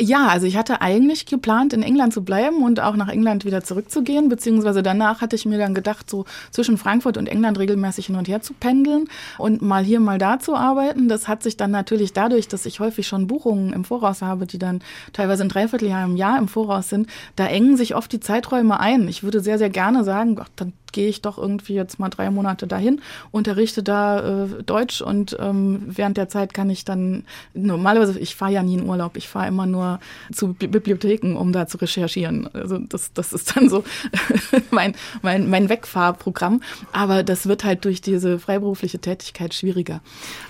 Ja, 0.00 0.28
also 0.28 0.46
ich 0.46 0.56
hatte 0.56 0.80
eigentlich 0.80 1.26
geplant, 1.26 1.72
in 1.72 1.82
England 1.82 2.12
zu 2.12 2.22
bleiben 2.22 2.62
und 2.62 2.78
auch 2.78 2.94
nach 2.94 3.08
England 3.08 3.44
wieder 3.44 3.64
zurückzugehen, 3.64 4.28
beziehungsweise 4.28 4.82
danach 4.82 5.20
hatte 5.20 5.34
ich 5.34 5.44
mir 5.44 5.58
dann 5.58 5.74
gedacht, 5.74 6.08
so 6.08 6.24
zwischen 6.52 6.78
Frankfurt 6.78 7.16
und 7.16 7.26
England 7.26 7.58
regelmäßig 7.58 8.06
hin 8.06 8.14
und 8.14 8.28
her 8.28 8.40
zu 8.40 8.54
pendeln 8.54 9.08
und 9.38 9.60
mal 9.60 9.82
hier, 9.82 9.98
mal 9.98 10.18
da 10.18 10.38
zu 10.38 10.54
arbeiten. 10.54 11.08
Das 11.08 11.26
hat 11.26 11.42
sich 11.42 11.56
dann 11.56 11.72
natürlich 11.72 12.12
dadurch, 12.12 12.46
dass 12.46 12.64
ich 12.64 12.78
häufig 12.78 13.08
schon 13.08 13.26
Buchungen 13.26 13.72
im 13.72 13.84
Voraus 13.84 14.22
habe, 14.22 14.46
die 14.46 14.58
dann 14.58 14.82
teilweise 15.12 15.42
ein 15.42 15.48
Dreivierteljahr 15.48 16.04
im 16.04 16.16
Jahr 16.16 16.38
im 16.38 16.46
Voraus 16.46 16.88
sind, 16.88 17.08
da 17.34 17.46
engen 17.46 17.76
sich 17.76 17.96
oft 17.96 18.12
die 18.12 18.20
Zeiträume 18.20 18.78
ein. 18.78 19.08
Ich 19.08 19.24
würde 19.24 19.40
sehr, 19.40 19.58
sehr 19.58 19.70
gerne 19.70 20.04
sagen, 20.04 20.36
ach, 20.40 20.48
dann 20.54 20.74
gehe 20.92 21.08
ich 21.08 21.22
doch 21.22 21.38
irgendwie 21.38 21.74
jetzt 21.74 21.98
mal 21.98 22.08
drei 22.08 22.30
Monate 22.30 22.66
dahin, 22.66 23.00
unterrichte 23.30 23.82
da 23.82 24.44
äh, 24.44 24.62
Deutsch 24.62 25.00
und 25.00 25.36
ähm, 25.40 25.82
während 25.86 26.16
der 26.16 26.28
Zeit 26.28 26.54
kann 26.54 26.70
ich 26.70 26.84
dann, 26.84 27.24
normalerweise, 27.54 28.18
ich 28.18 28.34
fahre 28.34 28.52
ja 28.52 28.62
nie 28.62 28.74
in 28.74 28.86
Urlaub, 28.86 29.16
ich 29.16 29.28
fahre 29.28 29.48
immer 29.48 29.66
nur 29.66 30.00
zu 30.32 30.54
Bibliotheken, 30.54 31.36
um 31.36 31.52
da 31.52 31.66
zu 31.66 31.78
recherchieren. 31.78 32.48
Also 32.52 32.78
das, 32.78 33.12
das 33.12 33.32
ist 33.32 33.56
dann 33.56 33.68
so 33.68 33.84
mein, 34.70 34.94
mein, 35.22 35.48
mein 35.48 35.68
Wegfahrprogramm. 35.68 36.62
Aber 36.92 37.22
das 37.22 37.46
wird 37.46 37.64
halt 37.64 37.84
durch 37.84 38.00
diese 38.00 38.38
freiberufliche 38.38 38.98
Tätigkeit 38.98 39.54
schwieriger. 39.54 40.00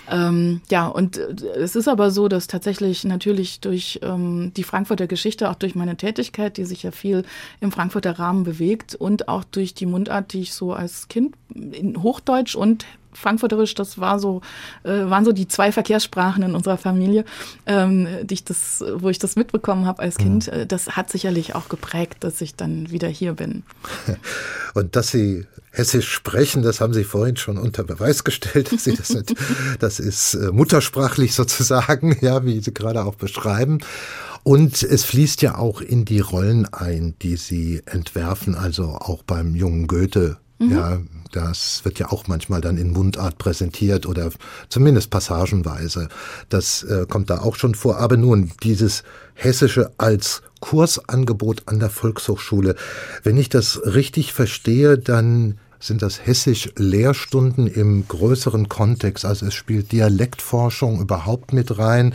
Ähm, 0.09 0.61
ja, 0.69 0.87
und 0.87 1.17
äh, 1.17 1.33
es 1.57 1.75
ist 1.75 1.87
aber 1.87 2.11
so, 2.11 2.27
dass 2.27 2.47
tatsächlich 2.47 3.03
natürlich 3.03 3.59
durch 3.59 3.99
ähm, 4.03 4.51
die 4.55 4.63
Frankfurter 4.63 5.07
Geschichte, 5.07 5.49
auch 5.49 5.55
durch 5.55 5.75
meine 5.75 5.97
Tätigkeit, 5.97 6.57
die 6.57 6.65
sich 6.65 6.83
ja 6.83 6.91
viel 6.91 7.23
im 7.59 7.71
Frankfurter 7.71 8.17
Rahmen 8.17 8.43
bewegt 8.43 8.95
und 8.95 9.27
auch 9.27 9.43
durch 9.43 9.73
die 9.73 9.85
Mundart, 9.85 10.28
die 10.33 10.41
ich 10.41 10.53
so 10.53 10.73
als 10.73 11.07
Kind 11.07 11.35
in 11.53 12.01
Hochdeutsch 12.01 12.55
und 12.55 12.85
Frankfurterisch, 13.13 13.73
das 13.73 13.99
war 13.99 14.19
so, 14.19 14.41
äh, 14.83 14.89
waren 14.89 15.25
so 15.25 15.31
die 15.31 15.47
zwei 15.47 15.71
Verkehrssprachen 15.71 16.43
in 16.43 16.55
unserer 16.55 16.77
Familie, 16.77 17.25
ähm, 17.65 18.07
die 18.23 18.35
ich 18.35 18.43
das, 18.43 18.83
wo 18.95 19.09
ich 19.09 19.19
das 19.19 19.35
mitbekommen 19.35 19.85
habe 19.85 20.01
als 20.03 20.17
Kind. 20.17 20.51
Mhm. 20.51 20.67
Das 20.67 20.91
hat 20.91 21.09
sicherlich 21.09 21.55
auch 21.55 21.69
geprägt, 21.69 22.17
dass 22.21 22.39
ich 22.41 22.55
dann 22.55 22.91
wieder 22.91 23.07
hier 23.07 23.33
bin. 23.33 23.63
Und 24.73 24.95
dass 24.95 25.09
Sie 25.09 25.45
Hessisch 25.71 26.11
sprechen, 26.11 26.61
das 26.63 26.81
haben 26.81 26.93
Sie 26.93 27.03
vorhin 27.03 27.37
schon 27.37 27.57
unter 27.57 27.83
Beweis 27.83 28.23
gestellt. 28.23 28.71
Dass 28.71 28.83
Sie 28.83 28.95
das, 28.95 29.09
nicht, 29.09 29.35
das 29.79 29.99
ist 29.99 30.33
äh, 30.33 30.51
muttersprachlich 30.51 31.35
sozusagen, 31.35 32.17
ja, 32.21 32.43
wie 32.45 32.59
Sie 32.59 32.73
gerade 32.73 33.03
auch 33.05 33.15
beschreiben. 33.15 33.79
Und 34.43 34.83
es 34.83 35.03
fließt 35.03 35.41
ja 35.41 35.57
auch 35.57 35.81
in 35.81 36.05
die 36.05 36.19
Rollen 36.19 36.65
ein, 36.65 37.15
die 37.21 37.35
Sie 37.35 37.81
entwerfen, 37.85 38.55
also 38.55 38.89
auch 38.89 39.23
beim 39.23 39.55
jungen 39.55 39.87
Goethe. 39.87 40.37
Mhm. 40.59 40.71
Ja, 40.71 40.99
das 41.31 41.85
wird 41.85 41.99
ja 41.99 42.11
auch 42.11 42.27
manchmal 42.27 42.61
dann 42.61 42.77
in 42.77 42.91
Mundart 42.91 43.37
präsentiert 43.37 44.05
oder 44.05 44.31
zumindest 44.69 45.09
passagenweise. 45.09 46.09
Das 46.49 46.83
äh, 46.83 47.05
kommt 47.07 47.29
da 47.29 47.39
auch 47.39 47.55
schon 47.55 47.75
vor. 47.75 47.97
Aber 47.97 48.17
nun, 48.17 48.51
dieses 48.63 49.03
Hessische 49.35 49.91
als 49.97 50.41
Kursangebot 50.59 51.63
an 51.67 51.79
der 51.79 51.89
Volkshochschule. 51.89 52.75
Wenn 53.23 53.37
ich 53.37 53.49
das 53.49 53.81
richtig 53.85 54.33
verstehe, 54.33 54.97
dann 54.97 55.59
sind 55.79 56.01
das 56.01 56.25
Hessisch-Lehrstunden 56.25 57.67
im 57.67 58.07
größeren 58.07 58.67
Kontext. 58.67 59.25
Also 59.25 59.45
es 59.45 59.53
spielt 59.53 59.91
Dialektforschung 59.91 60.99
überhaupt 61.01 61.53
mit 61.53 61.77
rein, 61.77 62.13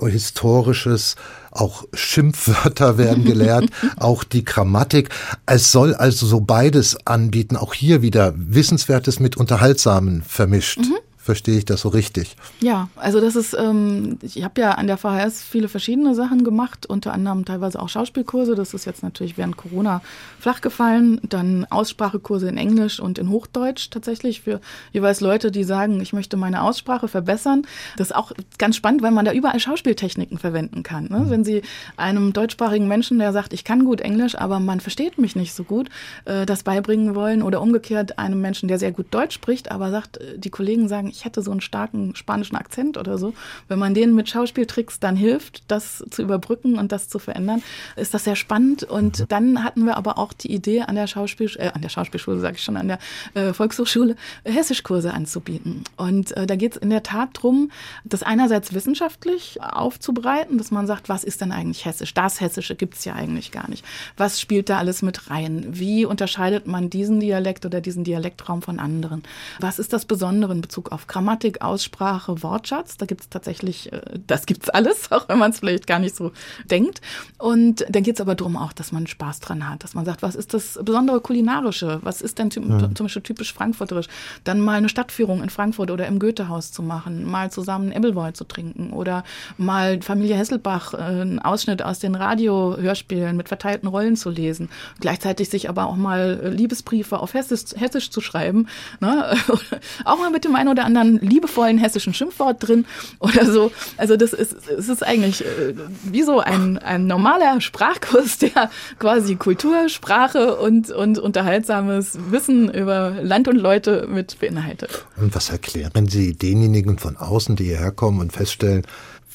historisches, 0.00 1.16
auch 1.50 1.84
Schimpfwörter 1.92 2.98
werden 2.98 3.24
gelehrt, 3.24 3.70
auch 3.96 4.24
die 4.24 4.44
Grammatik. 4.44 5.10
Es 5.46 5.70
soll 5.70 5.94
also 5.94 6.26
so 6.26 6.40
beides 6.40 6.96
anbieten, 7.06 7.56
auch 7.56 7.74
hier 7.74 8.02
wieder 8.02 8.34
Wissenswertes 8.36 9.20
mit 9.20 9.36
Unterhaltsamen 9.36 10.22
vermischt. 10.22 10.78
Mhm. 10.78 11.03
Verstehe 11.24 11.56
ich 11.56 11.64
das 11.64 11.80
so 11.80 11.88
richtig? 11.88 12.36
Ja, 12.60 12.90
also 12.96 13.18
das 13.18 13.34
ist, 13.34 13.56
ähm, 13.58 14.18
ich 14.20 14.44
habe 14.44 14.60
ja 14.60 14.72
an 14.72 14.86
der 14.86 14.98
VHS 14.98 15.42
viele 15.42 15.68
verschiedene 15.68 16.14
Sachen 16.14 16.44
gemacht, 16.44 16.84
unter 16.84 17.14
anderem 17.14 17.46
teilweise 17.46 17.80
auch 17.80 17.88
Schauspielkurse. 17.88 18.54
Das 18.54 18.74
ist 18.74 18.84
jetzt 18.84 19.02
natürlich 19.02 19.38
während 19.38 19.56
Corona 19.56 20.02
flach 20.38 20.60
gefallen. 20.60 21.22
Dann 21.22 21.66
Aussprachekurse 21.70 22.46
in 22.46 22.58
Englisch 22.58 23.00
und 23.00 23.18
in 23.18 23.30
Hochdeutsch 23.30 23.88
tatsächlich 23.88 24.42
für 24.42 24.60
jeweils 24.92 25.22
Leute, 25.22 25.50
die 25.50 25.64
sagen, 25.64 25.98
ich 26.02 26.12
möchte 26.12 26.36
meine 26.36 26.60
Aussprache 26.60 27.08
verbessern. 27.08 27.62
Das 27.96 28.08
ist 28.08 28.16
auch 28.16 28.32
ganz 28.58 28.76
spannend, 28.76 29.00
weil 29.00 29.10
man 29.10 29.24
da 29.24 29.32
überall 29.32 29.58
Schauspieltechniken 29.58 30.36
verwenden 30.36 30.82
kann. 30.82 31.06
Ne? 31.08 31.20
Mhm. 31.20 31.30
Wenn 31.30 31.44
Sie 31.44 31.62
einem 31.96 32.34
deutschsprachigen 32.34 32.86
Menschen, 32.86 33.18
der 33.18 33.32
sagt, 33.32 33.54
ich 33.54 33.64
kann 33.64 33.86
gut 33.86 34.02
Englisch, 34.02 34.34
aber 34.34 34.60
man 34.60 34.80
versteht 34.80 35.16
mich 35.16 35.36
nicht 35.36 35.54
so 35.54 35.64
gut, 35.64 35.88
äh, 36.26 36.44
das 36.44 36.64
beibringen 36.64 37.14
wollen 37.14 37.40
oder 37.42 37.62
umgekehrt 37.62 38.18
einem 38.18 38.42
Menschen, 38.42 38.68
der 38.68 38.78
sehr 38.78 38.92
gut 38.92 39.06
Deutsch 39.10 39.36
spricht, 39.36 39.70
aber 39.70 39.90
sagt, 39.90 40.18
äh, 40.18 40.38
die 40.38 40.50
Kollegen 40.50 40.86
sagen, 40.86 41.13
ich 41.14 41.24
hätte 41.24 41.42
so 41.42 41.50
einen 41.50 41.60
starken 41.60 42.14
spanischen 42.16 42.56
Akzent 42.56 42.96
oder 42.96 43.18
so. 43.18 43.34
Wenn 43.68 43.78
man 43.78 43.94
denen 43.94 44.14
mit 44.14 44.28
Schauspieltricks 44.28 44.98
dann 44.98 45.16
hilft, 45.16 45.70
das 45.70 46.04
zu 46.10 46.22
überbrücken 46.22 46.78
und 46.78 46.92
das 46.92 47.08
zu 47.08 47.18
verändern, 47.18 47.62
ist 47.96 48.14
das 48.14 48.24
sehr 48.24 48.36
spannend. 48.36 48.82
Und 48.82 49.20
mhm. 49.20 49.28
dann 49.28 49.64
hatten 49.64 49.84
wir 49.84 49.96
aber 49.96 50.18
auch 50.18 50.32
die 50.32 50.52
Idee, 50.52 50.82
an 50.82 50.96
der 50.96 51.06
Schauspiel, 51.06 51.50
äh, 51.58 51.70
an 51.72 51.82
der 51.82 51.88
Schauspielschule, 51.88 52.40
sage 52.40 52.56
ich 52.56 52.64
schon, 52.64 52.76
an 52.76 52.88
der 52.88 52.98
äh, 53.34 53.52
Volkshochschule 53.52 54.16
Hessischkurse 54.44 55.14
anzubieten. 55.14 55.84
Und 55.96 56.36
äh, 56.36 56.46
da 56.46 56.56
geht 56.56 56.72
es 56.72 56.78
in 56.78 56.90
der 56.90 57.02
Tat 57.02 57.36
darum, 57.36 57.70
das 58.04 58.22
einerseits 58.22 58.74
wissenschaftlich 58.74 59.58
aufzubereiten, 59.62 60.58
dass 60.58 60.70
man 60.70 60.86
sagt, 60.86 61.08
was 61.08 61.24
ist 61.24 61.40
denn 61.40 61.52
eigentlich 61.52 61.84
Hessisch? 61.84 62.14
Das 62.14 62.40
Hessische 62.40 62.74
gibt 62.74 62.94
es 62.94 63.04
ja 63.04 63.14
eigentlich 63.14 63.52
gar 63.52 63.68
nicht. 63.70 63.84
Was 64.16 64.40
spielt 64.40 64.68
da 64.68 64.78
alles 64.78 65.02
mit 65.02 65.30
rein? 65.30 65.64
Wie 65.68 66.04
unterscheidet 66.04 66.66
man 66.66 66.90
diesen 66.90 67.20
Dialekt 67.20 67.64
oder 67.66 67.80
diesen 67.80 68.04
Dialektraum 68.04 68.62
von 68.62 68.80
anderen? 68.80 69.22
Was 69.60 69.78
ist 69.78 69.92
das 69.92 70.04
Besondere 70.04 70.52
in 70.52 70.60
Bezug 70.60 70.92
auf 70.92 71.03
Grammatik, 71.06 71.62
Aussprache, 71.62 72.42
Wortschatz. 72.42 72.96
Da 72.96 73.06
gibt 73.06 73.22
es 73.22 73.28
tatsächlich, 73.28 73.92
äh, 73.92 74.00
das 74.26 74.46
gibt's 74.46 74.68
alles, 74.68 75.10
auch 75.12 75.28
wenn 75.28 75.38
man 75.38 75.50
es 75.50 75.60
vielleicht 75.60 75.86
gar 75.86 75.98
nicht 75.98 76.16
so 76.16 76.32
denkt. 76.70 77.00
Und 77.38 77.84
dann 77.88 78.02
geht 78.02 78.16
es 78.16 78.20
aber 78.20 78.34
darum 78.34 78.56
auch, 78.56 78.72
dass 78.72 78.92
man 78.92 79.06
Spaß 79.06 79.40
dran 79.40 79.68
hat, 79.68 79.84
dass 79.84 79.94
man 79.94 80.04
sagt, 80.04 80.22
was 80.22 80.34
ist 80.34 80.54
das 80.54 80.78
besondere 80.82 81.20
kulinarische? 81.20 82.00
Was 82.02 82.20
ist 82.20 82.38
denn 82.38 82.50
ja. 82.50 82.94
zum 82.94 83.06
Beispiel 83.06 83.22
typisch 83.22 83.52
frankfurterisch? 83.52 84.06
Dann 84.44 84.60
mal 84.60 84.76
eine 84.76 84.88
Stadtführung 84.88 85.42
in 85.42 85.50
Frankfurt 85.50 85.90
oder 85.90 86.06
im 86.06 86.18
Goethehaus 86.18 86.72
zu 86.72 86.82
machen, 86.82 87.24
mal 87.24 87.50
zusammen 87.50 87.92
Ebbelwoi 87.92 88.32
zu 88.32 88.44
trinken 88.44 88.92
oder 88.92 89.24
mal 89.56 90.00
Familie 90.02 90.36
Hesselbach 90.36 90.94
äh, 90.94 90.96
einen 90.96 91.38
Ausschnitt 91.38 91.82
aus 91.82 91.98
den 91.98 92.14
Radiohörspielen 92.14 93.36
mit 93.36 93.48
verteilten 93.48 93.88
Rollen 93.88 94.16
zu 94.16 94.30
lesen. 94.30 94.68
Gleichzeitig 95.00 95.48
sich 95.48 95.68
aber 95.68 95.86
auch 95.86 95.96
mal 95.96 96.52
Liebesbriefe 96.54 97.18
auf 97.18 97.34
Hessisch, 97.34 97.74
Hessisch 97.76 98.10
zu 98.10 98.20
schreiben. 98.20 98.68
Ne? 99.00 99.36
auch 100.04 100.18
mal 100.18 100.30
mit 100.30 100.44
dem 100.44 100.54
einen 100.54 100.68
oder 100.68 100.84
anderen 100.84 100.93
anderen 100.96 101.20
liebevollen 101.20 101.78
hessischen 101.78 102.14
Schimpfwort 102.14 102.66
drin 102.66 102.84
oder 103.18 103.50
so. 103.50 103.70
Also 103.96 104.16
das 104.16 104.32
ist, 104.32 104.54
es 104.68 104.88
ist 104.88 105.02
eigentlich 105.02 105.44
äh, 105.44 105.74
wie 106.04 106.22
so 106.22 106.40
ein, 106.40 106.78
ein 106.78 107.06
normaler 107.06 107.60
Sprachkurs, 107.60 108.38
der 108.44 108.70
quasi 108.98 109.36
Kultur, 109.36 109.88
Sprache 109.88 110.56
und, 110.56 110.90
und 110.90 111.18
unterhaltsames 111.18 112.18
Wissen 112.30 112.72
über 112.72 113.16
Land 113.22 113.48
und 113.48 113.56
Leute 113.56 114.06
mit 114.08 114.38
beinhaltet. 114.38 115.06
Und 115.16 115.34
was 115.34 115.50
erklären 115.50 116.08
Sie 116.08 116.34
denjenigen 116.34 116.98
von 116.98 117.16
außen, 117.16 117.56
die 117.56 117.64
hierher 117.64 117.92
kommen 117.92 118.20
und 118.20 118.32
feststellen, 118.32 118.82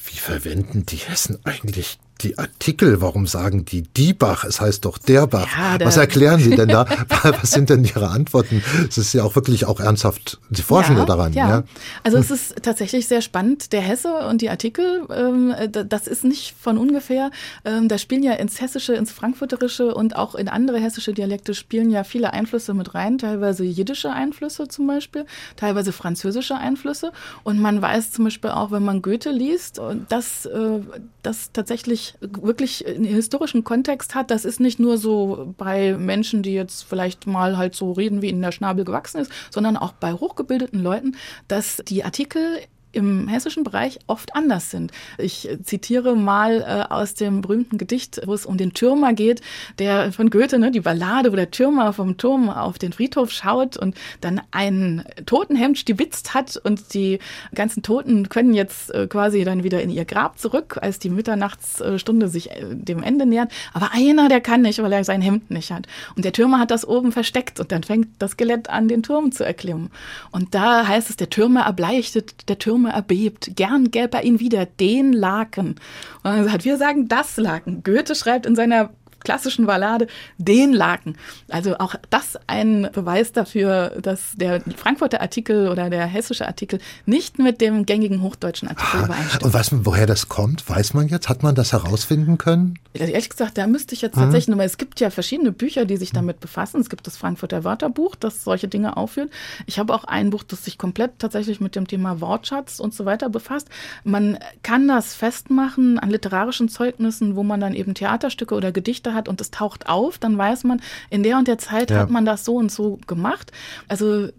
wie 0.06 0.18
verwenden 0.18 0.86
die 0.86 0.98
Hessen 0.98 1.40
eigentlich 1.44 2.00
die 2.22 2.38
Artikel, 2.38 3.02
warum 3.02 3.28
sagen 3.28 3.66
die 3.66 3.84
die 3.84 4.14
Bach? 4.14 4.44
Es 4.44 4.60
heißt 4.60 4.84
doch 4.86 4.98
der 4.98 5.28
Bach. 5.28 5.48
Ja, 5.58 5.78
Was 5.86 5.98
erklären 5.98 6.40
Sie 6.40 6.56
denn 6.56 6.68
da? 6.68 6.86
Was 7.24 7.52
sind 7.52 7.70
denn 7.70 7.84
Ihre 7.86 8.10
Antworten? 8.10 8.62
Es 8.88 8.98
ist 8.98 9.14
ja 9.14 9.24
auch 9.24 9.36
wirklich 9.36 9.66
auch 9.66 9.80
ernsthaft, 9.80 10.40
Sie 10.50 10.62
forschen 10.62 10.96
ja, 10.96 11.02
ja 11.02 11.06
daran. 11.06 11.34
Ja. 11.34 11.50
ja. 11.50 11.64
Also 12.04 12.18
es 12.18 12.30
ist 12.30 12.62
tatsächlich 12.62 13.08
sehr 13.08 13.22
spannend. 13.22 13.72
Der 13.72 13.82
Hesse 13.82 14.28
und 14.28 14.42
die 14.42 14.50
Artikel, 14.50 15.08
ähm, 15.16 15.54
das 15.72 16.08
ist 16.08 16.24
nicht 16.26 16.56
von 16.60 16.78
ungefähr. 16.78 17.32
Ähm, 17.64 17.88
da 17.88 17.98
spielen 17.98 18.24
ja 18.24 18.34
ins 18.34 18.60
Hessische, 18.60 18.94
ins 18.94 19.12
Frankfurterische 19.12 19.94
und 19.94 20.16
auch 20.16 20.36
in 20.36 20.50
andere 20.50 20.80
hessische 20.80 21.14
Dialekte 21.14 21.54
spielen 21.54 21.90
ja 21.90 22.04
viele 22.04 22.34
Einflüsse 22.34 22.74
mit 22.74 22.96
rein. 22.96 23.18
Teilweise 23.18 23.64
jiddische 23.64 24.12
Einflüsse 24.12 24.68
zum 24.68 24.88
Beispiel, 24.88 25.26
teilweise 25.56 25.94
französische 25.94 26.56
Einflüsse. 26.56 27.12
Und 27.44 27.60
man 27.62 27.82
weiß 27.82 28.12
zum 28.12 28.26
Beispiel 28.26 28.50
auch, 28.52 28.72
wenn 28.72 28.84
man 28.84 29.02
Goethe 29.02 29.32
liest, 29.32 29.80
dass 30.10 30.46
äh, 30.46 30.80
das 31.24 31.52
tatsächlich 31.54 32.09
wirklich 32.22 32.86
einen 32.86 33.06
historischen 33.06 33.64
Kontext 33.64 34.16
hat. 34.16 34.32
Das 34.32 34.46
ist 34.46 34.60
nicht 34.60 34.80
nur 34.80 34.98
so 34.98 35.54
bei 35.58 35.98
Menschen, 35.98 36.44
die 36.44 36.54
jetzt 36.54 36.84
vielleicht 36.84 37.28
mal 37.28 37.58
halt 37.58 37.76
so 37.76 37.92
reden, 37.92 38.22
wie 38.22 38.30
ihnen 38.30 38.42
der 38.42 38.52
Schnabel 38.52 38.86
gewachsen 38.86 39.22
ist, 39.22 39.32
sondern 39.52 39.78
auch 39.78 39.94
bei 39.94 40.14
hochgebildeten 40.14 40.82
Leuten, 40.82 41.16
dass 41.48 41.82
die 41.88 42.04
Artikel 42.04 42.60
im 42.92 43.28
hessischen 43.28 43.64
Bereich 43.64 44.00
oft 44.08 44.36
anders 44.36 44.72
sind. 44.72 44.92
Ich 45.18 45.48
zitiere 45.64 46.16
mal 46.16 46.62
äh, 46.62 46.94
aus 46.94 47.14
dem 47.14 47.42
berühmten 47.42 47.78
Gedicht, 47.78 48.22
wo 48.26 48.34
es 48.34 48.46
um 48.46 48.58
den 48.58 48.74
Türmer 48.74 49.14
geht, 49.14 49.42
der 49.78 50.12
von 50.12 50.30
Goethe, 50.30 50.60
ne, 50.60 50.72
die 50.72 50.80
Ballade, 50.80 51.32
wo 51.32 51.36
der 51.36 51.52
Türmer 51.52 51.94
vom 51.94 52.18
Turm 52.18 52.50
auf 52.50 52.80
den 52.80 52.94
Friedhof 52.94 53.32
schaut 53.32 53.78
und 53.78 53.96
dann 54.22 54.42
ein 54.52 55.04
Totenhemd 55.26 55.78
stibitzt 55.78 56.34
hat 56.34 56.58
und 56.58 56.94
die 56.94 57.20
ganzen 57.54 57.84
Toten 57.84 58.30
können 58.30 58.54
jetzt 58.54 58.94
äh, 58.94 59.08
quasi 59.08 59.44
dann 59.44 59.64
wieder 59.64 59.82
in 59.82 59.90
ihr 59.90 60.06
Grab 60.06 60.40
zurück, 60.40 60.78
als 60.82 61.00
die 61.00 61.10
Mitternachtsstunde 61.10 62.28
sich 62.28 62.52
äh, 62.52 62.64
dem 62.72 63.04
Ende 63.04 63.26
nähert. 63.26 63.52
Aber 63.74 63.92
einer, 63.94 64.30
der 64.30 64.42
kann 64.42 64.62
nicht, 64.62 64.82
weil 64.82 64.94
er 64.94 65.04
sein 65.04 65.22
Hemd 65.22 65.52
nicht 65.52 65.72
hat. 65.72 65.88
Und 66.16 66.26
der 66.26 66.34
Türmer 66.34 66.60
hat 66.60 66.72
das 66.72 66.88
oben 66.88 67.12
versteckt 67.12 67.60
und 67.60 67.72
dann 67.72 67.84
fängt 67.84 68.08
das 68.20 68.32
Skelett 68.32 68.70
an, 68.70 68.88
den 68.88 69.04
Turm 69.04 69.32
zu 69.32 69.46
erklimmen. 69.46 69.92
Und 70.32 70.56
da 70.56 70.88
heißt 70.88 71.10
es, 71.10 71.18
der 71.18 71.30
Türmer 71.30 71.62
erbleichtet, 71.62 72.50
der 72.50 72.58
Türmer 72.58 72.79
Türme 72.80 72.92
erbebt. 72.92 73.52
Gern 73.56 73.92
gäbe 73.92 74.18
er 74.18 74.24
ihn 74.24 74.40
wieder, 74.40 74.66
den 74.66 75.14
Laken. 75.14 75.76
Und 76.24 76.24
dann 76.24 76.46
sagt, 76.46 76.66
wir 76.66 76.78
sagen 76.78 77.08
das 77.08 77.38
Laken. 77.38 77.84
Goethe 77.84 78.16
schreibt 78.16 78.46
in 78.46 78.56
seiner 78.56 78.92
klassischen 79.20 79.66
Ballade, 79.66 80.08
den 80.38 80.74
Laken. 80.74 81.18
Also 81.50 81.78
auch 81.78 81.96
das 82.10 82.38
ein 82.48 82.90
Beweis 82.94 83.32
dafür, 83.32 83.98
dass 84.02 84.34
der 84.36 84.62
Frankfurter 84.76 85.22
Artikel 85.22 85.70
oder 85.70 85.90
der 85.90 86.06
hessische 86.06 86.48
Artikel 86.48 86.80
nicht 87.06 87.40
mit 87.40 87.62
dem 87.62 87.86
gängigen 87.86 88.22
hochdeutschen 88.22 88.70
Artikel 88.70 89.06
übereinstimmt. 89.06 89.44
Und 89.44 89.54
weiß 89.54 89.72
man, 89.72 89.86
woher 89.86 90.06
das 90.06 90.30
kommt? 90.30 90.68
Weiß 90.70 90.94
man 90.94 91.08
jetzt? 91.08 91.30
Hat 91.30 91.44
man 91.44 91.56
das 91.56 91.74
herausfinden 91.74 92.38
können? 92.38 92.80
Also 93.00 93.12
ehrlich 93.12 93.30
gesagt, 93.30 93.58
da 93.58 93.68
müsste 93.68 93.94
ich 93.94 94.02
jetzt 94.02 94.16
mhm. 94.16 94.22
tatsächlich, 94.22 94.58
weil 94.58 94.66
es 94.66 94.78
gibt 94.78 95.00
ja 95.00 95.10
verschiedene 95.10 95.52
Bücher, 95.52 95.86
die 95.86 95.98
sich 95.98 96.12
damit 96.12 96.40
befassen. 96.40 96.82
Es 96.82 96.90
gibt 96.90 97.06
das 97.08 97.18
Frankfurter 97.18 97.64
Wörterbuch, 97.64 98.16
das 98.16 98.44
solche 98.44 98.68
Dinge 98.68 98.98
aufführt. 98.98 99.30
Ich 99.66 99.80
habe 99.80 99.94
auch 99.94 100.04
ein 100.06 100.30
Buch, 100.30 100.44
das 100.44 100.66
sich 100.66 100.78
komplett 100.78 101.20
tatsächlich 101.20 101.60
mit 101.60 101.76
dem 101.76 101.88
Thema 101.88 102.22
Wortschatz 102.22 102.80
und 102.80 102.94
so 102.94 103.06
weiter 103.06 103.30
befasst. 103.30 103.68
Man 104.04 104.40
kann 104.64 104.88
das 104.88 105.14
festmachen 105.14 106.00
an 106.00 106.10
literarischen 106.10 106.70
Zeugnissen, 106.70 107.36
wo 107.36 107.44
man 107.44 107.60
dann 107.60 107.74
eben 107.74 107.94
Theaterstücke 107.94 108.56
oder 108.56 108.72
Gedichte 108.72 109.09
hat 109.14 109.28
und 109.28 109.42
es 109.42 109.52
taucht 109.52 109.88
auf, 109.88 110.18
dann 110.18 110.38
weiß 110.38 110.64
man, 110.64 110.82
in 111.10 111.24
der 111.24 111.38
und 111.38 111.48
der 111.48 111.58
Zeit 111.58 111.92
ja. 111.92 112.00
hat 112.00 112.10
man 112.10 112.26
das 112.26 112.46
so 112.46 112.56
und 112.56 112.72
so 112.72 113.00
gemacht. 113.08 113.52
Also 113.88 114.26
äh, 114.26 114.32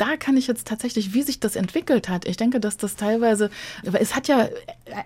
da 0.00 0.16
kann 0.16 0.36
ich 0.36 0.46
jetzt 0.46 0.66
tatsächlich, 0.66 1.12
wie 1.12 1.22
sich 1.22 1.40
das 1.40 1.56
entwickelt 1.56 2.08
hat. 2.08 2.26
Ich 2.26 2.38
denke, 2.38 2.58
dass 2.58 2.78
das 2.78 2.96
teilweise, 2.96 3.50
es 3.82 4.16
hat 4.16 4.28
ja, 4.28 4.48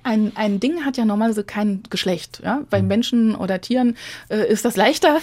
ein, 0.05 0.33
ein 0.37 0.61
Ding 0.61 0.85
hat 0.85 0.97
ja 0.97 1.05
normalerweise 1.05 1.43
kein 1.43 1.83
Geschlecht. 1.91 2.41
Ja? 2.45 2.63
Bei 2.71 2.81
mhm. 2.81 2.89
Menschen 2.89 3.35
oder 3.35 3.61
Tieren 3.61 3.97
äh, 4.29 4.49
ist 4.51 4.65
das 4.65 4.77
leichter 4.77 5.19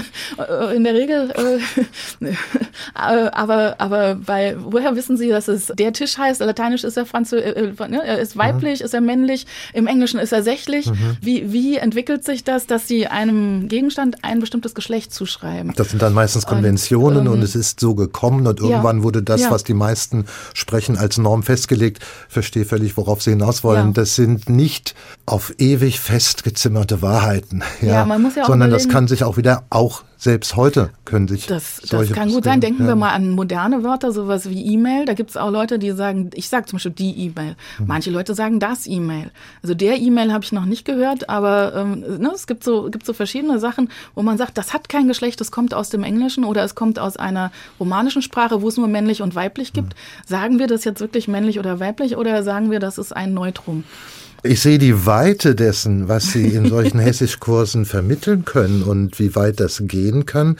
in 0.74 0.84
der 0.84 0.94
Regel. 0.94 1.30
Äh, 1.30 2.30
aber, 2.94 3.76
aber 3.78 4.14
bei, 4.14 4.56
woher 4.58 4.96
wissen 4.96 5.16
Sie, 5.16 5.28
dass 5.28 5.48
es 5.48 5.66
der 5.66 5.92
Tisch 5.92 6.16
heißt? 6.16 6.40
Lateinisch 6.40 6.84
ist 6.84 6.96
er 6.96 7.04
Französisch, 7.06 7.46
äh, 7.56 7.84
äh, 7.84 7.88
ne? 7.88 8.02
er 8.04 8.18
ist 8.18 8.36
weiblich, 8.36 8.80
mhm. 8.80 8.84
ist 8.86 8.94
er 8.94 9.00
männlich, 9.00 9.46
im 9.74 9.86
Englischen 9.86 10.18
ist 10.18 10.32
er 10.32 10.42
sächlich. 10.42 10.86
Mhm. 10.86 11.16
Wie, 11.20 11.52
wie 11.52 11.76
entwickelt 11.76 12.24
sich 12.24 12.44
das, 12.44 12.66
dass 12.66 12.88
Sie 12.88 13.06
einem 13.06 13.68
Gegenstand 13.68 14.24
ein 14.24 14.40
bestimmtes 14.40 14.74
Geschlecht 14.74 15.12
zuschreiben? 15.12 15.72
Das 15.76 15.90
sind 15.90 16.00
dann 16.00 16.14
meistens 16.14 16.46
Konventionen 16.46 17.20
und, 17.20 17.26
ähm, 17.26 17.32
und 17.32 17.42
es 17.42 17.54
ist 17.54 17.80
so 17.80 17.94
gekommen 17.94 18.46
und 18.46 18.60
irgendwann 18.60 18.98
ja, 18.98 19.02
wurde 19.02 19.09
das, 19.10 19.42
ja. 19.42 19.50
was 19.50 19.64
die 19.64 19.74
meisten 19.74 20.26
sprechen, 20.54 20.96
als 20.96 21.18
Norm 21.18 21.42
festgelegt. 21.42 21.98
Verstehe 22.28 22.64
völlig, 22.64 22.96
worauf 22.96 23.22
Sie 23.22 23.30
hinaus 23.30 23.64
wollen. 23.64 23.88
Ja. 23.88 23.92
Das 23.92 24.14
sind 24.14 24.48
nicht 24.48 24.94
auf 25.30 25.54
ewig 25.58 26.00
festgezimmerte 26.00 27.02
Wahrheiten, 27.02 27.62
ja, 27.80 28.04
man 28.04 28.22
muss 28.22 28.34
ja 28.34 28.44
sondern 28.44 28.70
das 28.70 28.88
kann 28.88 29.08
sich 29.08 29.24
auch 29.24 29.36
wieder 29.36 29.64
auch 29.70 30.02
selbst 30.20 30.54
heute 30.54 30.90
können 31.06 31.28
sich 31.28 31.46
das, 31.46 31.80
das 31.88 32.12
kann 32.12 32.30
gut 32.30 32.44
sein. 32.44 32.60
Denken 32.60 32.82
ja. 32.82 32.88
wir 32.88 32.94
mal 32.94 33.12
an 33.12 33.30
moderne 33.30 33.84
Wörter, 33.84 34.12
sowas 34.12 34.50
wie 34.50 34.62
E-Mail. 34.74 35.06
Da 35.06 35.14
gibt 35.14 35.30
es 35.30 35.38
auch 35.38 35.50
Leute, 35.50 35.78
die 35.78 35.92
sagen, 35.92 36.28
ich 36.34 36.50
sage 36.50 36.66
zum 36.66 36.76
Beispiel 36.76 36.92
die 36.92 37.24
E-Mail. 37.24 37.56
Mhm. 37.78 37.86
Manche 37.86 38.10
Leute 38.10 38.34
sagen 38.34 38.60
das 38.60 38.86
E-Mail. 38.86 39.30
Also 39.62 39.74
der 39.74 39.96
E-Mail 39.96 40.30
habe 40.30 40.44
ich 40.44 40.52
noch 40.52 40.66
nicht 40.66 40.84
gehört, 40.84 41.30
aber 41.30 41.74
ähm, 41.74 42.00
ne, 42.18 42.32
es 42.34 42.46
gibt 42.46 42.64
so, 42.64 42.90
gibt 42.90 43.06
so 43.06 43.14
verschiedene 43.14 43.58
Sachen, 43.58 43.88
wo 44.14 44.22
man 44.22 44.36
sagt, 44.36 44.58
das 44.58 44.74
hat 44.74 44.90
kein 44.90 45.08
Geschlecht, 45.08 45.40
das 45.40 45.50
kommt 45.50 45.72
aus 45.72 45.88
dem 45.88 46.04
Englischen 46.04 46.44
oder 46.44 46.64
es 46.64 46.74
kommt 46.74 46.98
aus 46.98 47.16
einer 47.16 47.50
romanischen 47.78 48.20
Sprache, 48.20 48.60
wo 48.60 48.68
es 48.68 48.76
nur 48.76 48.88
männlich 48.88 49.22
und 49.22 49.34
weiblich 49.34 49.72
gibt. 49.72 49.94
Mhm. 49.94 50.26
Sagen 50.26 50.58
wir 50.58 50.66
das 50.66 50.84
jetzt 50.84 51.00
wirklich 51.00 51.28
männlich 51.28 51.58
oder 51.58 51.80
weiblich 51.80 52.18
oder 52.18 52.42
sagen 52.42 52.70
wir, 52.70 52.78
das 52.78 52.98
ist 52.98 53.16
ein 53.16 53.32
Neutrum? 53.32 53.84
Ich 54.42 54.62
sehe 54.62 54.78
die 54.78 55.04
Weite 55.04 55.54
dessen, 55.54 56.08
was 56.08 56.32
Sie 56.32 56.48
in 56.48 56.68
solchen 56.68 56.98
Hessischkursen 57.00 57.84
vermitteln 57.84 58.44
können 58.44 58.82
und 58.82 59.18
wie 59.18 59.34
weit 59.34 59.60
das 59.60 59.82
gehen 59.84 60.24
kann. 60.24 60.56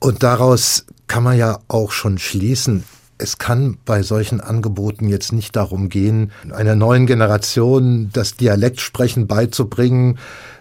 Und 0.00 0.22
daraus 0.22 0.84
kann 1.06 1.22
man 1.22 1.38
ja 1.38 1.60
auch 1.68 1.92
schon 1.92 2.18
schließen, 2.18 2.84
es 3.18 3.38
kann 3.38 3.78
bei 3.84 4.02
solchen 4.02 4.40
Angeboten 4.40 5.08
jetzt 5.08 5.32
nicht 5.32 5.56
darum 5.56 5.88
gehen, 5.88 6.30
einer 6.52 6.76
neuen 6.76 7.06
Generation 7.06 8.10
das 8.12 8.36
Dialektsprechen 8.36 9.26
beizubringen, 9.26 10.18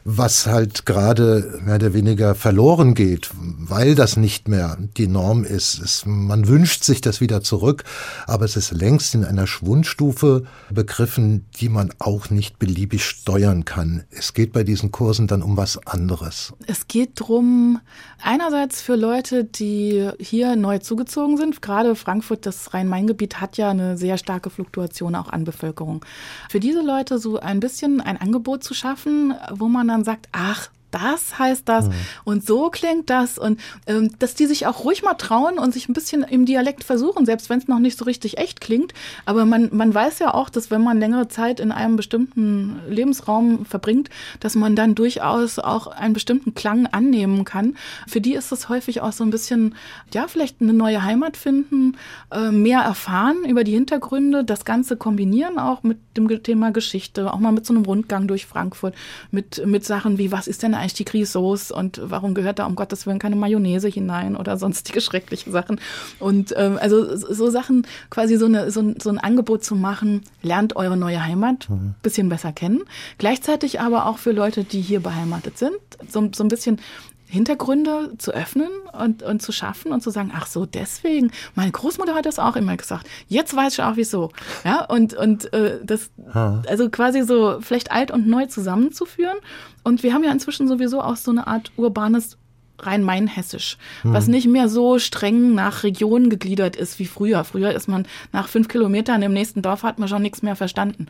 was 0.09 0.47
halt 0.47 0.85
gerade 0.85 1.59
mehr 1.65 1.75
oder 1.75 1.93
weniger 1.93 2.33
verloren 2.33 2.93
geht, 2.93 3.29
weil 3.35 3.93
das 3.93 4.15
nicht 4.15 4.47
mehr 4.47 4.77
die 4.95 5.09
Norm 5.09 5.43
ist. 5.43 5.81
Es, 5.81 6.05
man 6.05 6.47
wünscht 6.47 6.85
sich 6.85 7.01
das 7.01 7.19
wieder 7.19 7.41
zurück, 7.41 7.83
aber 8.25 8.45
es 8.45 8.55
ist 8.55 8.71
längst 8.71 9.15
in 9.15 9.25
einer 9.25 9.47
Schwundstufe 9.47 10.45
begriffen, 10.69 11.45
die 11.59 11.67
man 11.67 11.89
auch 11.99 12.29
nicht 12.29 12.57
beliebig 12.57 13.03
steuern 13.03 13.65
kann. 13.65 14.05
Es 14.09 14.33
geht 14.33 14.53
bei 14.53 14.63
diesen 14.63 14.93
Kursen 14.93 15.27
dann 15.27 15.41
um 15.41 15.57
was 15.57 15.85
anderes. 15.85 16.53
Es 16.67 16.87
geht 16.87 17.11
drum 17.15 17.81
einerseits 18.23 18.81
für 18.81 18.95
Leute, 18.95 19.43
die 19.43 20.09
hier 20.19 20.55
neu 20.55 20.77
zugezogen 20.79 21.35
sind, 21.35 21.61
gerade 21.61 21.95
Frankfurt, 21.95 22.45
das 22.45 22.73
Rhein-Main-Gebiet 22.73 23.41
hat 23.41 23.57
ja 23.57 23.71
eine 23.71 23.97
sehr 23.97 24.17
starke 24.17 24.51
Fluktuation 24.51 25.15
auch 25.15 25.27
an 25.27 25.43
Bevölkerung. 25.43 26.05
Für 26.49 26.61
diese 26.61 26.81
Leute 26.81 27.19
so 27.19 27.41
ein 27.41 27.59
bisschen 27.59 27.99
ein 27.99 28.15
Angebot 28.15 28.63
zu 28.63 28.73
schaffen, 28.73 29.33
wo 29.51 29.67
man 29.67 29.89
dann 29.89 29.96
sagt, 30.03 30.29
ach, 30.31 30.69
das 30.97 31.37
heißt 31.37 31.67
das 31.67 31.87
mhm. 31.87 31.93
und 32.23 32.45
so 32.45 32.69
klingt 32.69 33.09
das 33.09 33.37
und 33.37 33.59
ähm, 33.85 34.11
dass 34.19 34.35
die 34.35 34.45
sich 34.45 34.65
auch 34.67 34.83
ruhig 34.83 35.03
mal 35.03 35.13
trauen 35.13 35.59
und 35.59 35.73
sich 35.73 35.89
ein 35.89 35.93
bisschen 35.93 36.23
im 36.23 36.45
Dialekt 36.45 36.83
versuchen, 36.83 37.25
selbst 37.25 37.49
wenn 37.49 37.59
es 37.59 37.67
noch 37.67 37.79
nicht 37.79 37.97
so 37.97 38.05
richtig 38.05 38.37
echt 38.37 38.61
klingt. 38.61 38.93
Aber 39.25 39.45
man, 39.45 39.69
man 39.71 39.93
weiß 39.93 40.19
ja 40.19 40.33
auch, 40.33 40.49
dass 40.49 40.71
wenn 40.71 40.83
man 40.83 40.99
längere 40.99 41.27
Zeit 41.27 41.59
in 41.59 41.71
einem 41.71 41.95
bestimmten 41.95 42.79
Lebensraum 42.89 43.65
verbringt, 43.65 44.09
dass 44.39 44.55
man 44.55 44.75
dann 44.75 44.95
durchaus 44.95 45.59
auch 45.59 45.87
einen 45.87 46.13
bestimmten 46.13 46.53
Klang 46.53 46.87
annehmen 46.87 47.45
kann. 47.45 47.75
Für 48.07 48.21
die 48.21 48.33
ist 48.33 48.51
es 48.51 48.69
häufig 48.69 49.01
auch 49.01 49.11
so 49.11 49.23
ein 49.23 49.29
bisschen, 49.29 49.75
ja, 50.13 50.27
vielleicht 50.27 50.61
eine 50.61 50.73
neue 50.73 51.03
Heimat 51.03 51.37
finden, 51.37 51.97
äh, 52.31 52.51
mehr 52.51 52.81
erfahren 52.81 53.37
über 53.47 53.63
die 53.63 53.73
Hintergründe, 53.73 54.43
das 54.43 54.65
Ganze 54.65 54.97
kombinieren 54.97 55.59
auch 55.59 55.83
mit 55.83 55.97
dem 56.15 56.27
Thema 56.43 56.71
Geschichte, 56.71 57.31
auch 57.31 57.39
mal 57.39 57.51
mit 57.51 57.65
so 57.65 57.73
einem 57.73 57.85
Rundgang 57.85 58.27
durch 58.27 58.45
Frankfurt, 58.45 58.95
mit, 59.31 59.65
mit 59.65 59.85
Sachen 59.85 60.17
wie, 60.17 60.31
was 60.31 60.47
ist 60.47 60.63
denn 60.63 60.73
eigentlich 60.73 60.86
die 60.93 61.05
Grisauce 61.05 61.71
und 61.71 61.99
warum 62.03 62.33
gehört 62.33 62.59
da 62.59 62.65
um 62.65 62.75
Gottes 62.75 63.05
Willen 63.05 63.19
keine 63.19 63.35
Mayonnaise 63.35 63.87
hinein 63.87 64.35
oder 64.35 64.57
sonstige 64.57 65.01
schreckliche 65.01 65.51
Sachen. 65.51 65.79
Und 66.19 66.53
ähm, 66.57 66.77
also 66.81 67.15
so 67.15 67.49
Sachen, 67.49 67.85
quasi 68.09 68.37
so, 68.37 68.45
eine, 68.45 68.71
so, 68.71 68.93
so 69.01 69.09
ein 69.09 69.17
Angebot 69.17 69.63
zu 69.63 69.75
machen, 69.75 70.21
lernt 70.41 70.75
eure 70.75 70.97
neue 70.97 71.23
Heimat 71.23 71.69
mhm. 71.69 71.95
bisschen 72.01 72.29
besser 72.29 72.51
kennen. 72.51 72.83
Gleichzeitig 73.17 73.79
aber 73.79 74.05
auch 74.07 74.17
für 74.17 74.31
Leute, 74.31 74.63
die 74.63 74.81
hier 74.81 74.99
beheimatet 74.99 75.57
sind, 75.57 75.77
so, 76.09 76.29
so 76.33 76.43
ein 76.43 76.49
bisschen 76.49 76.79
Hintergründe 77.27 78.13
zu 78.17 78.31
öffnen 78.31 78.69
und, 78.97 79.21
und 79.21 79.41
zu 79.41 79.51
schaffen 79.51 79.91
und 79.91 80.01
zu 80.01 80.09
sagen, 80.09 80.31
ach 80.33 80.47
so, 80.47 80.65
deswegen. 80.65 81.31
Meine 81.55 81.71
Großmutter 81.71 82.15
hat 82.15 82.25
das 82.25 82.39
auch 82.39 82.55
immer 82.55 82.77
gesagt. 82.77 83.07
Jetzt 83.27 83.55
weiß 83.55 83.73
ich 83.73 83.83
auch 83.83 83.97
wieso. 83.97 84.31
Ja, 84.63 84.85
und, 84.85 85.13
und 85.13 85.51
äh, 85.53 85.79
das, 85.83 86.09
also 86.33 86.89
quasi 86.89 87.23
so 87.23 87.59
vielleicht 87.59 87.91
alt 87.91 88.11
und 88.11 88.27
neu 88.27 88.45
zusammenzuführen. 88.45 89.37
Und 89.83 90.03
wir 90.03 90.13
haben 90.13 90.23
ja 90.23 90.31
inzwischen 90.31 90.69
sowieso 90.69 91.01
auch 91.01 91.17
so 91.17 91.31
eine 91.31 91.47
Art 91.47 91.71
urbanes 91.75 92.37
Rhein-Main-Hessisch, 92.79 93.77
hm. 94.03 94.13
was 94.13 94.27
nicht 94.27 94.47
mehr 94.47 94.69
so 94.69 94.99
streng 94.99 95.53
nach 95.53 95.83
Regionen 95.83 96.29
gegliedert 96.29 96.75
ist 96.75 96.99
wie 96.99 97.05
früher. 97.05 97.43
Früher 97.43 97.73
ist 97.73 97.87
man 97.87 98.05
nach 98.31 98.47
fünf 98.47 98.67
Kilometern 98.67 99.21
im 99.21 99.33
nächsten 99.33 99.61
Dorf 99.61 99.83
hat 99.83 99.99
man 99.99 100.07
schon 100.07 100.21
nichts 100.21 100.43
mehr 100.43 100.55
verstanden 100.55 101.07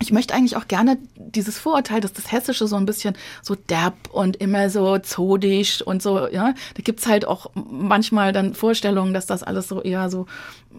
ich 0.00 0.12
möchte 0.12 0.34
eigentlich 0.34 0.56
auch 0.56 0.66
gerne 0.66 0.98
dieses 1.16 1.58
Vorurteil, 1.58 2.00
dass 2.00 2.12
das 2.12 2.32
Hessische 2.32 2.66
so 2.66 2.76
ein 2.76 2.86
bisschen 2.86 3.14
so 3.42 3.54
derb 3.54 3.94
und 4.10 4.36
immer 4.36 4.68
so 4.68 4.98
zodisch 4.98 5.82
und 5.82 6.02
so, 6.02 6.26
ja, 6.28 6.54
da 6.74 6.82
gibt's 6.82 7.06
halt 7.06 7.26
auch 7.26 7.50
manchmal 7.54 8.32
dann 8.32 8.54
Vorstellungen, 8.54 9.14
dass 9.14 9.26
das 9.26 9.44
alles 9.44 9.68
so 9.68 9.80
eher 9.82 10.10
so 10.10 10.26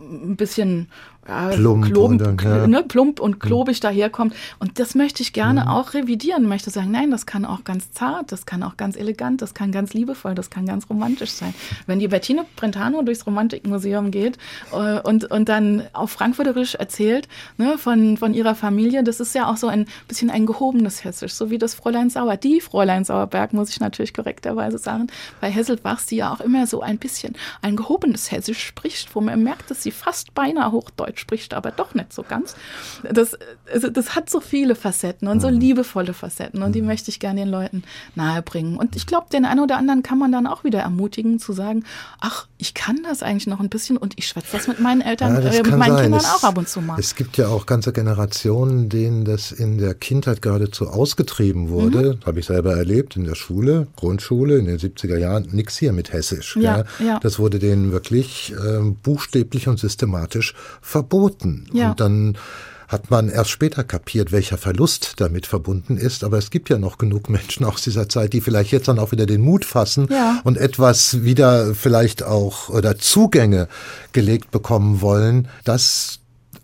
ein 0.05 0.35
bisschen 0.35 0.87
ja, 1.27 1.49
plump, 1.49 1.85
klomp, 1.85 2.21
und, 2.21 2.43
ja. 2.43 2.67
ne, 2.67 2.83
plump 2.83 3.19
und 3.19 3.39
klobig 3.39 3.79
mhm. 3.79 3.81
daherkommt. 3.81 4.35
Und 4.59 4.77
das 4.79 4.93
möchte 4.93 5.23
ich 5.23 5.33
gerne 5.33 5.61
mhm. 5.61 5.67
auch 5.69 5.93
revidieren. 5.93 6.47
Möchte 6.47 6.69
sagen, 6.69 6.91
nein, 6.91 7.09
das 7.09 7.25
kann 7.25 7.45
auch 7.45 7.63
ganz 7.63 7.91
zart, 7.91 8.31
das 8.31 8.45
kann 8.45 8.61
auch 8.61 8.77
ganz 8.77 8.95
elegant, 8.95 9.41
das 9.41 9.55
kann 9.55 9.71
ganz 9.71 9.93
liebevoll, 9.93 10.35
das 10.35 10.49
kann 10.51 10.67
ganz 10.67 10.87
romantisch 10.89 11.31
sein. 11.31 11.55
Wenn 11.87 11.99
die 11.99 12.07
Bettine 12.07 12.45
Brentano 12.55 13.01
durchs 13.01 13.25
Romantikmuseum 13.25 14.11
geht 14.11 14.37
äh, 14.71 14.99
und, 14.99 15.25
und 15.25 15.49
dann 15.49 15.83
auf 15.93 16.11
Frankfurterisch 16.11 16.75
erzählt 16.75 17.27
ne, 17.57 17.77
von, 17.79 18.17
von 18.17 18.33
ihrer 18.35 18.53
Familie, 18.53 19.03
das 19.03 19.19
ist 19.19 19.33
ja 19.33 19.49
auch 19.49 19.57
so 19.57 19.67
ein 19.67 19.87
bisschen 20.07 20.29
ein 20.29 20.45
gehobenes 20.45 21.03
Hessisch, 21.03 21.33
so 21.33 21.49
wie 21.49 21.57
das 21.57 21.73
Fräulein 21.73 22.11
Sauer. 22.11 22.37
Die 22.37 22.61
Fräulein 22.61 23.03
Sauerberg, 23.03 23.53
muss 23.53 23.69
ich 23.69 23.79
natürlich 23.79 24.13
korrekterweise 24.13 24.77
sagen, 24.77 25.07
bei 25.41 25.49
Hesselbachs, 25.49 26.05
die 26.05 26.17
ja 26.17 26.31
auch 26.31 26.39
immer 26.39 26.67
so 26.67 26.81
ein 26.81 26.99
bisschen 26.99 27.35
ein 27.63 27.75
gehobenes 27.75 28.31
Hessisch 28.31 28.63
spricht, 28.63 29.15
wo 29.15 29.21
man 29.21 29.41
merkt, 29.41 29.71
dass 29.71 29.81
sie 29.81 29.91
fast 29.95 30.33
beinahe 30.33 30.71
Hochdeutsch 30.71 31.19
spricht, 31.19 31.53
aber 31.53 31.71
doch 31.71 31.93
nicht 31.93 32.13
so 32.13 32.23
ganz. 32.23 32.55
Das, 33.03 33.37
also 33.71 33.89
das 33.89 34.15
hat 34.15 34.29
so 34.29 34.39
viele 34.39 34.75
Facetten 34.75 35.27
und 35.27 35.39
so 35.39 35.49
mhm. 35.49 35.59
liebevolle 35.59 36.13
Facetten 36.13 36.61
und 36.61 36.73
die 36.73 36.81
mhm. 36.81 36.87
möchte 36.87 37.09
ich 37.09 37.19
gerne 37.19 37.41
den 37.41 37.49
Leuten 37.49 37.83
nahebringen. 38.15 38.77
Und 38.77 38.95
ich 38.95 39.07
glaube, 39.07 39.27
den 39.31 39.45
einen 39.45 39.61
oder 39.61 39.77
anderen 39.77 40.03
kann 40.03 40.17
man 40.17 40.31
dann 40.31 40.47
auch 40.47 40.63
wieder 40.63 40.79
ermutigen 40.79 41.39
zu 41.39 41.53
sagen, 41.53 41.83
ach, 42.19 42.47
ich 42.57 42.73
kann 42.73 43.03
das 43.03 43.21
eigentlich 43.21 43.47
noch 43.47 43.59
ein 43.59 43.67
bisschen 43.67 43.97
und 43.97 44.13
ich 44.17 44.27
schwätze 44.27 44.53
das 44.53 44.67
mit 44.67 44.79
meinen 44.79 45.01
Eltern, 45.01 45.43
ja, 45.43 45.49
äh, 45.49 45.61
mit 45.61 45.77
meinen 45.77 45.93
sein. 45.93 46.03
Kindern 46.03 46.21
es, 46.21 46.25
auch 46.25 46.43
ab 46.43 46.57
und 46.57 46.69
zu 46.69 46.81
mal. 46.81 46.97
Es 46.97 47.15
gibt 47.15 47.35
ja 47.37 47.49
auch 47.49 47.65
ganze 47.65 47.91
Generationen, 47.91 48.87
denen 48.87 49.25
das 49.25 49.51
in 49.51 49.77
der 49.77 49.93
Kindheit 49.93 50.41
geradezu 50.41 50.87
ausgetrieben 50.87 51.69
wurde. 51.69 52.15
Mhm. 52.15 52.25
Habe 52.25 52.39
ich 52.39 52.45
selber 52.45 52.75
erlebt 52.75 53.17
in 53.17 53.25
der 53.25 53.35
Schule, 53.35 53.87
Grundschule 53.97 54.57
in 54.57 54.65
den 54.65 54.79
70er 54.79 55.17
Jahren. 55.17 55.49
Nix 55.51 55.77
hier 55.77 55.91
mit 55.91 56.13
Hessisch. 56.13 56.55
Ja, 56.55 56.85
ja. 56.99 57.19
Das 57.19 57.39
wurde 57.39 57.59
denen 57.59 57.91
wirklich 57.91 58.53
äh, 58.53 58.79
buchstäblich 58.79 59.67
und 59.67 59.77
systematisch 59.77 60.53
verboten. 60.81 61.67
Ja. 61.73 61.91
Und 61.91 61.99
dann 61.99 62.37
hat 62.87 63.09
man 63.09 63.29
erst 63.29 63.49
später 63.49 63.83
kapiert, 63.83 64.31
welcher 64.31 64.57
Verlust 64.57 65.13
damit 65.17 65.45
verbunden 65.47 65.97
ist. 65.97 66.23
Aber 66.23 66.37
es 66.37 66.49
gibt 66.49 66.69
ja 66.69 66.77
noch 66.77 66.97
genug 66.97 67.29
Menschen 67.29 67.65
aus 67.65 67.81
dieser 67.81 68.09
Zeit, 68.09 68.33
die 68.33 68.41
vielleicht 68.41 68.71
jetzt 68.71 68.87
dann 68.87 68.99
auch 68.99 69.11
wieder 69.11 69.25
den 69.25 69.41
Mut 69.41 69.65
fassen 69.65 70.07
ja. 70.09 70.41
und 70.43 70.57
etwas 70.57 71.23
wieder 71.23 71.73
vielleicht 71.75 72.23
auch 72.23 72.69
oder 72.69 72.97
Zugänge 72.97 73.67
gelegt 74.11 74.51
bekommen 74.51 75.01
wollen, 75.01 75.47
das 75.63 76.19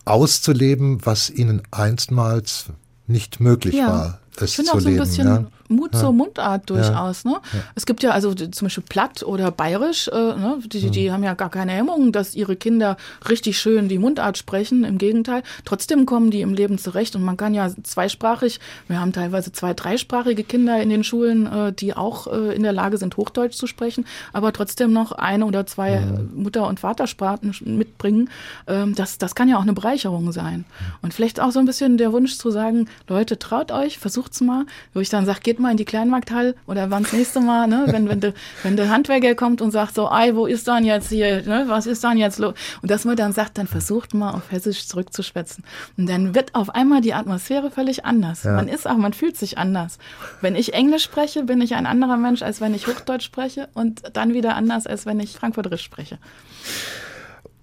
auszuleben, 0.05 0.99
was 1.05 1.29
ihnen 1.29 1.61
einstmals 1.71 2.65
nicht 3.07 3.39
möglich 3.39 3.75
ja. 3.75 3.87
war. 3.87 4.19
Es 4.37 4.51
ich 4.51 4.55
finde 4.55 4.73
auch 4.73 4.79
so 4.79 4.89
ein 4.89 4.97
bisschen 4.97 5.27
ja. 5.27 5.45
Mut 5.71 5.93
ja. 5.93 5.99
zur 5.99 6.13
Mundart 6.13 6.69
durchaus. 6.69 7.23
Ja. 7.23 7.31
Ne? 7.31 7.37
Ja. 7.53 7.59
Es 7.75 7.85
gibt 7.85 8.03
ja 8.03 8.11
also 8.11 8.33
zum 8.33 8.65
Beispiel 8.65 8.83
Platt 8.87 9.23
oder 9.23 9.51
Bayerisch, 9.51 10.07
äh, 10.07 10.11
ne? 10.11 10.59
die, 10.65 10.89
die 10.89 11.09
mhm. 11.09 11.13
haben 11.13 11.23
ja 11.23 11.33
gar 11.33 11.49
keine 11.49 11.71
Hemmungen, 11.71 12.11
dass 12.11 12.35
ihre 12.35 12.55
Kinder 12.55 12.97
richtig 13.29 13.59
schön 13.59 13.87
die 13.87 13.97
Mundart 13.97 14.37
sprechen. 14.37 14.83
Im 14.83 14.97
Gegenteil, 14.97 15.43
trotzdem 15.65 16.05
kommen 16.05 16.31
die 16.31 16.41
im 16.41 16.53
Leben 16.53 16.77
zurecht 16.77 17.15
und 17.15 17.23
man 17.23 17.37
kann 17.37 17.53
ja 17.53 17.69
zweisprachig, 17.83 18.59
wir 18.87 18.99
haben 18.99 19.13
teilweise 19.13 19.51
zwei, 19.51 19.73
dreisprachige 19.73 20.43
Kinder 20.43 20.81
in 20.81 20.89
den 20.89 21.03
Schulen, 21.03 21.47
äh, 21.47 21.73
die 21.73 21.95
auch 21.95 22.27
äh, 22.27 22.55
in 22.55 22.63
der 22.63 22.73
Lage 22.73 22.97
sind, 22.97 23.17
Hochdeutsch 23.17 23.55
zu 23.55 23.67
sprechen, 23.67 24.05
aber 24.33 24.53
trotzdem 24.53 24.93
noch 24.93 25.11
eine 25.11 25.45
oder 25.45 25.65
zwei 25.65 25.99
mhm. 25.99 26.43
Mutter- 26.43 26.67
und 26.67 26.79
Vatersprachen 26.79 27.55
mitbringen. 27.65 28.29
Ähm, 28.67 28.95
das, 28.95 29.17
das 29.17 29.35
kann 29.35 29.49
ja 29.49 29.57
auch 29.57 29.61
eine 29.61 29.73
Bereicherung 29.73 30.31
sein. 30.31 30.65
Und 31.01 31.13
vielleicht 31.13 31.39
auch 31.39 31.51
so 31.51 31.59
ein 31.59 31.65
bisschen 31.65 31.97
der 31.97 32.11
Wunsch 32.11 32.37
zu 32.37 32.51
sagen, 32.51 32.87
Leute, 33.07 33.39
traut 33.39 33.71
euch, 33.71 33.97
versucht's 33.97 34.41
mal, 34.41 34.65
wo 34.93 34.99
ich 34.99 35.09
dann 35.09 35.25
sage, 35.25 35.39
geht 35.41 35.59
mal 35.61 35.71
in 35.71 35.77
die 35.77 35.85
Kleinmarkthalle 35.85 36.55
oder 36.67 36.91
wann 36.91 37.03
das 37.03 37.13
nächste 37.13 37.39
Mal, 37.39 37.67
ne, 37.67 37.85
wenn, 37.87 38.09
wenn, 38.09 38.19
de, 38.19 38.33
wenn 38.63 38.75
der 38.75 38.89
Handwerker 38.89 39.35
kommt 39.35 39.61
und 39.61 39.71
sagt 39.71 39.95
so, 39.95 40.09
ei, 40.09 40.35
wo 40.35 40.45
ist 40.45 40.67
dann 40.67 40.83
jetzt 40.83 41.09
hier, 41.09 41.41
ne, 41.43 41.65
was 41.67 41.85
ist 41.85 42.03
dann 42.03 42.17
jetzt 42.17 42.39
los? 42.39 42.53
Und 42.81 42.91
dass 42.91 43.05
man 43.05 43.15
dann 43.15 43.31
sagt, 43.31 43.57
dann 43.57 43.67
versucht 43.67 44.13
mal 44.13 44.31
auf 44.31 44.51
Hessisch 44.51 44.87
zurückzuschwätzen. 44.87 45.63
Und 45.97 46.09
dann 46.09 46.35
wird 46.35 46.55
auf 46.55 46.69
einmal 46.69 47.01
die 47.01 47.13
Atmosphäre 47.13 47.71
völlig 47.71 48.05
anders. 48.05 48.43
Ja. 48.43 48.53
Man 48.53 48.67
ist 48.67 48.87
auch, 48.87 48.97
man 48.97 49.13
fühlt 49.13 49.37
sich 49.37 49.57
anders. 49.57 49.97
Wenn 50.41 50.55
ich 50.55 50.73
Englisch 50.73 51.03
spreche, 51.03 51.43
bin 51.43 51.61
ich 51.61 51.75
ein 51.75 51.85
anderer 51.85 52.17
Mensch, 52.17 52.41
als 52.41 52.61
wenn 52.61 52.73
ich 52.73 52.87
Hochdeutsch 52.87 53.25
spreche 53.25 53.69
und 53.73 54.01
dann 54.13 54.33
wieder 54.33 54.55
anders, 54.55 54.87
als 54.87 55.05
wenn 55.05 55.19
ich 55.19 55.31
Frankfurterisch 55.31 55.83
spreche. 55.83 56.17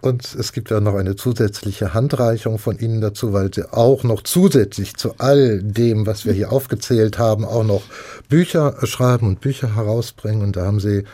Und 0.01 0.34
es 0.34 0.53
gibt 0.53 0.70
ja 0.70 0.80
noch 0.80 0.94
eine 0.94 1.16
zusätzliche 1.16 1.92
Handreichung 1.92 2.59
von 2.59 2.78
Ihnen 2.78 3.01
dazu, 3.01 3.32
weil 3.32 3.53
Sie 3.53 3.72
auch 3.72 4.05
noch 4.05 4.22
zusätzlich 4.22 4.96
zu 4.96 5.14
all 5.18 5.61
dem, 5.61 6.07
was 6.07 6.24
wir 6.24 6.32
hier 6.32 6.53
aufgezählt 6.53 7.18
haben, 7.18 7.44
auch 7.44 7.64
noch 7.64 7.82
Bücher 8.28 8.76
schreiben 8.84 9.26
und 9.26 9.40
Bücher 9.40 9.74
herausbringen. 9.74 10.42
Und 10.42 10.57
da 10.57 10.66
haben 10.66 10.78
Sie 10.78 11.05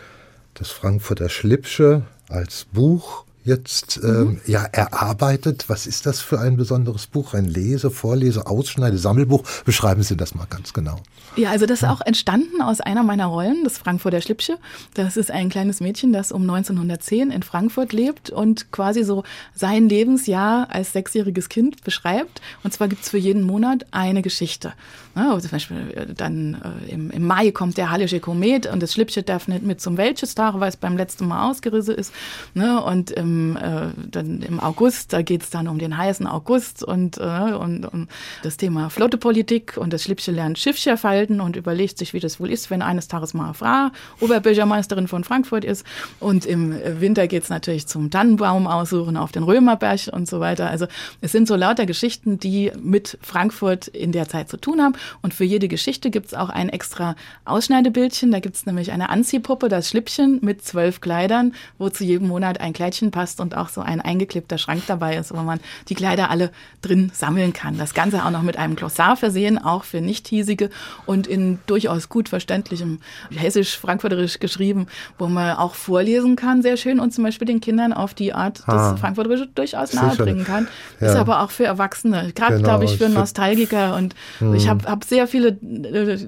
das 0.53 0.70
Frankfurter 0.70 1.30
Schlipsche 1.30 2.03
als 2.28 2.66
Buch 2.72 3.24
jetzt 3.45 4.01
ähm, 4.03 4.11
mhm. 4.11 4.40
ja 4.47 4.64
erarbeitet. 4.64 5.66
Was 5.68 5.86
ist 5.86 6.07
das 6.07 6.20
für 6.20 6.40
ein 6.40 6.57
besonderes 6.57 7.07
Buch? 7.07 7.34
Ein 7.34 7.47
Lese-, 7.47 7.90
Vorlese-, 7.90 8.47
Ausschneide-, 8.47 8.99
Sammelbuch? 8.99 9.42
Beschreiben 9.64 10.03
Sie 10.03 10.16
das 10.16 10.34
mal 10.34 10.47
ganz 10.49 10.72
genau. 10.72 10.97
Ja, 11.36 11.51
also 11.51 11.66
das 11.66 11.82
ist 11.82 11.88
auch 11.88 12.01
entstanden 12.01 12.62
aus 12.62 12.80
einer 12.80 13.03
meiner 13.03 13.26
Rollen, 13.26 13.64
das 13.64 13.76
Frankfurter 13.76 14.20
Schlippsche. 14.20 14.57
Das 14.95 15.16
ist 15.16 15.30
ein 15.30 15.49
kleines 15.49 15.80
Mädchen, 15.80 16.12
das 16.12 16.30
um 16.30 16.42
1910 16.42 17.30
in 17.30 17.42
Frankfurt 17.42 17.92
lebt 17.92 18.30
und 18.30 18.70
quasi 18.70 19.03
so 19.03 19.24
sein 19.53 19.88
Lebensjahr 19.88 20.68
als 20.70 20.92
sechsjähriges 20.92 21.49
Kind 21.49 21.82
beschreibt. 21.82 22.40
Und 22.62 22.72
zwar 22.72 22.88
gibt's 22.88 23.11
für 23.11 23.18
jeden 23.18 23.42
Monat 23.42 23.86
eine 23.90 24.22
Geschichte. 24.22 24.74
Ja, 25.16 25.32
also 25.32 25.49
zum 25.49 25.51
Beispiel 25.51 25.95
äh, 25.95 26.14
dann 26.14 26.61
äh, 26.88 26.92
im, 26.92 27.11
im, 27.11 27.26
Mai 27.26 27.51
kommt 27.53 27.76
der 27.76 27.90
Hallische 27.90 28.20
Komet 28.20 28.66
und 28.66 28.82
das 28.82 28.92
Schlippsche 28.92 29.22
darf 29.22 29.47
nicht 29.47 29.62
mit 29.62 29.80
zum 29.80 29.97
Weltschestag, 29.97 30.59
weil 30.59 30.68
es 30.68 30.76
beim 30.76 30.97
letzten 30.97 31.26
Mal 31.28 31.51
ausgerissen 31.51 31.95
ist. 31.95 32.12
Ne? 32.55 32.82
Und 32.82 33.16
im, 33.35 33.57
äh, 33.57 33.89
dann 34.11 34.43
im 34.43 34.61
August, 34.61 35.12
da 35.12 35.22
geht's 35.22 35.51
dann 35.51 35.68
um 35.68 35.78
den 35.78 35.97
heißen 35.97 36.26
August 36.26 36.82
und, 36.82 37.18
äh, 37.18 37.53
und 37.53 37.85
um 37.85 38.09
das 38.43 38.57
Thema 38.57 38.91
Flottepolitik 38.91 39.76
und 39.76 39.93
das 39.93 40.03
Schlippsche 40.03 40.30
lernt 40.30 40.59
Schiffscher 40.59 40.97
falten 40.97 41.41
und 41.41 41.57
überlegt 41.57 41.99
sich, 41.99 42.12
wie 42.14 42.20
das 42.20 42.41
wohl 42.41 42.51
ist, 42.51 42.70
wenn 42.70 42.82
eines 42.82 43.09
Tages 43.09 43.35
mal 43.35 43.53
Frau 43.53 43.89
Oberbürgermeisterin 44.20 45.09
von 45.09 45.24
Frankfurt 45.24 45.64
ist. 45.64 45.85
Und 46.20 46.47
im 46.47 46.74
Winter 47.01 47.26
geht's 47.26 47.49
natürlich 47.49 47.87
zum 47.87 48.11
Tannenbaum 48.11 48.66
aussuchen 48.66 49.16
auf 49.16 49.32
den 49.32 49.43
Römerberg 49.43 49.95
und 50.12 50.26
so 50.26 50.41
weiter. 50.41 50.70
Also 50.70 50.87
es 51.20 51.32
sind 51.32 51.47
so 51.47 51.57
lauter 51.57 51.87
Geschichten, 51.87 52.39
die 52.39 52.72
mit 52.82 53.18
Frankfurt 53.22 53.89
in 53.89 54.12
der 54.12 54.28
Zeit 54.28 54.49
zu 54.49 54.57
tun 54.57 54.80
haben. 54.80 54.95
Und 55.22 55.35
für 55.35 55.45
jede 55.45 55.68
Geschichte 55.68 56.11
gibt 56.11 56.26
es 56.26 56.35
auch 56.35 56.49
ein 56.49 56.68
extra 56.68 57.16
Ausschneidebildchen. 57.45 58.32
Da 58.32 58.41
gibt 58.41 58.57
es 58.57 58.66
nämlich 58.66 58.93
eine 58.93 59.09
Anziehpuppe, 59.09 59.68
das 59.68 59.89
Schlippchen 59.89 60.39
mit 60.43 60.64
zwölf 60.64 61.01
Kleidern, 61.01 61.53
wo 61.78 61.89
zu 61.91 62.05
jedem 62.05 62.28
Monat 62.28 62.61
ein 62.61 62.72
Kleidchen 62.72 63.11
passt 63.11 63.24
und 63.41 63.57
auch 63.57 63.68
so 63.68 63.81
ein 63.81 64.01
eingeklebter 64.01 64.59
Schrank 64.59 64.83
dabei 64.87 65.16
ist, 65.16 65.35
wo 65.35 65.41
man 65.43 65.61
die 65.89 65.95
Kleider 65.95 66.31
alle 66.31 66.51
drin 66.83 67.11
sammeln 67.14 67.53
kann. 67.53 67.79
Das 67.79 67.95
Ganze 67.95 68.25
auch 68.25 68.31
noch 68.31 68.43
mit 68.43 68.57
einem 68.57 68.77
Glossar 68.77 69.16
versehen, 69.16 69.59
auch 69.59 69.85
für 69.85 70.01
Nicht-Hiesige 70.01 70.70
und 71.07 71.27
in 71.27 71.59
durchaus 71.66 72.09
gut 72.09 72.29
verständlichem 72.29 73.01
Hessisch-Frankfurterisch 73.31 74.39
geschrieben, 74.39 74.87
wo 75.18 75.27
man 75.27 75.57
auch 75.57 75.75
vorlesen 75.75 76.37
kann, 76.37 76.62
sehr 76.62 76.77
schön 76.77 77.01
und 77.01 77.12
zum 77.12 77.25
Beispiel 77.25 77.47
den 77.47 77.61
Kindern 77.61 77.93
auf 77.93 78.14
die 78.14 78.33
Art 78.33 78.62
ah, 78.66 78.91
das 78.91 79.01
Frankfurterische 79.01 79.49
durchaus 79.55 79.93
nahebringen 79.93 80.45
kann. 80.45 80.68
Ja. 81.01 81.09
Ist 81.09 81.16
aber 81.16 81.41
auch 81.41 81.51
für 81.51 81.64
Erwachsene, 81.64 82.33
gerade 82.35 82.57
genau, 82.57 82.68
glaube 82.68 82.85
ich 82.85 82.97
für 82.97 83.09
Nostalgiker 83.09 83.97
und 83.97 84.14
hm. 84.39 84.55
ich 84.55 84.68
habe 84.68 84.85
habe 84.89 85.05
sehr 85.07 85.27
viele 85.27 85.49
äh, 85.49 86.18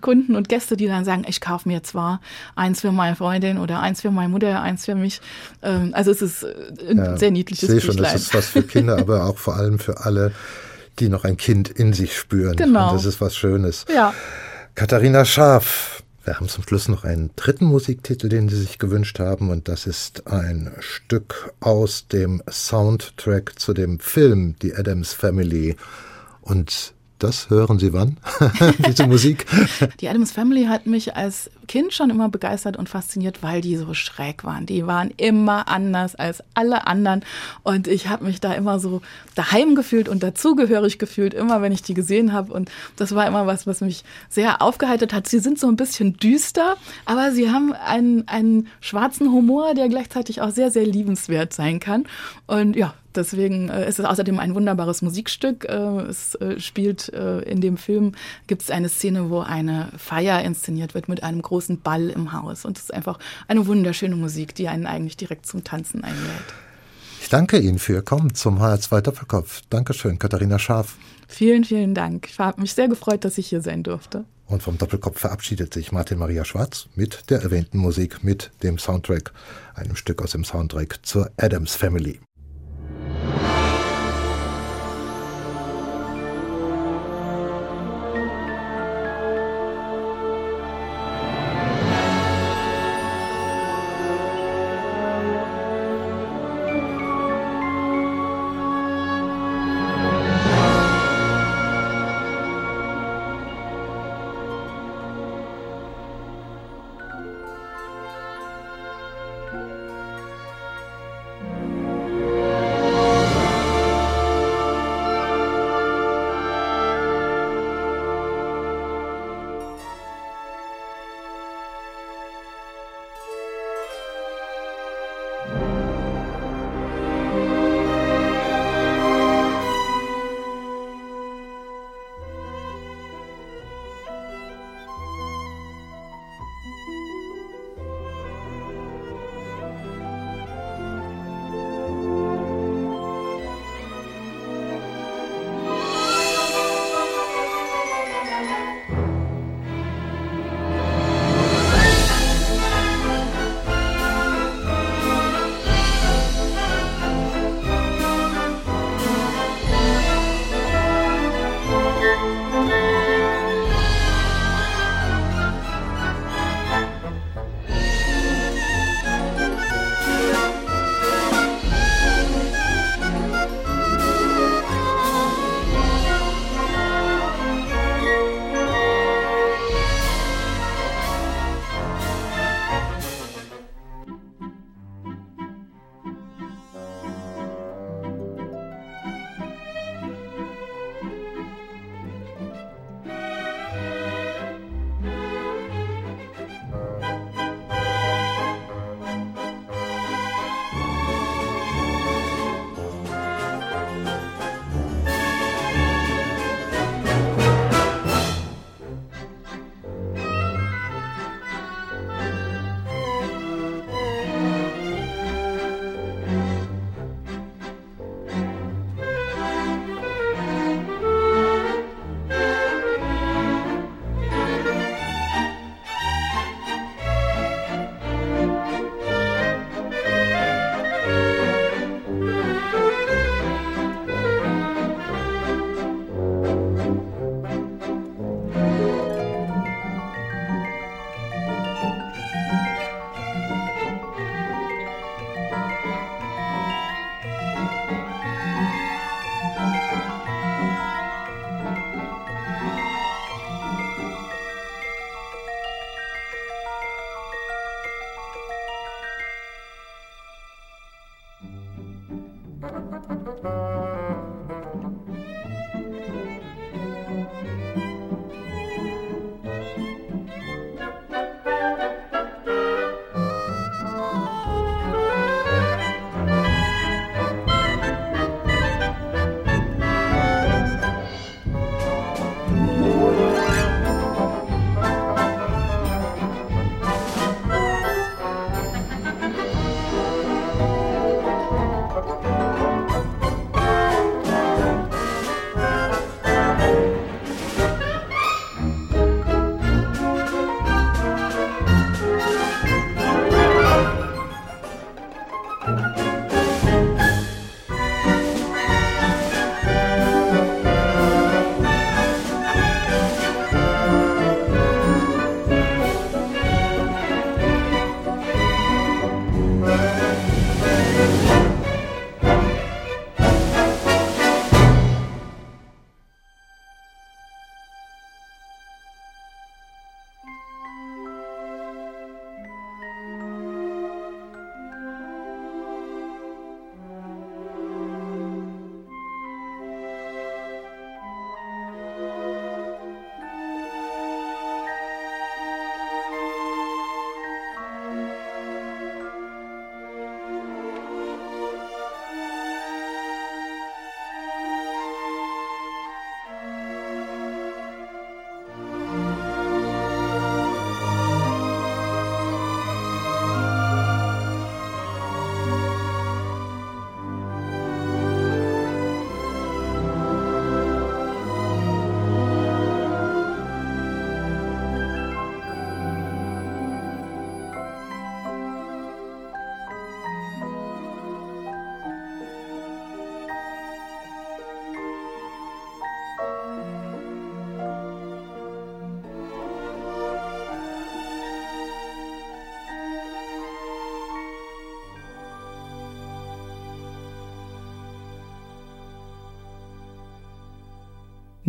Kunden 0.00 0.36
und 0.36 0.48
Gäste, 0.48 0.76
die 0.76 0.86
dann 0.86 1.04
sagen, 1.04 1.24
ich 1.26 1.40
kaufe 1.40 1.68
mir 1.68 1.82
zwar 1.82 2.20
eins 2.54 2.80
für 2.80 2.92
meine 2.92 3.16
Freundin 3.16 3.58
oder 3.58 3.80
eins 3.80 4.00
für 4.00 4.10
meine 4.10 4.28
Mutter, 4.28 4.60
eins 4.60 4.84
für 4.84 4.94
mich. 4.94 5.20
Ähm, 5.62 5.90
also 5.92 6.10
es 6.10 6.22
ist 6.22 6.41
äh, 6.44 6.90
ein 6.90 6.98
ja, 6.98 7.16
sehr 7.16 7.30
niedliches 7.30 7.68
Ich 7.68 7.70
sehe 7.70 7.80
schon, 7.80 7.96
das 7.96 8.14
ist 8.14 8.34
was 8.34 8.46
für 8.46 8.62
Kinder, 8.62 8.98
aber 8.98 9.24
auch 9.26 9.38
vor 9.38 9.56
allem 9.56 9.78
für 9.78 10.00
alle, 10.04 10.32
die 10.98 11.08
noch 11.08 11.24
ein 11.24 11.36
Kind 11.36 11.68
in 11.68 11.92
sich 11.92 12.16
spüren. 12.16 12.56
Genau. 12.56 12.90
Und 12.90 12.96
das 12.96 13.04
ist 13.06 13.20
was 13.20 13.36
Schönes. 13.36 13.84
Ja. 13.92 14.14
Katharina 14.74 15.24
Scharf, 15.24 16.02
wir 16.24 16.36
haben 16.36 16.48
zum 16.48 16.62
Schluss 16.64 16.88
noch 16.88 17.04
einen 17.04 17.30
dritten 17.36 17.64
Musiktitel, 17.64 18.28
den 18.28 18.48
Sie 18.48 18.56
sich 18.56 18.78
gewünscht 18.78 19.18
haben, 19.18 19.50
und 19.50 19.68
das 19.68 19.86
ist 19.86 20.26
ein 20.26 20.72
Stück 20.78 21.52
aus 21.60 22.06
dem 22.08 22.42
Soundtrack 22.48 23.58
zu 23.58 23.74
dem 23.74 23.98
Film 23.98 24.54
Die 24.62 24.74
Adams 24.74 25.12
Family. 25.12 25.76
Und 26.40 26.94
das 27.22 27.50
hören 27.50 27.78
Sie 27.78 27.92
wann? 27.92 28.16
Diese 28.86 29.06
Musik? 29.06 29.46
Die 30.00 30.08
Adams 30.08 30.32
Family 30.32 30.64
hat 30.64 30.86
mich 30.86 31.14
als 31.14 31.50
Kind 31.68 31.92
schon 31.92 32.10
immer 32.10 32.28
begeistert 32.28 32.76
und 32.76 32.88
fasziniert, 32.88 33.42
weil 33.42 33.60
die 33.60 33.76
so 33.76 33.94
schräg 33.94 34.44
waren. 34.44 34.66
Die 34.66 34.86
waren 34.86 35.12
immer 35.16 35.68
anders 35.68 36.14
als 36.14 36.42
alle 36.54 36.86
anderen 36.86 37.24
und 37.62 37.86
ich 37.86 38.08
habe 38.08 38.24
mich 38.24 38.40
da 38.40 38.52
immer 38.52 38.78
so 38.78 39.00
daheim 39.34 39.74
gefühlt 39.74 40.08
und 40.08 40.22
dazugehörig 40.22 40.98
gefühlt, 40.98 41.34
immer 41.34 41.62
wenn 41.62 41.72
ich 41.72 41.82
die 41.82 41.94
gesehen 41.94 42.32
habe 42.32 42.52
und 42.52 42.70
das 42.96 43.14
war 43.14 43.26
immer 43.26 43.46
was, 43.46 43.66
was 43.66 43.80
mich 43.80 44.04
sehr 44.28 44.60
aufgeheitert 44.60 45.12
hat. 45.12 45.28
Sie 45.28 45.38
sind 45.38 45.58
so 45.58 45.68
ein 45.68 45.76
bisschen 45.76 46.16
düster, 46.16 46.76
aber 47.04 47.30
sie 47.32 47.50
haben 47.50 47.72
einen, 47.72 48.26
einen 48.28 48.68
schwarzen 48.80 49.30
Humor, 49.32 49.74
der 49.74 49.88
gleichzeitig 49.88 50.40
auch 50.40 50.50
sehr, 50.50 50.70
sehr 50.70 50.84
liebenswert 50.84 51.52
sein 51.52 51.78
kann 51.78 52.06
und 52.46 52.76
ja, 52.76 52.94
Deswegen 53.14 53.68
äh, 53.68 53.88
ist 53.88 53.98
es 53.98 54.04
außerdem 54.04 54.38
ein 54.38 54.54
wunderbares 54.54 55.02
Musikstück. 55.02 55.64
Äh, 55.64 55.74
es 56.08 56.34
äh, 56.36 56.58
spielt 56.60 57.08
in 57.08 57.60
dem 57.60 57.76
Film, 57.76 58.12
gibt 58.46 58.62
es 58.62 58.70
eine 58.70 58.88
Szene, 58.88 59.30
wo 59.30 59.40
eine 59.40 59.88
Feier 59.96 60.42
inszeniert 60.42 60.94
wird 60.94 61.08
mit 61.08 61.22
einem 61.22 61.42
großen 61.42 61.80
Ball 61.80 62.08
im 62.08 62.32
Haus. 62.32 62.64
Und 62.64 62.78
es 62.78 62.84
ist 62.84 62.94
einfach 62.94 63.18
eine 63.48 63.66
wunderschöne 63.66 64.16
Musik, 64.16 64.54
die 64.54 64.68
einen 64.68 64.86
eigentlich 64.86 65.16
direkt 65.16 65.46
zum 65.46 65.64
Tanzen 65.64 66.04
einlädt. 66.04 66.54
Ich 67.20 67.28
danke 67.28 67.58
Ihnen 67.58 67.78
für 67.78 67.94
Ihr 67.94 68.02
Kommen 68.02 68.34
zum 68.34 68.60
HR2 68.60 69.00
Doppelkopf. 69.00 69.62
Dankeschön, 69.70 70.18
Katharina 70.18 70.58
Scharf. 70.58 70.96
Vielen, 71.28 71.64
vielen 71.64 71.94
Dank. 71.94 72.28
Ich 72.28 72.38
habe 72.38 72.60
mich 72.60 72.74
sehr 72.74 72.88
gefreut, 72.88 73.24
dass 73.24 73.38
ich 73.38 73.46
hier 73.48 73.62
sein 73.62 73.82
durfte. 73.82 74.24
Und 74.46 74.62
vom 74.62 74.76
Doppelkopf 74.76 75.20
verabschiedet 75.20 75.72
sich 75.72 75.92
Martin 75.92 76.18
Maria 76.18 76.44
Schwarz 76.44 76.88
mit 76.94 77.30
der 77.30 77.42
erwähnten 77.42 77.78
Musik, 77.78 78.22
mit 78.22 78.50
dem 78.62 78.78
Soundtrack, 78.78 79.32
einem 79.74 79.96
Stück 79.96 80.20
aus 80.20 80.32
dem 80.32 80.44
Soundtrack 80.44 80.98
zur 81.02 81.30
Adams 81.38 81.74
Family. 81.74 82.20